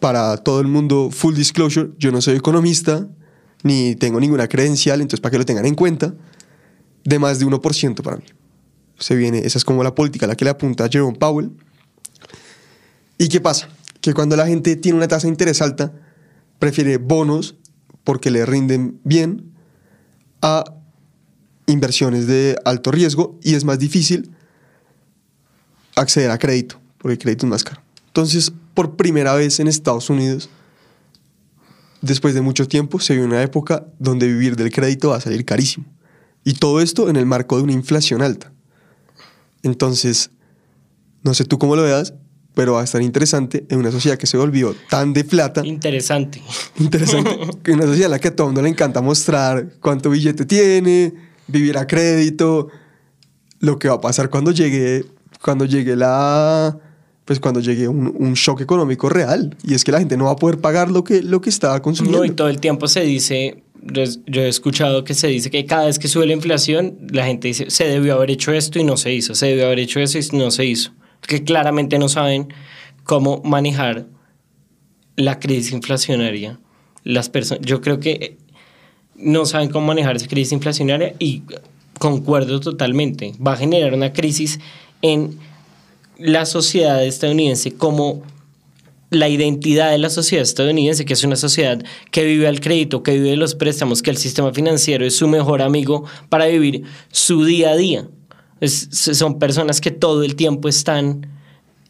para 0.00 0.36
todo 0.36 0.60
el 0.60 0.68
mundo, 0.68 1.10
full 1.10 1.34
disclosure, 1.34 1.90
yo 1.98 2.12
no 2.12 2.22
soy 2.22 2.36
economista, 2.36 3.08
ni 3.64 3.96
tengo 3.96 4.20
ninguna 4.20 4.46
credencial, 4.46 5.00
entonces 5.00 5.20
para 5.20 5.32
que 5.32 5.38
lo 5.38 5.44
tengan 5.44 5.66
en 5.66 5.74
cuenta, 5.74 6.14
de 7.04 7.18
más 7.18 7.38
de 7.38 7.46
1% 7.46 8.02
para 8.02 8.16
mí. 8.18 8.24
Se 8.98 9.16
viene, 9.16 9.38
esa 9.38 9.58
es 9.58 9.64
como 9.64 9.82
la 9.82 9.94
política 9.94 10.26
a 10.26 10.28
la 10.28 10.36
que 10.36 10.44
le 10.44 10.50
apunta 10.50 10.88
Jerome 10.88 11.16
Powell. 11.18 11.50
¿Y 13.16 13.28
qué 13.28 13.40
pasa? 13.40 13.68
Que 14.00 14.14
cuando 14.14 14.36
la 14.36 14.46
gente 14.46 14.76
tiene 14.76 14.96
una 14.96 15.08
tasa 15.08 15.26
de 15.26 15.32
interés 15.32 15.60
alta, 15.60 15.92
prefiere 16.58 16.98
bonos 16.98 17.56
porque 18.04 18.30
le 18.30 18.46
rinden 18.46 19.00
bien 19.04 19.52
a 20.40 20.64
inversiones 21.66 22.26
de 22.26 22.56
alto 22.64 22.90
riesgo 22.90 23.38
y 23.42 23.54
es 23.54 23.64
más 23.64 23.78
difícil 23.78 24.30
acceder 25.94 26.30
a 26.30 26.38
crédito, 26.38 26.80
porque 26.98 27.12
el 27.12 27.18
crédito 27.18 27.46
es 27.46 27.50
más 27.50 27.64
caro. 27.64 27.82
Entonces, 28.06 28.52
por 28.74 28.96
primera 28.96 29.34
vez 29.34 29.60
en 29.60 29.68
Estados 29.68 30.10
Unidos, 30.10 30.48
después 32.00 32.34
de 32.34 32.40
mucho 32.40 32.66
tiempo, 32.66 33.00
se 33.00 33.14
vive 33.14 33.26
una 33.26 33.42
época 33.42 33.86
donde 33.98 34.26
vivir 34.26 34.56
del 34.56 34.72
crédito 34.72 35.10
va 35.10 35.16
a 35.16 35.20
salir 35.20 35.44
carísimo. 35.44 35.86
Y 36.44 36.54
todo 36.54 36.80
esto 36.80 37.08
en 37.08 37.16
el 37.16 37.26
marco 37.26 37.56
de 37.56 37.64
una 37.64 37.72
inflación 37.72 38.22
alta. 38.22 38.52
Entonces, 39.62 40.30
no 41.22 41.34
sé 41.34 41.44
tú 41.44 41.58
cómo 41.58 41.76
lo 41.76 41.82
veas, 41.82 42.14
pero 42.54 42.74
va 42.74 42.80
a 42.80 42.84
estar 42.84 43.00
interesante 43.02 43.66
en 43.68 43.78
una 43.78 43.90
sociedad 43.90 44.18
que 44.18 44.26
se 44.26 44.36
volvió 44.36 44.74
tan 44.90 45.12
de 45.12 45.24
plata. 45.24 45.64
Interesante. 45.64 46.42
Interesante. 46.78 47.38
que 47.62 47.72
una 47.72 47.86
sociedad 47.86 48.06
a 48.06 48.10
la 48.10 48.18
que 48.18 48.28
a 48.28 48.36
todo 48.36 48.48
el 48.48 48.48
mundo 48.48 48.62
le 48.62 48.68
encanta 48.68 49.00
mostrar 49.00 49.74
cuánto 49.80 50.10
billete 50.10 50.44
tiene, 50.44 51.14
vivir 51.46 51.78
a 51.78 51.86
crédito, 51.86 52.68
lo 53.60 53.78
que 53.78 53.88
va 53.88 53.94
a 53.94 54.00
pasar 54.00 54.30
cuando 54.30 54.50
llegue, 54.50 55.04
cuando 55.42 55.64
llegue 55.64 55.96
la, 55.96 56.78
pues 57.24 57.40
cuando 57.40 57.60
llegue 57.60 57.88
un, 57.88 58.14
un 58.18 58.34
shock 58.34 58.60
económico 58.60 59.08
real. 59.08 59.56
Y 59.62 59.74
es 59.74 59.84
que 59.84 59.92
la 59.92 59.98
gente 59.98 60.16
no 60.16 60.24
va 60.24 60.32
a 60.32 60.36
poder 60.36 60.58
pagar 60.58 60.90
lo 60.90 61.04
que, 61.04 61.22
lo 61.22 61.40
que 61.40 61.50
estaba 61.50 61.80
consumiendo. 61.82 62.18
No, 62.18 62.24
y 62.24 62.30
todo 62.30 62.48
el 62.48 62.58
tiempo 62.58 62.88
se 62.88 63.02
dice, 63.02 63.62
yo 63.82 64.42
he 64.42 64.48
escuchado 64.48 65.04
que 65.04 65.14
se 65.14 65.28
dice 65.28 65.50
que 65.50 65.64
cada 65.64 65.86
vez 65.86 65.98
que 65.98 66.08
sube 66.08 66.26
la 66.26 66.32
inflación, 66.32 66.98
la 67.10 67.26
gente 67.26 67.48
dice, 67.48 67.70
se 67.70 67.84
debió 67.84 68.14
haber 68.14 68.30
hecho 68.30 68.52
esto 68.52 68.78
y 68.78 68.84
no 68.84 68.96
se 68.96 69.12
hizo, 69.12 69.34
se 69.34 69.46
debió 69.46 69.66
haber 69.66 69.80
hecho 69.80 70.00
eso 70.00 70.18
y 70.18 70.36
no 70.36 70.50
se 70.50 70.64
hizo. 70.64 70.92
Que 71.22 71.44
claramente 71.44 71.98
no 71.98 72.08
saben 72.08 72.48
cómo 73.04 73.40
manejar 73.44 74.06
la 75.16 75.38
crisis 75.38 75.72
inflacionaria. 75.72 76.58
Las 77.04 77.28
personas, 77.28 77.64
yo 77.64 77.80
creo 77.80 78.00
que 78.00 78.38
no 79.16 79.46
saben 79.46 79.70
cómo 79.70 79.86
manejar 79.86 80.16
esa 80.16 80.28
crisis 80.28 80.52
inflacionaria 80.52 81.14
y 81.18 81.42
concuerdo 81.98 82.60
totalmente. 82.60 83.32
Va 83.44 83.52
a 83.52 83.56
generar 83.56 83.94
una 83.94 84.12
crisis 84.12 84.60
en 85.02 85.38
la 86.18 86.46
sociedad 86.46 87.04
estadounidense 87.04 87.72
como 87.72 88.22
la 89.10 89.28
identidad 89.28 89.90
de 89.90 89.98
la 89.98 90.10
sociedad 90.10 90.42
estadounidense, 90.42 91.04
que 91.04 91.14
es 91.14 91.24
una 91.24 91.36
sociedad 91.36 91.82
que 92.10 92.24
vive 92.24 92.46
al 92.46 92.60
crédito, 92.60 93.02
que 93.02 93.12
vive 93.12 93.30
de 93.30 93.36
los 93.36 93.54
préstamos, 93.54 94.02
que 94.02 94.10
el 94.10 94.18
sistema 94.18 94.52
financiero 94.52 95.06
es 95.06 95.16
su 95.16 95.28
mejor 95.28 95.62
amigo 95.62 96.04
para 96.28 96.46
vivir 96.46 96.84
su 97.10 97.44
día 97.44 97.70
a 97.70 97.76
día. 97.76 98.08
Es- 98.60 98.88
son 98.90 99.38
personas 99.38 99.80
que 99.80 99.90
todo 99.90 100.22
el 100.22 100.34
tiempo 100.36 100.68
están 100.68 101.26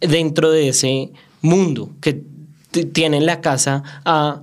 dentro 0.00 0.50
de 0.50 0.68
ese 0.68 1.10
mundo, 1.40 1.90
que 2.00 2.22
tienen 2.92 3.26
la 3.26 3.40
casa 3.40 3.82
a 4.04 4.42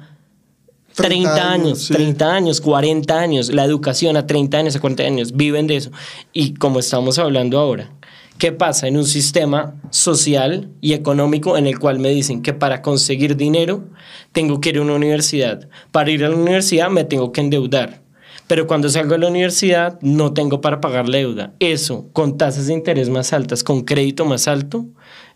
30, 0.96 1.08
30 1.34 1.52
años, 1.52 1.66
años, 1.68 1.80
sí. 1.84 1.94
30 1.94 2.34
años, 2.34 2.62
40 2.62 3.20
años, 3.20 3.50
la 3.54 3.64
educación 3.66 4.18
a 4.18 4.26
30 4.26 4.58
años, 4.58 4.76
a 4.76 4.80
40 4.80 5.04
años, 5.04 5.36
viven 5.36 5.68
de 5.68 5.76
eso. 5.78 5.92
Y 6.34 6.54
como 6.56 6.80
estamos 6.80 7.20
hablando 7.20 7.60
ahora, 7.60 7.92
¿qué 8.38 8.52
pasa 8.54 8.88
en 8.88 8.98
un 8.98 9.06
sistema 9.06 9.76
social 9.90 10.70
y 10.82 10.94
económico 10.94 11.58
en 11.58 11.68
el 11.68 11.80
cual 11.80 12.00
me 12.00 12.10
dicen 12.10 12.42
que 12.42 12.54
para 12.54 12.82
conseguir 12.82 13.36
dinero 13.36 13.84
tengo 14.32 14.62
que 14.62 14.70
ir 14.70 14.78
a 14.78 14.82
una 14.84 14.96
universidad? 14.96 15.68
Para 15.92 16.12
ir 16.12 16.24
a 16.24 16.30
la 16.30 16.36
universidad 16.36 16.90
me 16.90 17.04
tengo 17.04 17.32
que 17.34 17.42
endeudar. 17.42 18.02
Pero 18.48 18.68
cuando 18.68 18.90
salgo 18.90 19.14
de 19.14 19.20
la 19.20 19.28
universidad 19.28 20.00
no 20.02 20.34
tengo 20.34 20.62
para 20.62 20.82
pagar 20.82 21.10
la 21.10 21.18
deuda. 21.18 21.54
Eso, 21.60 22.08
con 22.14 22.38
tasas 22.38 22.68
de 22.68 22.74
interés 22.74 23.10
más 23.10 23.34
altas, 23.34 23.64
con 23.64 23.84
crédito 23.84 24.26
más 24.26 24.48
alto, 24.48 24.86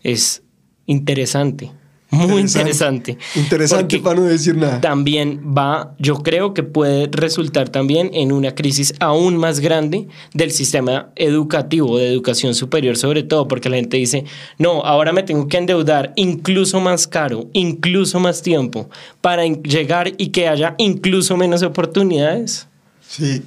es 0.02 0.42
interesante. 0.86 1.72
Muy 2.10 2.40
interesante. 2.40 3.16
Interesante 3.36 4.00
para 4.00 4.18
no 4.18 4.26
decir 4.26 4.56
nada. 4.56 4.80
también 4.80 5.54
va, 5.56 5.94
yo 5.98 6.16
creo 6.16 6.54
que 6.54 6.64
puede 6.64 7.08
resultar 7.12 7.68
también 7.68 8.10
en 8.12 8.32
una 8.32 8.54
crisis 8.54 8.92
aún 8.98 9.36
más 9.36 9.60
grande 9.60 10.08
del 10.34 10.50
sistema 10.50 11.10
educativo, 11.14 11.98
de 11.98 12.08
educación 12.08 12.54
superior 12.56 12.96
sobre 12.96 13.22
todo, 13.22 13.46
porque 13.46 13.68
la 13.68 13.76
gente 13.76 13.96
dice, 13.96 14.24
no, 14.58 14.82
ahora 14.84 15.12
me 15.12 15.22
tengo 15.22 15.46
que 15.46 15.58
endeudar 15.58 16.12
incluso 16.16 16.80
más 16.80 17.06
caro, 17.06 17.48
incluso 17.52 18.18
más 18.18 18.42
tiempo, 18.42 18.90
para 19.20 19.46
llegar 19.46 20.12
y 20.18 20.28
que 20.28 20.48
haya 20.48 20.74
incluso 20.78 21.36
menos 21.36 21.62
oportunidades. 21.62 22.66
Sí. 23.10 23.42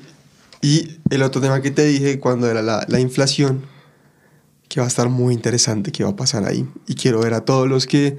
Y 0.62 0.98
el 1.10 1.24
otro 1.24 1.42
tema 1.42 1.62
que 1.62 1.72
te 1.72 1.86
dije 1.86 2.20
cuando 2.20 2.50
era 2.50 2.62
la, 2.62 2.86
la 2.90 3.00
inflación, 3.00 3.62
que 4.70 4.80
va 4.80 4.86
a 4.86 4.90
estar 4.90 5.08
muy 5.10 5.34
interesante 5.34 5.92
qué 5.92 6.04
va 6.04 6.12
a 6.12 6.16
pasar 6.16 6.46
ahí. 6.46 6.68
Y 6.88 6.96
quiero 6.96 7.20
ver 7.22 7.34
a 7.34 7.42
todos 7.46 7.68
los 7.68 7.86
que, 7.86 8.18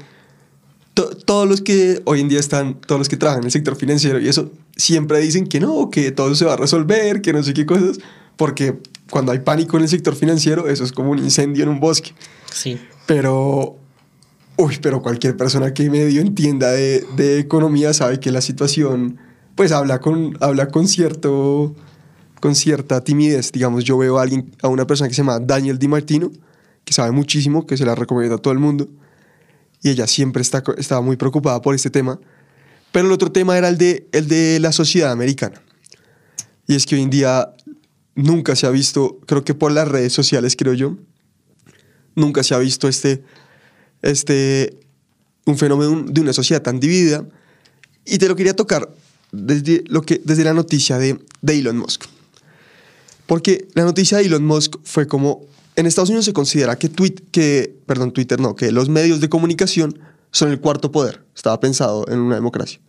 to- 0.95 1.17
todos 1.17 1.49
los 1.49 1.61
que 1.61 2.01
hoy 2.05 2.21
en 2.21 2.29
día 2.29 2.41
están, 2.41 2.81
todos 2.81 2.99
los 2.99 3.09
que 3.09 3.17
trabajan 3.17 3.43
en 3.43 3.47
el 3.47 3.51
sector 3.53 3.77
financiero 3.77 4.21
y 4.21 4.29
eso, 4.29 4.53
siempre 4.77 5.19
dicen 5.21 5.47
que 5.47 5.59
no, 5.61 5.91
que 5.91 6.13
todo 6.13 6.35
se 6.35 6.45
va 6.45 6.53
a 6.55 6.57
resolver, 6.57 7.21
que 7.23 7.33
no 7.33 7.43
sé 7.43 7.55
qué 7.55 7.67
cosas, 7.67 7.99
porque 8.37 8.79
cuando 9.11 9.33
hay 9.33 9.41
pánico 9.41 9.77
en 9.77 9.83
el 9.85 9.89
sector 9.89 10.15
financiero, 10.15 10.69
eso 10.69 10.85
es 10.85 10.93
como 10.93 11.11
un 11.11 11.19
incendio 11.19 11.65
en 11.65 11.71
un 11.71 11.81
bosque. 11.81 12.13
Sí. 12.53 12.79
Pero, 13.07 13.77
uy, 14.57 14.79
pero 14.81 15.03
cualquier 15.03 15.37
persona 15.37 15.75
que 15.75 15.91
medio 15.91 16.21
entienda 16.21 16.71
de, 16.71 17.05
de 17.17 17.39
economía 17.39 17.93
sabe 17.95 18.21
que 18.21 18.31
la 18.31 18.41
situación, 18.41 19.19
pues 19.55 19.73
habla 19.73 20.01
con, 20.01 20.37
habla 20.41 20.69
con 20.69 20.89
cierto, 20.89 21.75
con 22.41 22.55
cierta 22.55 23.03
timidez. 23.03 23.53
Digamos, 23.53 23.85
yo 23.85 23.97
veo 23.99 24.19
a 24.19 24.23
alguien, 24.23 24.51
a 24.63 24.69
una 24.69 24.87
persona 24.87 25.09
que 25.09 25.15
se 25.15 25.23
llama 25.23 25.39
Daniel 25.39 25.79
Di 25.79 25.89
Martino, 25.89 26.31
que 26.85 26.93
sabe 26.93 27.13
muchísimo, 27.13 27.67
que 27.67 27.77
se 27.77 27.85
la 27.85 27.95
recomiendo 27.95 28.37
a 28.37 28.39
todo 28.39 28.53
el 28.53 28.59
mundo. 28.59 28.89
y 29.83 29.91
ella 29.91 30.07
siempre 30.07 30.41
está, 30.43 30.63
estaba 30.79 31.03
muy 31.03 31.17
preocupada 31.17 31.61
por 31.61 31.75
este 31.75 31.91
tema. 31.91 32.19
Pero 32.91 33.07
el 33.07 33.13
otro 33.13 33.31
tema 33.31 33.59
era 33.59 33.69
el 33.69 33.77
de, 33.77 34.09
el 34.13 34.29
de 34.29 34.59
la 34.61 34.73
sociedad 34.73 35.13
americana. 35.13 35.61
Y 36.67 36.75
es 36.75 36.87
que 36.87 36.95
hoy 36.95 37.03
en 37.03 37.11
día 37.11 37.55
nunca 38.15 38.57
se 38.57 38.67
ha 38.67 38.71
visto, 38.71 39.19
creo 39.27 39.45
que 39.45 39.55
por 39.55 39.73
las 39.73 39.89
redes 39.89 40.13
sociales, 40.13 40.57
creo 40.57 40.73
yo, 40.73 40.97
nunca 42.15 42.43
se 42.43 42.55
ha 42.55 42.59
visto 42.59 42.89
este, 42.89 43.23
este, 44.01 44.79
un 45.45 45.59
fenómeno 45.59 46.05
de 46.09 46.21
una 46.21 46.33
sociedad 46.33 46.63
tan 46.63 46.81
dividida. 46.81 47.27
Y 48.07 48.19
te 48.19 48.29
lo 48.29 48.37
quería 48.37 48.55
tocar 48.55 48.89
desde, 49.35 49.85
lo 49.87 50.03
que, 50.03 50.21
desde 50.25 50.45
la 50.45 50.55
noticia 50.55 50.99
de, 50.99 51.19
de 51.43 51.59
Elon 51.59 51.79
Musk. 51.79 52.05
Porque 53.27 53.69
la 53.75 53.85
noticia 53.85 54.19
de 54.19 54.25
Elon 54.25 54.45
Musk 54.45 54.77
fue 54.83 55.07
como, 55.07 55.43
en 55.77 55.87
Estados 55.87 56.11
Unidos 56.11 56.25
se 56.25 56.33
considera 56.33 56.79
que, 56.79 56.89
tweet, 56.89 57.17
que, 57.31 57.77
perdón, 57.87 58.13
Twitter 58.13 58.41
no, 58.41 58.55
que 58.55 58.71
los 58.71 58.89
medios 58.89 59.21
de 59.21 59.29
comunicación 59.29 59.99
son 60.31 60.51
el 60.51 60.61
cuarto 60.61 60.93
poder. 60.93 61.25
Estaba 61.35 61.59
pensado 61.61 62.07
en 62.09 62.19
una 62.19 62.35
democracia. 62.35 62.81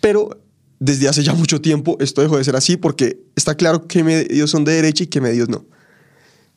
Pero 0.00 0.40
desde 0.78 1.08
hace 1.08 1.24
ya 1.24 1.34
mucho 1.34 1.60
tiempo 1.60 1.96
esto 2.00 2.22
dejó 2.22 2.38
de 2.38 2.44
ser 2.44 2.54
así 2.54 2.76
porque 2.76 3.20
está 3.34 3.56
claro 3.56 3.88
qué 3.88 4.04
medios 4.04 4.50
son 4.50 4.64
de 4.64 4.72
derecha 4.72 5.04
y 5.04 5.08
qué 5.08 5.20
medios 5.20 5.48
no. 5.48 5.66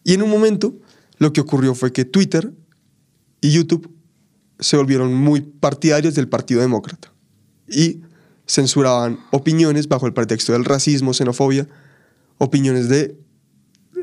Y 0.04 0.14
en 0.14 0.22
un 0.22 0.30
momento 0.30 0.76
lo 1.18 1.34
que 1.34 1.42
ocurrió 1.42 1.74
fue 1.74 1.92
que 1.92 2.06
Twitter 2.06 2.54
y 3.40 3.52
YouTube 3.52 3.92
se 4.60 4.78
volvieron 4.78 5.14
muy 5.14 5.42
partidarios 5.42 6.14
del 6.14 6.28
Partido 6.28 6.62
Demócrata 6.62 7.12
y 7.68 8.02
censuraban 8.52 9.18
opiniones 9.32 9.88
bajo 9.88 10.08
el 10.08 10.14
pretexto 10.14 10.52
del 10.52 10.66
racismo, 10.66 11.14
xenofobia, 11.14 11.68
opiniones 12.38 12.90
de 12.90 13.16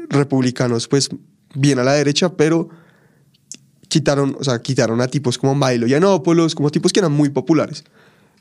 republicanos 0.09 0.89
pues 0.89 1.11
bien 1.55 1.79
a 1.79 1.85
la 1.85 1.93
derecha, 1.93 2.35
pero 2.35 2.71
quitaron, 3.89 4.37
o 4.41 4.45
sea, 4.45 4.63
quitaron 4.63 5.03
a 5.03 5.09
tipos 5.09 5.37
como 5.37 5.55
Milo 5.55 5.87
Yiannopoulos, 5.87 6.55
como 6.55 6.71
tipos 6.71 6.95
que 6.95 7.01
eran 7.01 7.13
muy 7.13 7.29
populares. 7.29 7.85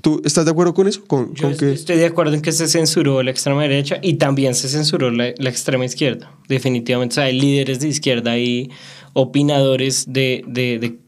¿Tú 0.01 0.21
estás 0.23 0.45
de 0.45 0.51
acuerdo 0.51 0.73
con 0.73 0.87
eso? 0.87 1.03
¿Con, 1.07 1.33
Yo 1.33 1.49
con 1.49 1.57
que... 1.57 1.73
estoy 1.73 1.97
de 1.97 2.05
acuerdo 2.05 2.35
en 2.35 2.41
que 2.41 2.53
se 2.53 2.69
censuró 2.69 3.21
la 3.21 3.31
extrema 3.31 3.63
derecha 3.63 3.99
y 4.01 4.13
también 4.13 4.55
se 4.55 4.69
censuró 4.69 5.11
la, 5.11 5.33
la 5.37 5.49
extrema 5.49 5.83
izquierda. 5.83 6.31
Definitivamente. 6.47 7.13
O 7.13 7.15
sea, 7.15 7.25
hay 7.25 7.37
líderes 7.37 7.81
de 7.81 7.89
izquierda 7.89 8.37
y 8.37 8.69
opinadores 9.11 10.05
de, 10.07 10.43
de, 10.47 10.79
de, 10.79 10.99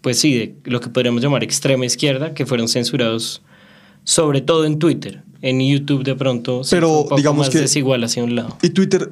pues 0.00 0.20
sí, 0.20 0.36
de 0.36 0.56
lo 0.64 0.80
que 0.80 0.90
podríamos 0.90 1.22
llamar 1.22 1.42
extrema 1.42 1.86
izquierda 1.86 2.34
que 2.34 2.44
fueron 2.46 2.68
censurados 2.68 3.42
sobre 4.04 4.40
todo 4.40 4.64
en 4.64 4.78
Twitter. 4.78 5.22
En 5.42 5.60
YouTube 5.60 6.04
de 6.04 6.14
pronto 6.14 6.64
se 6.64 6.76
Pero, 6.76 6.88
fue 6.88 6.96
un 6.98 7.02
poco 7.04 7.16
digamos 7.16 7.46
más 7.46 7.50
que- 7.50 7.60
desigual 7.60 8.02
hacia 8.04 8.22
un 8.24 8.34
lado. 8.36 8.56
Y 8.62 8.70
Twitter, 8.70 9.10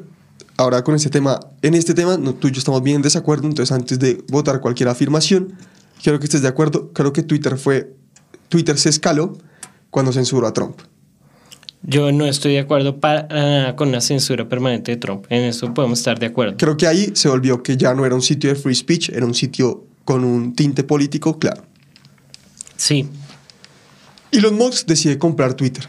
ahora 0.56 0.82
con 0.84 0.94
este 0.94 1.10
tema, 1.10 1.38
en 1.60 1.74
este 1.74 1.92
tema 1.94 2.16
no, 2.16 2.34
tú 2.34 2.48
y 2.48 2.52
yo 2.52 2.58
estamos 2.58 2.82
bien 2.82 2.96
en 2.96 3.02
desacuerdo, 3.02 3.46
entonces 3.48 3.72
antes 3.74 3.98
de 3.98 4.22
votar 4.28 4.60
cualquier 4.60 4.88
afirmación, 4.88 5.52
quiero 6.02 6.18
que 6.18 6.24
estés 6.24 6.40
de 6.42 6.48
acuerdo, 6.48 6.90
creo 6.94 7.12
que 7.12 7.22
Twitter 7.22 7.58
fue, 7.58 7.94
Twitter 8.48 8.78
se 8.78 8.88
escaló 8.88 9.36
cuando 9.90 10.10
censuró 10.12 10.46
a 10.46 10.52
Trump. 10.54 10.78
Yo 11.82 12.12
no 12.12 12.26
estoy 12.26 12.52
de 12.52 12.60
acuerdo 12.60 12.98
para 13.00 13.26
nada 13.26 13.76
con 13.76 13.88
una 13.88 14.00
censura 14.00 14.48
permanente 14.48 14.92
de 14.92 14.96
Trump. 14.98 15.26
En 15.30 15.42
eso 15.42 15.74
podemos 15.74 15.98
estar 15.98 16.16
de 16.18 16.26
acuerdo. 16.26 16.54
Creo 16.56 16.76
que 16.76 16.86
ahí 16.86 17.10
se 17.14 17.28
volvió 17.28 17.62
que 17.62 17.76
ya 17.76 17.92
no 17.92 18.06
era 18.06 18.14
un 18.14 18.22
sitio 18.22 18.50
de 18.50 18.56
free 18.56 18.74
speech, 18.74 19.08
era 19.10 19.26
un 19.26 19.34
sitio 19.34 19.84
con 20.04 20.22
un 20.24 20.54
tinte 20.54 20.84
político 20.84 21.38
claro. 21.40 21.62
Sí, 22.76 23.08
Elon 24.32 24.56
Musk 24.56 24.86
decide 24.86 25.18
comprar 25.18 25.54
Twitter. 25.54 25.88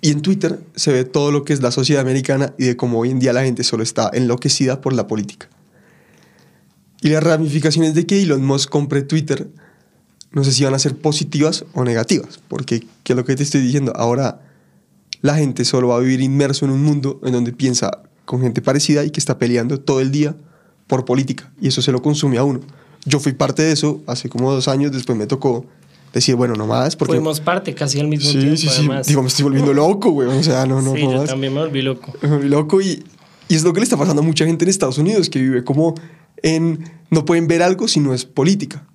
Y 0.00 0.10
en 0.10 0.22
Twitter 0.22 0.60
se 0.74 0.92
ve 0.92 1.04
todo 1.04 1.30
lo 1.30 1.44
que 1.44 1.52
es 1.52 1.60
la 1.60 1.70
sociedad 1.70 2.00
americana 2.00 2.54
y 2.58 2.64
de 2.64 2.76
cómo 2.76 2.98
hoy 2.98 3.10
en 3.10 3.18
día 3.18 3.34
la 3.34 3.44
gente 3.44 3.64
solo 3.64 3.82
está 3.82 4.10
enloquecida 4.12 4.80
por 4.80 4.94
la 4.94 5.06
política. 5.06 5.48
Y 7.02 7.10
las 7.10 7.22
ramificaciones 7.22 7.94
de 7.94 8.06
que 8.06 8.22
Elon 8.22 8.42
Musk 8.42 8.70
compre 8.70 9.02
Twitter, 9.02 9.46
no 10.32 10.42
sé 10.42 10.52
si 10.52 10.64
van 10.64 10.72
a 10.72 10.78
ser 10.78 10.96
positivas 10.96 11.66
o 11.74 11.84
negativas, 11.84 12.40
porque, 12.48 12.86
¿qué 13.02 13.12
es 13.12 13.16
lo 13.16 13.26
que 13.26 13.36
te 13.36 13.42
estoy 13.42 13.60
diciendo? 13.60 13.92
Ahora 13.94 14.40
la 15.20 15.34
gente 15.36 15.66
solo 15.66 15.88
va 15.88 15.96
a 15.96 16.00
vivir 16.00 16.22
inmerso 16.22 16.64
en 16.64 16.70
un 16.70 16.82
mundo 16.82 17.20
en 17.24 17.32
donde 17.32 17.52
piensa 17.52 18.02
con 18.24 18.40
gente 18.40 18.62
parecida 18.62 19.04
y 19.04 19.10
que 19.10 19.20
está 19.20 19.36
peleando 19.38 19.80
todo 19.80 20.00
el 20.00 20.10
día 20.10 20.34
por 20.86 21.04
política, 21.04 21.52
y 21.60 21.68
eso 21.68 21.82
se 21.82 21.92
lo 21.92 22.00
consume 22.00 22.38
a 22.38 22.44
uno. 22.44 22.60
Yo 23.04 23.20
fui 23.20 23.32
parte 23.32 23.62
de 23.62 23.72
eso 23.72 24.02
hace 24.06 24.30
como 24.30 24.50
dos 24.50 24.66
años, 24.68 24.92
después 24.92 25.16
me 25.16 25.26
tocó 25.26 25.66
decir, 26.14 26.34
bueno, 26.36 26.54
no 26.54 26.66
más, 26.66 26.96
porque... 26.96 27.14
fuimos 27.14 27.40
parte 27.40 27.74
casi 27.74 28.00
al 28.00 28.08
mismo 28.08 28.30
Sí, 28.30 28.38
tiempo. 28.38 28.56
sí, 28.56 28.68
sí. 28.68 28.74
además. 28.78 29.06
Digo, 29.06 29.22
me 29.22 29.28
estoy 29.28 29.42
volviendo 29.44 29.72
loco, 29.74 30.10
güey. 30.10 30.28
O 30.28 30.42
sea, 30.42 30.64
no, 30.66 30.80
no, 30.80 30.94
sí, 30.94 31.04
no 31.04 31.12
yo 31.12 31.18
más. 31.18 31.30
también 31.30 31.52
me 31.52 31.60
volví 31.60 31.82
loco. 31.82 32.12
Me 32.22 32.28
volví 32.28 32.48
loco 32.48 32.80
y, 32.80 33.02
y 33.48 33.54
es 33.54 33.64
lo 33.64 33.72
que 33.72 33.80
le 33.80 33.84
está 33.84 33.96
pasando 33.96 34.22
a 34.22 34.24
mucha 34.24 34.46
gente 34.46 34.64
en 34.64 34.68
Estados 34.70 34.98
Unidos 34.98 35.28
que 35.28 35.40
vive 35.40 35.64
como 35.64 35.94
en. 36.42 36.90
No 37.10 37.24
pueden 37.24 37.46
ver 37.48 37.62
algo 37.62 37.86
si 37.88 38.00
no 38.00 38.14
es 38.14 38.24
política. 38.24 38.86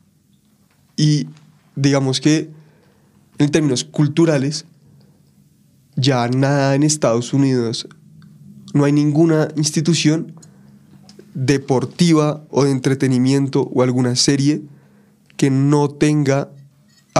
Y 0.97 1.27
digamos 1.75 2.19
que 2.19 2.49
en 3.37 3.51
términos 3.51 3.83
culturales, 3.85 4.65
ya 5.95 6.27
nada 6.27 6.75
en 6.75 6.83
Estados 6.83 7.33
Unidos, 7.33 7.87
no 8.73 8.83
hay 8.85 8.91
ninguna 8.91 9.47
institución 9.55 10.33
deportiva 11.33 12.43
o 12.49 12.65
de 12.65 12.71
entretenimiento 12.71 13.69
o 13.73 13.81
alguna 13.83 14.15
serie 14.15 14.61
que 15.37 15.49
no 15.49 15.89
tenga 15.89 16.49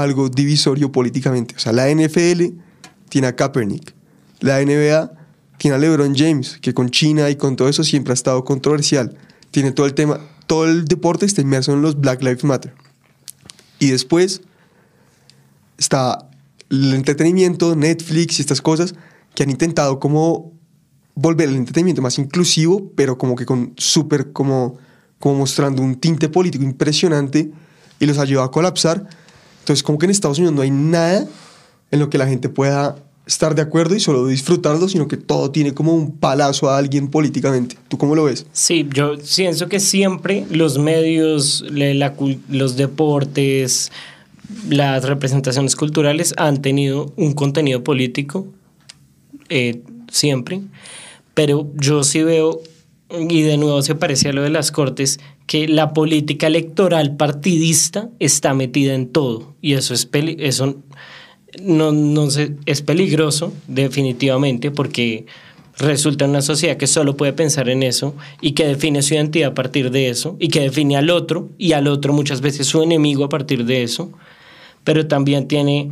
algo 0.02 0.30
divisorio 0.30 0.92
políticamente. 0.92 1.56
O 1.56 1.60
sea, 1.60 1.74
la 1.74 1.90
NFL 1.90 2.56
tiene 3.10 3.28
a 3.28 3.36
Kaepernick, 3.36 3.94
la 4.40 4.64
NBA 4.64 5.12
tiene 5.58 5.76
a 5.76 5.80
LeBron 5.80 6.16
James, 6.16 6.58
que 6.62 6.74
con 6.74 6.90
China 6.90 7.30
y 7.30 7.36
con 7.36 7.56
todo 7.56 7.70
eso 7.70 7.84
siempre 7.84 8.12
ha 8.12 8.16
estado 8.16 8.44
controversial. 8.46 9.18
Tiene 9.52 9.72
todo 9.72 9.86
el 9.86 9.94
tema, 9.94 10.20
todo 10.48 10.66
el 10.66 10.86
deporte 10.86 11.26
está 11.26 11.42
inmerso 11.42 11.74
en 11.74 11.82
los 11.82 12.00
Black 12.00 12.22
Lives 12.22 12.44
Matter. 12.44 12.74
Y 13.80 13.92
después 13.92 14.42
está 15.78 16.30
el 16.70 16.94
entretenimiento, 16.94 17.76
Netflix 17.76 18.40
y 18.40 18.42
estas 18.42 18.62
cosas 18.62 18.96
que 19.34 19.44
han 19.44 19.50
intentado 19.50 20.00
como 20.00 20.54
volver 21.16 21.50
el 21.50 21.56
entretenimiento 21.56 22.02
más 22.02 22.18
inclusivo, 22.18 22.92
pero 22.96 23.18
como 23.18 23.36
que 23.36 23.46
con 23.46 23.74
súper 23.78 24.32
como, 24.32 24.78
como 25.20 25.40
mostrando 25.40 25.82
un 25.82 25.96
tinte 25.96 26.30
político 26.30 26.64
impresionante 26.64 27.52
y 28.00 28.06
los 28.06 28.18
ha 28.18 28.26
llevado 28.26 28.48
a 28.48 28.52
colapsar. 28.52 29.08
Entonces 29.60 29.84
como 29.84 29.98
que 29.98 30.06
en 30.06 30.12
Estados 30.12 30.38
Unidos 30.40 30.56
no 30.56 30.62
hay 30.62 30.72
nada 30.72 31.28
en 31.92 32.00
lo 32.00 32.10
que 32.10 32.18
la 32.18 32.28
gente 32.28 32.50
pueda 32.50 32.96
estar 33.30 33.54
de 33.54 33.62
acuerdo 33.62 33.96
y 33.96 34.00
solo 34.00 34.26
disfrutarlo, 34.26 34.90
sino 34.90 35.08
que 35.08 35.16
todo 35.16 35.52
tiene 35.52 35.74
como 35.76 35.94
un 35.94 36.18
palazo 36.18 36.70
a 36.70 36.78
alguien 36.80 37.10
políticamente. 37.10 37.78
¿Tú 37.88 37.98
cómo 37.98 38.16
lo 38.16 38.24
ves? 38.24 38.48
Sí, 38.54 38.88
yo 38.92 39.14
pienso 39.36 39.70
que 39.70 39.80
siempre 39.80 40.46
los 40.50 40.80
medios, 40.80 41.64
la 41.70 42.14
los 42.50 42.76
deportes, 42.76 43.92
las 44.68 45.04
representaciones 45.06 45.76
culturales 45.76 46.34
han 46.38 46.62
tenido 46.64 47.14
un 47.18 47.34
contenido 47.34 47.84
político, 47.84 48.48
eh, 49.50 49.84
siempre, 50.12 50.62
pero 51.36 51.68
yo 51.76 52.04
sí 52.04 52.24
veo, 52.24 52.62
y 53.10 53.42
de 53.42 53.58
nuevo 53.58 53.82
se 53.82 53.96
parece 53.96 54.30
a 54.30 54.34
lo 54.34 54.44
de 54.44 54.50
las 54.50 54.72
cortes, 54.72 55.20
que 55.48 55.68
la 55.68 55.94
política 55.94 56.48
electoral 56.48 57.16
partidista 57.16 58.10
está 58.20 58.54
metida 58.54 58.94
en 58.94 59.08
todo, 59.08 59.56
y 59.62 59.74
eso 59.74 59.94
es, 59.94 60.06
peli 60.06 60.38
eso 60.40 60.78
no, 61.64 61.92
no 61.92 62.28
es 62.66 62.82
peligroso 62.82 63.54
definitivamente 63.68 64.70
porque 64.72 65.26
resulta 65.80 66.26
una 66.26 66.42
sociedad 66.42 66.78
que 66.78 66.88
solo 66.88 67.16
puede 67.18 67.34
pensar 67.34 67.70
en 67.70 67.84
eso 67.84 68.14
y 68.42 68.52
que 68.52 68.68
define 68.68 69.02
su 69.02 69.16
identidad 69.16 69.52
a 69.52 69.54
partir 69.56 69.92
de 69.92 70.10
eso 70.10 70.36
y 70.40 70.50
que 70.50 70.60
define 70.60 70.98
al 70.98 71.10
otro 71.10 71.50
y 71.58 71.72
al 71.72 71.88
otro 71.88 72.14
muchas 72.14 72.42
veces 72.42 72.68
su 72.68 72.84
enemigo 72.84 73.24
a 73.24 73.30
partir 73.30 73.66
de 73.66 73.84
eso, 73.84 74.12
pero 74.84 75.08
también 75.08 75.48
tiene 75.48 75.90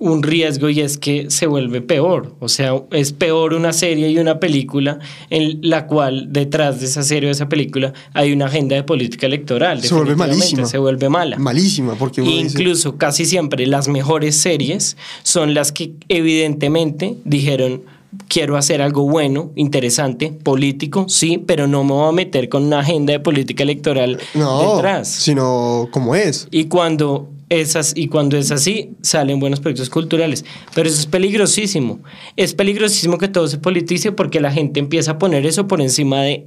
un 0.00 0.22
riesgo 0.22 0.68
y 0.70 0.80
es 0.80 0.96
que 0.96 1.30
se 1.30 1.46
vuelve 1.46 1.80
peor. 1.80 2.36
O 2.38 2.48
sea, 2.48 2.80
es 2.92 3.12
peor 3.12 3.54
una 3.54 3.72
serie 3.72 4.08
y 4.10 4.18
una 4.18 4.38
película 4.38 4.98
en 5.30 5.58
la 5.62 5.86
cual 5.86 6.28
detrás 6.32 6.80
de 6.80 6.86
esa 6.86 7.02
serie 7.02 7.28
o 7.28 7.32
esa 7.32 7.48
película 7.48 7.92
hay 8.14 8.32
una 8.32 8.46
agenda 8.46 8.76
de 8.76 8.84
política 8.84 9.26
electoral. 9.26 9.82
Se 9.82 9.94
vuelve 9.94 10.14
malísima. 10.14 10.66
Se 10.66 10.78
vuelve 10.78 11.08
mala. 11.08 11.36
Malísima, 11.38 11.94
porque 11.96 12.20
dice- 12.20 12.32
Incluso 12.40 12.96
casi 12.96 13.24
siempre 13.24 13.66
las 13.66 13.88
mejores 13.88 14.36
series 14.36 14.96
son 15.24 15.54
las 15.54 15.72
que 15.72 15.92
evidentemente 16.08 17.16
dijeron 17.24 17.82
quiero 18.26 18.56
hacer 18.56 18.80
algo 18.80 19.02
bueno, 19.08 19.50
interesante, 19.54 20.32
político, 20.32 21.06
sí, 21.08 21.42
pero 21.46 21.66
no 21.66 21.84
me 21.84 21.92
voy 21.92 22.08
a 22.08 22.12
meter 22.12 22.48
con 22.48 22.64
una 22.64 22.80
agenda 22.80 23.12
de 23.12 23.20
política 23.20 23.62
electoral 23.64 24.18
no, 24.34 24.74
detrás. 24.76 25.08
sino 25.08 25.88
como 25.90 26.14
es. 26.14 26.48
Y 26.50 26.64
cuando 26.64 27.28
esas 27.48 27.92
y 27.96 28.08
cuando 28.08 28.36
es 28.36 28.50
así 28.50 28.90
salen 29.02 29.40
buenos 29.40 29.60
proyectos 29.60 29.90
culturales, 29.90 30.44
pero 30.74 30.88
eso 30.88 31.00
es 31.00 31.06
peligrosísimo. 31.06 32.00
Es 32.36 32.54
peligrosísimo 32.54 33.18
que 33.18 33.28
todo 33.28 33.48
se 33.48 33.58
politice 33.58 34.12
porque 34.12 34.40
la 34.40 34.52
gente 34.52 34.80
empieza 34.80 35.12
a 35.12 35.18
poner 35.18 35.46
eso 35.46 35.66
por 35.66 35.80
encima 35.80 36.22
de 36.22 36.46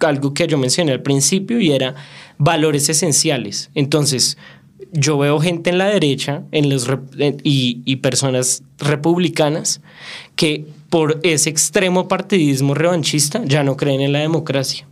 algo 0.00 0.34
que 0.34 0.46
yo 0.48 0.58
mencioné 0.58 0.92
al 0.92 1.02
principio 1.02 1.60
y 1.60 1.70
era 1.70 1.94
valores 2.38 2.88
esenciales. 2.88 3.70
Entonces, 3.74 4.36
yo 4.90 5.16
veo 5.16 5.38
gente 5.38 5.70
en 5.70 5.78
la 5.78 5.86
derecha 5.86 6.42
en 6.50 6.68
los 6.68 6.88
en- 7.18 7.38
y, 7.44 7.80
y 7.84 7.96
personas 7.96 8.62
republicanas 8.78 9.80
que 10.34 10.66
por 10.90 11.20
ese 11.22 11.48
extremo 11.50 12.08
partidismo 12.08 12.74
revanchista 12.74 13.42
ya 13.44 13.62
no 13.62 13.76
creen 13.76 14.00
en 14.00 14.12
la 14.12 14.18
democracia. 14.18 14.86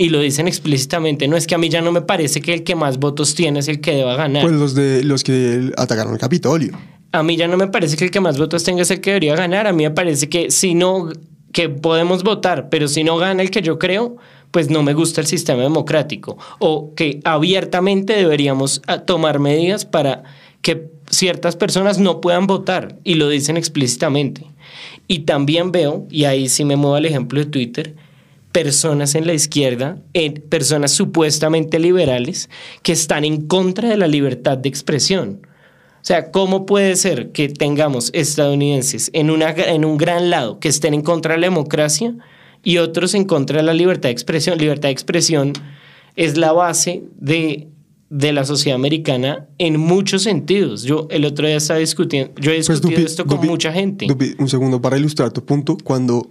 Y 0.00 0.10
lo 0.10 0.20
dicen 0.20 0.46
explícitamente, 0.46 1.26
no 1.26 1.36
es 1.36 1.48
que 1.48 1.56
a 1.56 1.58
mí 1.58 1.68
ya 1.68 1.82
no 1.82 1.90
me 1.90 2.02
parece 2.02 2.40
que 2.40 2.54
el 2.54 2.62
que 2.62 2.76
más 2.76 2.98
votos 2.98 3.34
tiene 3.34 3.58
es 3.58 3.66
el 3.66 3.80
que 3.80 3.96
deba 3.96 4.14
ganar. 4.14 4.44
Pues 4.44 4.54
los, 4.54 4.76
de, 4.76 5.02
los 5.02 5.24
que 5.24 5.72
atacaron 5.76 6.12
el 6.12 6.20
Capitolio. 6.20 6.78
A 7.10 7.24
mí 7.24 7.36
ya 7.36 7.48
no 7.48 7.56
me 7.56 7.66
parece 7.66 7.96
que 7.96 8.04
el 8.04 8.12
que 8.12 8.20
más 8.20 8.38
votos 8.38 8.62
tenga 8.62 8.82
es 8.82 8.92
el 8.92 9.00
que 9.00 9.10
debería 9.10 9.34
ganar. 9.34 9.66
A 9.66 9.72
mí 9.72 9.82
me 9.82 9.90
parece 9.90 10.28
que 10.28 10.52
si 10.52 10.74
no, 10.74 11.10
que 11.52 11.68
podemos 11.68 12.22
votar, 12.22 12.68
pero 12.68 12.86
si 12.86 13.02
no 13.02 13.16
gana 13.16 13.42
el 13.42 13.50
que 13.50 13.60
yo 13.60 13.80
creo, 13.80 14.18
pues 14.52 14.70
no 14.70 14.84
me 14.84 14.94
gusta 14.94 15.20
el 15.20 15.26
sistema 15.26 15.62
democrático. 15.62 16.38
O 16.60 16.94
que 16.94 17.18
abiertamente 17.24 18.12
deberíamos 18.12 18.82
ah, 18.86 19.00
tomar 19.00 19.40
medidas 19.40 19.84
para 19.84 20.22
que 20.62 20.92
ciertas 21.10 21.56
personas 21.56 21.98
no 21.98 22.20
puedan 22.20 22.46
votar 22.46 23.00
y 23.02 23.14
lo 23.14 23.28
dicen 23.28 23.56
explícitamente. 23.56 24.46
Y 25.08 25.20
también 25.20 25.72
veo, 25.72 26.06
y 26.08 26.24
ahí 26.24 26.48
sí 26.48 26.64
me 26.64 26.76
muevo 26.76 26.94
al 26.94 27.04
ejemplo 27.06 27.40
de 27.40 27.46
Twitter, 27.46 27.96
personas 28.52 29.14
en 29.14 29.26
la 29.26 29.34
izquierda, 29.34 29.98
personas 30.48 30.92
supuestamente 30.92 31.78
liberales, 31.78 32.48
que 32.82 32.92
están 32.92 33.24
en 33.24 33.46
contra 33.46 33.88
de 33.88 33.96
la 33.96 34.06
libertad 34.06 34.58
de 34.58 34.68
expresión. 34.68 35.46
O 35.96 36.04
sea, 36.08 36.30
¿cómo 36.30 36.64
puede 36.64 36.96
ser 36.96 37.32
que 37.32 37.48
tengamos 37.48 38.10
estadounidenses 38.14 39.10
en, 39.12 39.30
una, 39.30 39.50
en 39.50 39.84
un 39.84 39.98
gran 39.98 40.30
lado 40.30 40.58
que 40.58 40.68
estén 40.68 40.94
en 40.94 41.02
contra 41.02 41.34
de 41.34 41.40
la 41.40 41.46
democracia 41.48 42.14
y 42.62 42.78
otros 42.78 43.14
en 43.14 43.24
contra 43.24 43.58
de 43.58 43.64
la 43.64 43.74
libertad 43.74 44.08
de 44.08 44.12
expresión? 44.12 44.58
Libertad 44.58 44.88
de 44.88 44.92
expresión 44.92 45.52
es 46.16 46.36
la 46.36 46.52
base 46.52 47.02
de 47.18 47.68
de 48.10 48.32
la 48.32 48.44
sociedad 48.44 48.76
americana 48.76 49.46
en 49.58 49.78
muchos 49.78 50.22
sentidos. 50.22 50.82
Yo 50.82 51.06
el 51.10 51.24
otro 51.24 51.46
día 51.46 51.56
estaba 51.56 51.78
discutiendo, 51.78 52.32
yo 52.40 52.52
he 52.52 52.56
pues, 52.56 52.68
discutido 52.68 53.06
esto 53.06 53.26
con 53.26 53.46
mucha 53.46 53.72
gente. 53.72 54.06
un 54.38 54.48
segundo 54.48 54.80
para 54.80 54.96
ilustrar 54.96 55.32
tu 55.32 55.44
punto, 55.44 55.76
cuando 55.82 56.30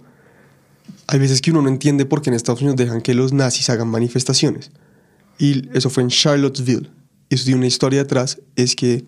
hay 1.06 1.18
veces 1.18 1.40
que 1.40 1.50
uno 1.50 1.62
no 1.62 1.68
entiende 1.68 2.04
por 2.06 2.22
qué 2.22 2.30
en 2.30 2.34
Estados 2.34 2.60
Unidos 2.60 2.76
dejan 2.76 3.00
que 3.00 3.14
los 3.14 3.32
nazis 3.32 3.70
hagan 3.70 3.88
manifestaciones. 3.88 4.70
Y 5.38 5.68
eso 5.76 5.90
fue 5.90 6.02
en 6.02 6.08
Charlottesville. 6.10 6.90
Y 7.28 7.34
eso 7.34 7.44
tiene 7.44 7.58
una 7.58 7.66
historia 7.66 8.00
detrás, 8.00 8.40
es 8.56 8.74
que 8.74 9.04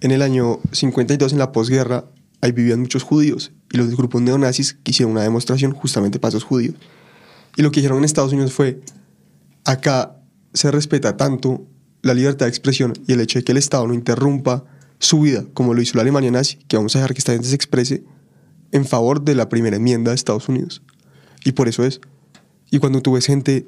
en 0.00 0.10
el 0.10 0.22
año 0.22 0.60
52, 0.72 1.32
en 1.32 1.38
la 1.38 1.52
posguerra, 1.52 2.06
ahí 2.40 2.52
vivían 2.52 2.80
muchos 2.80 3.02
judíos 3.02 3.52
y 3.72 3.78
los 3.78 3.96
grupos 3.96 4.20
neonazis 4.20 4.76
hicieron 4.84 5.12
una 5.12 5.22
demostración 5.22 5.72
justamente 5.72 6.18
para 6.18 6.30
esos 6.30 6.44
judíos. 6.44 6.74
Y 7.56 7.62
lo 7.62 7.70
que 7.70 7.80
hicieron 7.80 7.98
en 7.98 8.04
Estados 8.04 8.32
Unidos 8.32 8.52
fue, 8.52 8.80
acá 9.64 10.16
se 10.52 10.70
respeta 10.70 11.16
tanto 11.16 11.66
la 12.02 12.14
libertad 12.14 12.46
de 12.46 12.50
expresión 12.50 12.94
y 13.06 13.12
el 13.12 13.20
hecho 13.20 13.38
de 13.38 13.44
que 13.44 13.52
el 13.52 13.58
Estado 13.58 13.86
no 13.86 13.94
interrumpa 13.94 14.64
su 14.98 15.20
vida, 15.20 15.44
como 15.54 15.72
lo 15.72 15.80
hizo 15.82 15.96
la 15.96 16.02
Alemania 16.02 16.30
nazi, 16.30 16.56
que 16.68 16.76
vamos 16.76 16.94
a 16.94 16.98
dejar 16.98 17.14
que 17.14 17.20
esta 17.20 17.32
gente 17.32 17.48
se 17.48 17.54
exprese 17.54 18.04
en 18.72 18.84
favor 18.84 19.22
de 19.22 19.34
la 19.34 19.48
primera 19.48 19.76
enmienda 19.76 20.10
de 20.10 20.16
Estados 20.16 20.48
Unidos. 20.48 20.82
Y 21.44 21.52
por 21.52 21.68
eso 21.68 21.84
es. 21.84 22.00
Y 22.70 22.78
cuando 22.78 23.02
tú 23.02 23.12
ves 23.12 23.26
gente 23.26 23.66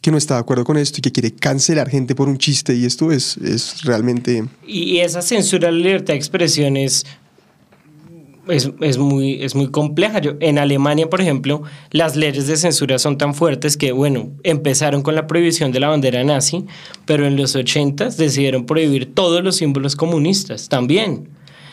que 0.00 0.10
no 0.10 0.18
está 0.18 0.34
de 0.34 0.40
acuerdo 0.40 0.64
con 0.64 0.76
esto 0.76 0.98
y 0.98 1.02
que 1.02 1.12
quiere 1.12 1.32
cancelar 1.32 1.88
gente 1.88 2.14
por 2.14 2.28
un 2.28 2.36
chiste, 2.36 2.74
y 2.74 2.84
esto 2.84 3.12
es, 3.12 3.36
es 3.38 3.82
realmente... 3.84 4.44
Y 4.66 4.98
esa 4.98 5.22
censura 5.22 5.68
a 5.68 5.70
la 5.70 5.78
libertad 5.78 6.14
de 6.14 6.18
expresión 6.18 6.76
es 6.76 7.04
es, 8.48 8.98
muy, 8.98 9.42
es 9.42 9.54
muy 9.54 9.70
compleja. 9.70 10.20
Yo, 10.20 10.32
en 10.40 10.58
Alemania, 10.58 11.08
por 11.08 11.20
ejemplo, 11.20 11.62
las 11.90 12.16
leyes 12.16 12.46
de 12.46 12.56
censura 12.56 12.98
son 12.98 13.18
tan 13.18 13.34
fuertes 13.34 13.76
que, 13.76 13.92
bueno, 13.92 14.30
empezaron 14.42 15.02
con 15.02 15.14
la 15.14 15.26
prohibición 15.26 15.72
de 15.72 15.80
la 15.80 15.88
bandera 15.88 16.24
nazi, 16.24 16.66
pero 17.06 17.26
en 17.26 17.36
los 17.36 17.54
80 17.54 18.10
decidieron 18.10 18.66
prohibir 18.66 19.14
todos 19.14 19.42
los 19.42 19.56
símbolos 19.56 19.96
comunistas 19.96 20.68
también. 20.68 21.28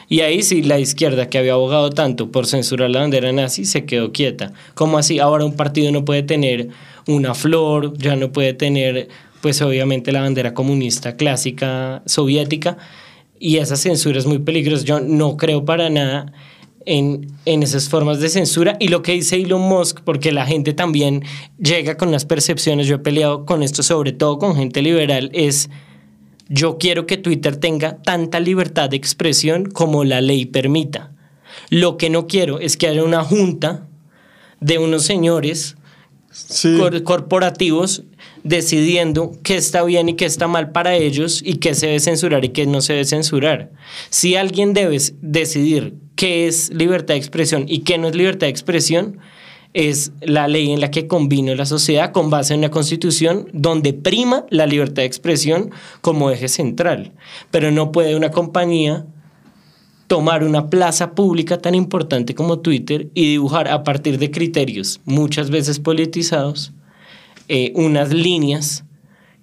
Y 0.09 0.21
ahí 0.21 0.41
sí, 0.41 0.63
la 0.63 0.79
izquierda, 0.79 1.29
que 1.29 1.37
había 1.37 1.53
abogado 1.53 1.91
tanto 1.91 2.31
por 2.31 2.47
censurar 2.47 2.89
la 2.89 3.01
bandera 3.01 3.31
nazi, 3.31 3.63
se 3.65 3.85
quedó 3.85 4.11
quieta. 4.11 4.51
¿Cómo 4.73 4.97
así? 4.97 5.19
Ahora 5.19 5.45
un 5.45 5.55
partido 5.55 5.91
no 5.91 6.03
puede 6.03 6.23
tener 6.23 6.69
una 7.07 7.35
flor, 7.35 7.95
ya 7.95 8.15
no 8.15 8.31
puede 8.31 8.53
tener, 8.53 9.07
pues 9.41 9.61
obviamente, 9.61 10.11
la 10.11 10.21
bandera 10.21 10.55
comunista 10.55 11.15
clásica 11.15 12.01
soviética. 12.07 12.77
Y 13.39 13.57
esa 13.57 13.75
censura 13.75 14.17
es 14.17 14.25
muy 14.25 14.39
peligrosa. 14.39 14.83
Yo 14.83 14.99
no 14.99 15.37
creo 15.37 15.63
para 15.63 15.91
nada 15.91 16.33
en, 16.89 17.27
esas 17.45 17.87
formas 17.87 18.19
de 18.19 18.29
censura 18.29 18.75
y 18.79 18.87
lo 18.87 19.03
que 19.03 19.13
dice 19.13 19.35
Elon 19.35 19.61
Musk, 19.61 19.99
porque 20.03 20.31
la 20.31 20.45
gente 20.45 20.73
también 20.73 21.23
llega 21.59 21.97
con 21.97 22.11
las 22.11 22.25
percepciones, 22.25 22.87
yo 22.87 22.95
he 22.95 22.99
peleado 22.99 23.45
con 23.45 23.63
esto 23.63 23.83
sobre 23.83 24.11
todo 24.11 24.39
con 24.39 24.55
gente 24.55 24.81
liberal, 24.81 25.29
es 25.33 25.69
yo 26.49 26.77
quiero 26.79 27.05
que 27.05 27.17
Twitter 27.17 27.55
tenga 27.57 28.01
tanta 28.01 28.39
libertad 28.39 28.89
de 28.89 28.97
expresión 28.97 29.65
como 29.65 30.03
la 30.03 30.19
ley 30.19 30.45
permita. 30.45 31.11
Lo 31.69 31.97
que 31.97 32.09
no 32.09 32.27
quiero 32.27 32.59
es 32.59 32.75
que 32.75 32.87
haya 32.87 33.03
una 33.03 33.23
junta 33.23 33.87
de 34.59 34.79
unos 34.79 35.03
señores 35.03 35.77
corporativos 37.03 38.03
decidiendo 38.43 39.33
qué 39.43 39.57
está 39.57 39.83
bien 39.83 40.09
y 40.09 40.13
qué 40.15 40.25
está 40.25 40.47
mal 40.47 40.71
para 40.71 40.95
ellos 40.95 41.41
y 41.43 41.55
qué 41.55 41.75
se 41.75 41.87
debe 41.87 41.99
censurar 41.99 42.45
y 42.45 42.49
qué 42.49 42.65
no 42.65 42.81
se 42.81 42.93
debe 42.93 43.05
censurar. 43.05 43.71
Si 44.09 44.35
alguien 44.35 44.73
debe 44.73 44.97
decidir 45.21 45.95
qué 46.15 46.47
es 46.47 46.71
libertad 46.71 47.13
de 47.13 47.19
expresión 47.19 47.65
y 47.67 47.79
qué 47.79 47.97
no 47.97 48.07
es 48.07 48.15
libertad 48.15 48.47
de 48.47 48.51
expresión, 48.51 49.19
es 49.73 50.11
la 50.21 50.47
ley 50.47 50.71
en 50.71 50.81
la 50.81 50.91
que 50.91 51.07
combino 51.07 51.53
la 51.55 51.65
sociedad 51.65 52.11
con 52.11 52.29
base 52.29 52.53
en 52.53 52.59
una 52.59 52.71
constitución 52.71 53.47
donde 53.53 53.93
prima 53.93 54.45
la 54.49 54.65
libertad 54.65 55.03
de 55.03 55.05
expresión 55.05 55.71
como 56.01 56.31
eje 56.31 56.47
central. 56.47 57.13
Pero 57.51 57.71
no 57.71 57.91
puede 57.91 58.15
una 58.15 58.31
compañía 58.31 59.05
tomar 60.07 60.43
una 60.43 60.71
plaza 60.71 61.13
pública 61.13 61.59
tan 61.59 61.75
importante 61.75 62.33
como 62.33 62.59
Twitter 62.59 63.09
y 63.13 63.29
dibujar 63.29 63.67
a 63.67 63.83
partir 63.83 64.17
de 64.17 64.31
criterios 64.31 65.01
muchas 65.05 65.51
veces 65.51 65.79
politizados 65.79 66.73
eh, 67.47 67.71
unas 67.75 68.11
líneas 68.11 68.85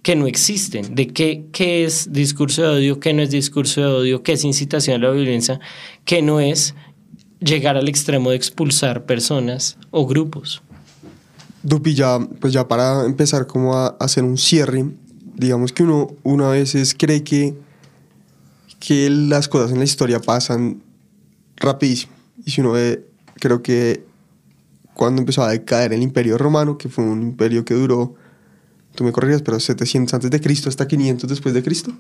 que 0.03 0.17
no 0.17 0.27
existen, 0.27 0.95
de 0.95 1.09
qué, 1.09 1.47
qué 1.53 1.85
es 1.85 2.13
discurso 2.13 2.63
de 2.63 2.69
odio, 2.69 3.01
qué 3.01 3.13
no 3.13 3.23
es 3.23 3.31
discurso 3.31 3.81
de 3.81 3.87
odio, 3.87 4.23
qué 4.23 4.35
es 4.35 4.45
incitación 4.45 5.03
a 5.03 5.07
la 5.07 5.13
violencia, 5.13 5.59
qué 6.05 6.23
no 6.23 6.39
es 6.39 6.77
llegar 7.41 7.77
al 7.77 7.89
extremo 7.89 8.31
de 8.31 8.37
expulsar 8.37 9.05
personas 9.05 9.79
o 9.91 10.07
grupos. 10.07 10.63
Dupi, 11.63 11.95
ya, 11.95 12.19
pues 12.41 12.53
ya 12.53 12.69
para 12.69 13.05
empezar 13.05 13.47
como 13.47 13.75
a 13.75 13.89
hacer 13.99 14.25
un 14.25 14.39
cierre, 14.39 14.87
digamos 15.35 15.73
que 15.73 15.83
uno, 15.83 16.09
uno 16.23 16.47
a 16.47 16.53
veces 16.53 16.95
cree 16.97 17.25
que, 17.25 17.55
que 18.79 19.11
las 19.11 19.49
cosas 19.49 19.73
en 19.73 19.79
la 19.79 19.85
historia 19.85 20.21
pasan 20.21 20.83
rapidísimo. 21.57 22.13
Y 22.45 22.51
si 22.51 22.61
uno 22.61 22.73
ve, 22.73 23.05
creo 23.35 23.63
que 23.63 24.05
cuando 24.95 25.21
empezó 25.21 25.43
a 25.43 25.51
decaer 25.51 25.93
el 25.93 26.03
imperio 26.03 26.39
romano, 26.39 26.79
que 26.79 26.89
fue 26.89 27.05
un 27.05 27.23
imperio 27.23 27.65
que 27.65 27.75
duró, 27.75 28.15
tú 28.95 29.05
me 29.05 29.13
corriges, 29.13 29.43
pero 29.43 29.61
700 29.61 30.15
antes 30.15 30.31
de 30.31 30.41
Cristo 30.41 30.69
hasta 30.69 30.87
500 30.89 31.29
después 31.29 31.55
de 31.55 31.63
Cristo. 31.63 31.93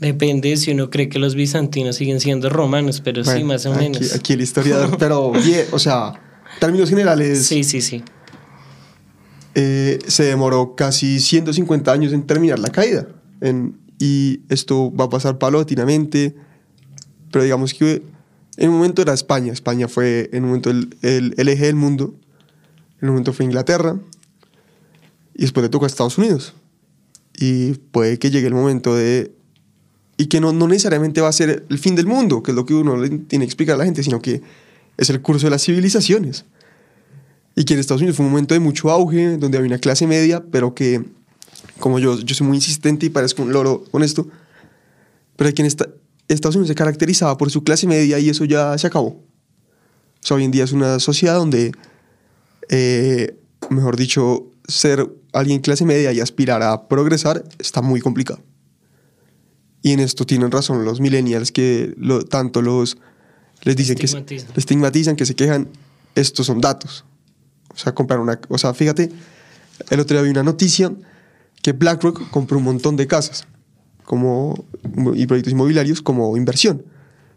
Depende 0.00 0.56
si 0.56 0.72
uno 0.72 0.88
cree 0.88 1.10
que 1.10 1.18
los 1.18 1.34
bizantinos 1.34 1.96
siguen 1.96 2.20
siendo 2.20 2.48
romanos, 2.48 3.02
pero 3.04 3.22
sí, 3.22 3.44
más 3.44 3.66
o 3.66 3.74
menos. 3.74 4.14
Aquí 4.14 4.32
el 4.32 4.40
historiador, 4.40 4.96
pero 4.98 5.30
bien, 5.30 5.66
o 5.72 5.78
sea, 5.78 6.14
términos 6.58 6.88
generales. 6.88 7.46
Sí, 7.46 7.62
sí, 7.64 7.82
sí. 7.82 8.02
Eh, 9.54 9.98
se 10.06 10.24
demoró 10.24 10.74
casi 10.74 11.20
150 11.20 11.92
años 11.92 12.12
en 12.14 12.26
terminar 12.26 12.58
la 12.58 12.70
caída. 12.70 13.08
En, 13.42 13.78
y 13.98 14.40
esto 14.48 14.90
va 14.94 15.04
a 15.04 15.10
pasar 15.10 15.38
paulatinamente, 15.38 16.34
pero 17.30 17.44
digamos 17.44 17.74
que 17.74 18.02
en 18.56 18.70
un 18.70 18.76
momento 18.76 19.02
era 19.02 19.12
España. 19.12 19.52
España 19.52 19.86
fue 19.86 20.30
en 20.32 20.44
un 20.44 20.48
momento 20.48 20.70
el, 20.70 20.96
el, 21.02 21.48
eje 21.48 21.66
del 21.66 21.76
mundo. 21.76 22.14
En 23.00 23.08
un 23.08 23.14
momento 23.14 23.32
fue 23.32 23.44
Inglaterra. 23.44 23.98
Y 25.34 25.42
después 25.42 25.62
le 25.62 25.68
tocó 25.68 25.84
a 25.84 25.88
Estados 25.88 26.16
Unidos. 26.16 26.54
Y 27.36 27.72
puede 27.72 28.18
que 28.18 28.30
llegue 28.30 28.46
el 28.46 28.54
momento 28.54 28.94
de... 28.94 29.32
Y 30.20 30.26
que 30.26 30.38
no, 30.38 30.52
no 30.52 30.68
necesariamente 30.68 31.22
va 31.22 31.28
a 31.28 31.32
ser 31.32 31.64
el 31.70 31.78
fin 31.78 31.96
del 31.96 32.06
mundo, 32.06 32.42
que 32.42 32.50
es 32.50 32.54
lo 32.54 32.66
que 32.66 32.74
uno 32.74 32.94
tiene 33.26 33.46
que 33.46 33.48
explicar 33.48 33.76
a 33.76 33.78
la 33.78 33.86
gente, 33.86 34.02
sino 34.02 34.20
que 34.20 34.42
es 34.98 35.08
el 35.08 35.22
curso 35.22 35.46
de 35.46 35.50
las 35.50 35.64
civilizaciones. 35.64 36.44
Y 37.56 37.64
que 37.64 37.72
en 37.72 37.80
Estados 37.80 38.02
Unidos 38.02 38.18
fue 38.18 38.26
un 38.26 38.32
momento 38.32 38.52
de 38.52 38.60
mucho 38.60 38.90
auge, 38.90 39.38
donde 39.38 39.56
había 39.56 39.68
una 39.68 39.78
clase 39.78 40.06
media, 40.06 40.44
pero 40.52 40.74
que, 40.74 41.02
como 41.78 41.98
yo, 41.98 42.20
yo 42.20 42.34
soy 42.34 42.46
muy 42.46 42.58
insistente 42.58 43.06
y 43.06 43.08
parezco 43.08 43.42
un 43.42 43.54
loro 43.54 43.82
con 43.90 44.02
esto, 44.02 44.28
pero 45.36 45.54
que 45.54 45.62
en, 45.62 45.66
esta, 45.66 45.88
Estados 46.28 46.54
Unidos 46.54 46.68
se 46.68 46.74
caracterizaba 46.74 47.38
por 47.38 47.50
su 47.50 47.64
clase 47.64 47.86
media 47.86 48.18
y 48.18 48.28
eso 48.28 48.44
ya 48.44 48.76
se 48.76 48.88
acabó. 48.88 49.06
O 49.08 49.22
sea, 50.20 50.36
hoy 50.36 50.44
en 50.44 50.50
día 50.50 50.64
es 50.64 50.72
una 50.72 50.98
sociedad 50.98 51.36
donde, 51.36 51.72
eh, 52.68 53.38
mejor 53.70 53.96
dicho, 53.96 54.50
ser 54.68 55.10
alguien 55.32 55.60
clase 55.60 55.86
media 55.86 56.12
y 56.12 56.20
aspirar 56.20 56.62
a 56.62 56.88
progresar 56.88 57.42
está 57.58 57.80
muy 57.80 58.02
complicado. 58.02 58.42
Y 59.82 59.92
en 59.92 60.00
esto 60.00 60.26
tienen 60.26 60.50
razón 60.50 60.84
los 60.84 61.00
millennials 61.00 61.52
que 61.52 61.94
lo, 61.96 62.24
tanto 62.24 62.62
los 62.62 62.98
les 63.62 63.76
dicen 63.76 63.96
que 63.96 64.08
se, 64.08 64.24
estigmatizan, 64.56 65.16
que 65.16 65.26
se 65.26 65.34
quejan. 65.34 65.68
Estos 66.14 66.46
son 66.46 66.60
datos. 66.60 67.04
O 67.72 67.76
sea, 67.76 67.94
comprar 67.94 68.20
una, 68.20 68.40
o 68.48 68.58
sea, 68.58 68.74
fíjate, 68.74 69.10
el 69.90 70.00
otro 70.00 70.16
día 70.16 70.22
vi 70.22 70.30
una 70.30 70.42
noticia 70.42 70.92
que 71.62 71.72
BlackRock 71.72 72.30
compró 72.30 72.58
un 72.58 72.64
montón 72.64 72.96
de 72.96 73.06
casas 73.06 73.46
como, 74.04 74.64
y 75.14 75.26
proyectos 75.26 75.52
inmobiliarios 75.52 76.02
como 76.02 76.36
inversión. 76.36 76.84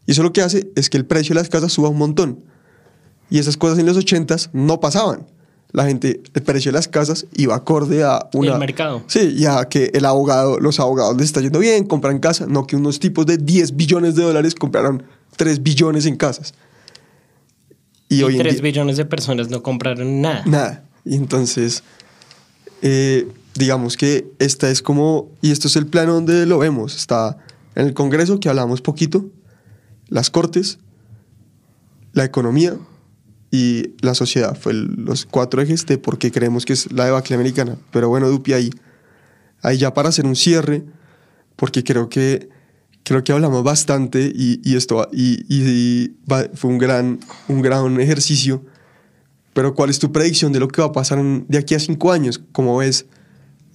Y 0.06 0.12
eso 0.12 0.24
lo 0.24 0.34
que 0.34 0.42
hace 0.42 0.72
es 0.76 0.90
que 0.90 0.98
el 0.98 1.06
precio 1.06 1.34
de 1.34 1.42
las 1.42 1.50
casas 1.50 1.72
suba 1.72 1.90
un 1.90 1.98
montón. 1.98 2.40
Y 3.30 3.40
esas 3.40 3.58
cosas 3.58 3.80
en 3.80 3.86
los 3.86 3.98
80 3.98 4.36
no 4.54 4.80
pasaban. 4.80 5.28
La 5.74 5.86
gente, 5.86 6.22
el 6.34 6.42
precio 6.44 6.72
de 6.72 6.78
las 6.78 6.88
casas 6.88 7.26
iba 7.36 7.56
acorde 7.56 8.04
a 8.04 8.30
una... 8.34 8.54
El 8.54 8.60
mercado. 8.60 9.04
Sí, 9.08 9.36
ya 9.36 9.68
que 9.68 9.90
el 9.94 10.06
abogado, 10.06 10.60
los 10.60 10.80
abogados 10.80 11.18
les 11.18 11.26
está 11.26 11.42
yendo 11.42 11.60
bien, 11.60 11.86
compran 11.86 12.20
casas, 12.20 12.48
no 12.48 12.66
que 12.68 12.76
unos 12.76 13.00
tipos 13.00 13.26
de 13.26 13.38
10 13.38 13.76
billones 13.76 14.16
de 14.16 14.24
dólares 14.24 14.54
compraron 14.54 15.04
3 15.36 15.64
billones 15.64 16.06
en 16.06 16.16
casas. 16.16 16.54
Y, 18.08 18.22
hoy 18.22 18.36
en 18.36 18.42
3 18.42 18.54
día- 18.54 18.62
billones 18.62 18.98
de 18.98 19.06
personas 19.06 19.50
no 19.50 19.64
compraron 19.64 20.22
nada. 20.22 20.44
Nada. 20.46 20.84
Y 21.06 21.16
entonces, 21.16 21.84
eh, 22.84 23.28
digamos 23.56 23.98
que 23.98 24.28
esta 24.38 24.70
es 24.70 24.82
como, 24.84 25.30
y 25.42 25.52
esto 25.52 25.68
es 25.68 25.76
el 25.76 25.88
plano 25.88 26.14
donde 26.14 26.46
lo 26.46 26.60
vemos. 26.60 26.96
Está 26.96 27.38
en 27.74 27.88
el 27.88 27.94
Congreso, 27.96 28.40
que 28.40 28.48
hablamos 28.48 28.82
poquito, 28.82 29.26
las 30.08 30.30
Cortes, 30.30 30.78
la 32.14 32.24
economía 32.26 32.76
y 33.56 33.94
la 34.02 34.16
sociedad. 34.16 34.58
Fue 34.60 34.74
los 34.74 35.28
cuatro 35.28 35.62
ejes 35.62 35.86
de 35.86 36.00
por 36.00 36.18
qué 36.18 36.32
creemos 36.32 36.66
que 36.66 36.74
es 36.74 36.92
la 36.92 37.06
debacle 37.06 37.36
americana. 37.36 37.78
Pero 37.92 38.10
bueno, 38.10 38.28
Dupi, 38.28 38.54
ahí, 38.54 38.72
ahí 39.62 39.78
ya 39.78 39.94
para 39.94 40.10
hacer 40.10 40.26
un 40.26 40.36
cierre, 40.36 40.84
porque 41.56 41.84
creo 41.84 42.10
que, 42.10 42.50
creo 43.04 43.24
que 43.24 43.32
hablamos 43.32 43.64
bastante 43.64 44.32
y, 44.34 44.60
y 44.64 44.76
esto 44.76 45.08
y- 45.14 45.46
y 45.48 46.08
va- 46.30 46.48
fue 46.56 46.72
un 46.72 46.80
gran, 46.80 47.20
un 47.48 47.62
gran 47.62 48.00
ejercicio. 48.02 48.66
Pero 49.54 49.76
¿cuál 49.76 49.92
es 49.92 50.00
tu 50.00 50.12
predicción 50.12 50.52
de 50.52 50.60
lo 50.60 50.68
que 50.68 50.82
va 50.82 50.88
a 50.88 50.92
pasar 50.92 51.20
en- 51.20 51.46
de 51.48 51.60
aquí 51.60 51.76
a 51.76 51.80
cinco 51.80 52.12
años? 52.12 52.42
Como 52.54 52.78
ves 52.78 53.06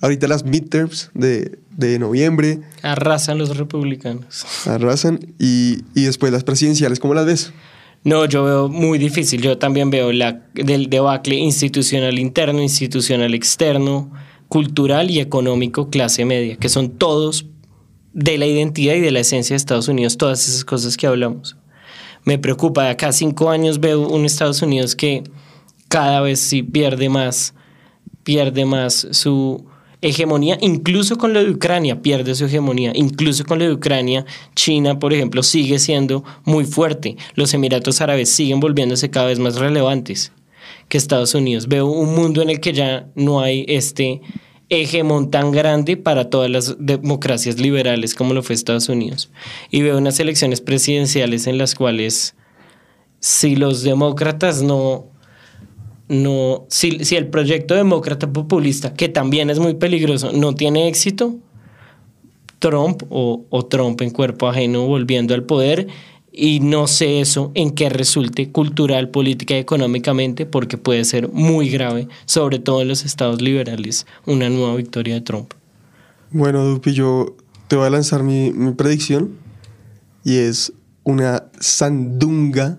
ahorita 0.00 0.26
las 0.26 0.44
midterms 0.44 1.10
de, 1.14 1.60
de 1.76 2.00
noviembre, 2.00 2.60
Arrasan 2.82 3.38
los 3.38 3.56
republicanos. 3.56 4.44
arrasan, 4.66 5.20
y, 5.38 5.84
y 5.94 6.02
después 6.04 6.32
las 6.32 6.42
presidenciales, 6.42 6.98
¿cómo 6.98 7.14
las 7.14 7.26
ves? 7.26 7.52
No, 8.04 8.24
yo 8.24 8.44
veo 8.44 8.68
muy 8.68 8.98
difícil. 8.98 9.42
Yo 9.42 9.58
también 9.58 9.90
veo 9.90 10.12
la, 10.12 10.44
del 10.54 10.88
debacle 10.88 11.36
institucional 11.36 12.18
interno, 12.18 12.62
institucional 12.62 13.34
externo, 13.34 14.10
cultural 14.48 15.10
y 15.10 15.20
económico 15.20 15.90
clase 15.90 16.24
media, 16.24 16.56
que 16.56 16.68
son 16.68 16.90
todos 16.90 17.46
de 18.12 18.38
la 18.38 18.46
identidad 18.46 18.94
y 18.94 19.00
de 19.00 19.10
la 19.10 19.20
esencia 19.20 19.54
de 19.54 19.58
Estados 19.58 19.88
Unidos, 19.88 20.16
todas 20.16 20.48
esas 20.48 20.64
cosas 20.64 20.96
que 20.96 21.06
hablamos. 21.06 21.56
Me 22.24 22.38
preocupa, 22.38 22.84
de 22.84 22.90
acá 22.90 23.08
a 23.08 23.12
cinco 23.12 23.50
años 23.50 23.80
veo 23.80 24.08
un 24.08 24.24
Estados 24.24 24.62
Unidos 24.62 24.96
que 24.96 25.22
cada 25.88 26.20
vez 26.20 26.40
sí 26.40 26.62
pierde 26.62 27.08
más, 27.08 27.54
pierde 28.22 28.64
más 28.64 29.08
su 29.12 29.66
hegemonía, 30.00 30.58
incluso 30.60 31.18
con 31.18 31.32
lo 31.32 31.42
de 31.42 31.50
Ucrania 31.50 32.02
pierde 32.02 32.34
su 32.34 32.46
hegemonía, 32.46 32.92
incluso 32.94 33.44
con 33.44 33.58
lo 33.58 33.64
de 33.64 33.72
Ucrania, 33.72 34.24
China, 34.54 34.98
por 34.98 35.12
ejemplo, 35.12 35.42
sigue 35.42 35.78
siendo 35.78 36.24
muy 36.44 36.64
fuerte, 36.64 37.16
los 37.34 37.52
Emiratos 37.54 38.00
Árabes 38.00 38.30
siguen 38.30 38.60
volviéndose 38.60 39.10
cada 39.10 39.26
vez 39.26 39.38
más 39.38 39.56
relevantes 39.56 40.32
que 40.88 40.98
Estados 40.98 41.34
Unidos. 41.34 41.68
Veo 41.68 41.86
un 41.86 42.14
mundo 42.14 42.42
en 42.42 42.50
el 42.50 42.60
que 42.60 42.72
ya 42.72 43.08
no 43.14 43.40
hay 43.40 43.64
este 43.68 44.20
hegemón 44.70 45.30
tan 45.30 45.50
grande 45.50 45.96
para 45.96 46.28
todas 46.28 46.50
las 46.50 46.76
democracias 46.78 47.58
liberales 47.58 48.14
como 48.14 48.34
lo 48.34 48.42
fue 48.42 48.54
Estados 48.54 48.88
Unidos. 48.88 49.30
Y 49.70 49.82
veo 49.82 49.98
unas 49.98 50.20
elecciones 50.20 50.60
presidenciales 50.60 51.46
en 51.46 51.58
las 51.58 51.74
cuales 51.74 52.34
si 53.20 53.56
los 53.56 53.82
demócratas 53.82 54.62
no, 54.62 55.06
no, 56.08 56.64
si, 56.68 57.04
si 57.04 57.16
el 57.16 57.28
proyecto 57.28 57.74
demócrata 57.74 58.32
populista, 58.32 58.94
que 58.94 59.08
también 59.08 59.50
es 59.50 59.58
muy 59.58 59.74
peligroso, 59.74 60.32
no 60.32 60.54
tiene 60.54 60.88
éxito, 60.88 61.36
Trump 62.58 63.02
o, 63.10 63.44
o 63.50 63.66
Trump 63.66 64.00
en 64.00 64.10
cuerpo 64.10 64.48
ajeno 64.48 64.86
volviendo 64.86 65.34
al 65.34 65.44
poder, 65.44 65.88
y 66.32 66.60
no 66.60 66.86
sé 66.86 67.20
eso 67.20 67.50
en 67.54 67.72
qué 67.72 67.88
resulte 67.88 68.50
cultural, 68.50 69.10
política 69.10 69.54
y 69.54 69.58
económicamente, 69.58 70.46
porque 70.46 70.78
puede 70.78 71.04
ser 71.04 71.28
muy 71.30 71.68
grave, 71.68 72.08
sobre 72.26 72.58
todo 72.58 72.80
en 72.82 72.88
los 72.88 73.04
estados 73.04 73.42
liberales, 73.42 74.06
una 74.24 74.48
nueva 74.48 74.76
victoria 74.76 75.14
de 75.14 75.20
Trump. 75.20 75.52
Bueno, 76.30 76.64
Dupi, 76.64 76.92
yo 76.92 77.36
te 77.68 77.76
voy 77.76 77.86
a 77.86 77.90
lanzar 77.90 78.22
mi, 78.22 78.52
mi 78.52 78.72
predicción 78.72 79.36
y 80.24 80.36
es 80.36 80.72
una 81.02 81.44
sandunga, 81.58 82.78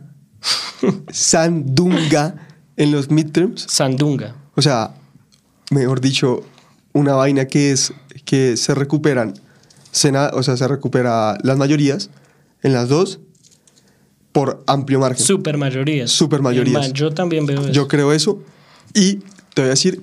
sandunga 1.12 2.49
en 2.80 2.92
los 2.92 3.12
midterms. 3.12 3.68
Sandunga. 3.70 4.36
O 4.56 4.62
sea, 4.64 4.96
mejor 5.70 6.02
dicho, 6.02 6.42
una 6.94 7.14
vaina 7.14 7.46
que 7.46 7.72
es 7.72 7.94
que 8.26 8.58
se 8.58 8.74
recuperan, 8.74 9.36
sena- 9.92 10.32
o 10.34 10.42
sea, 10.42 10.58
se 10.58 10.68
recupera 10.68 11.38
las 11.44 11.58
mayorías 11.58 12.10
en 12.64 12.74
las 12.74 12.90
dos 12.90 13.20
por 14.32 14.64
amplio 14.68 15.00
margen. 15.00 15.24
Supermayorías. 15.26 16.10
Supermayorías. 16.12 16.82
Es 16.84 16.90
más, 16.90 16.94
Yo 16.94 17.12
también 17.12 17.46
veo 17.46 17.62
eso. 17.62 17.72
Yo 17.72 17.88
creo 17.88 18.12
eso 18.14 18.42
y 18.94 19.18
te 19.54 19.62
voy 19.62 19.68
a 19.68 19.70
decir 19.70 20.02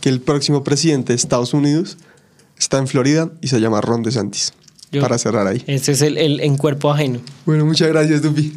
que 0.00 0.08
el 0.08 0.20
próximo 0.20 0.64
presidente 0.64 1.12
de 1.12 1.16
Estados 1.16 1.54
Unidos 1.54 1.96
está 2.58 2.78
en 2.78 2.86
Florida 2.88 3.30
y 3.40 3.48
se 3.48 3.60
llama 3.60 3.80
Ron 3.80 4.02
DeSantis. 4.02 4.52
Yo- 4.92 5.00
Para 5.02 5.18
cerrar 5.18 5.46
ahí. 5.46 5.62
Ese 5.66 5.92
es 5.92 6.02
el, 6.02 6.16
el 6.18 6.40
en 6.40 6.56
cuerpo 6.56 6.92
ajeno. 6.92 7.20
Bueno, 7.46 7.64
muchas 7.64 7.88
gracias, 7.88 8.22
Dupi. 8.22 8.52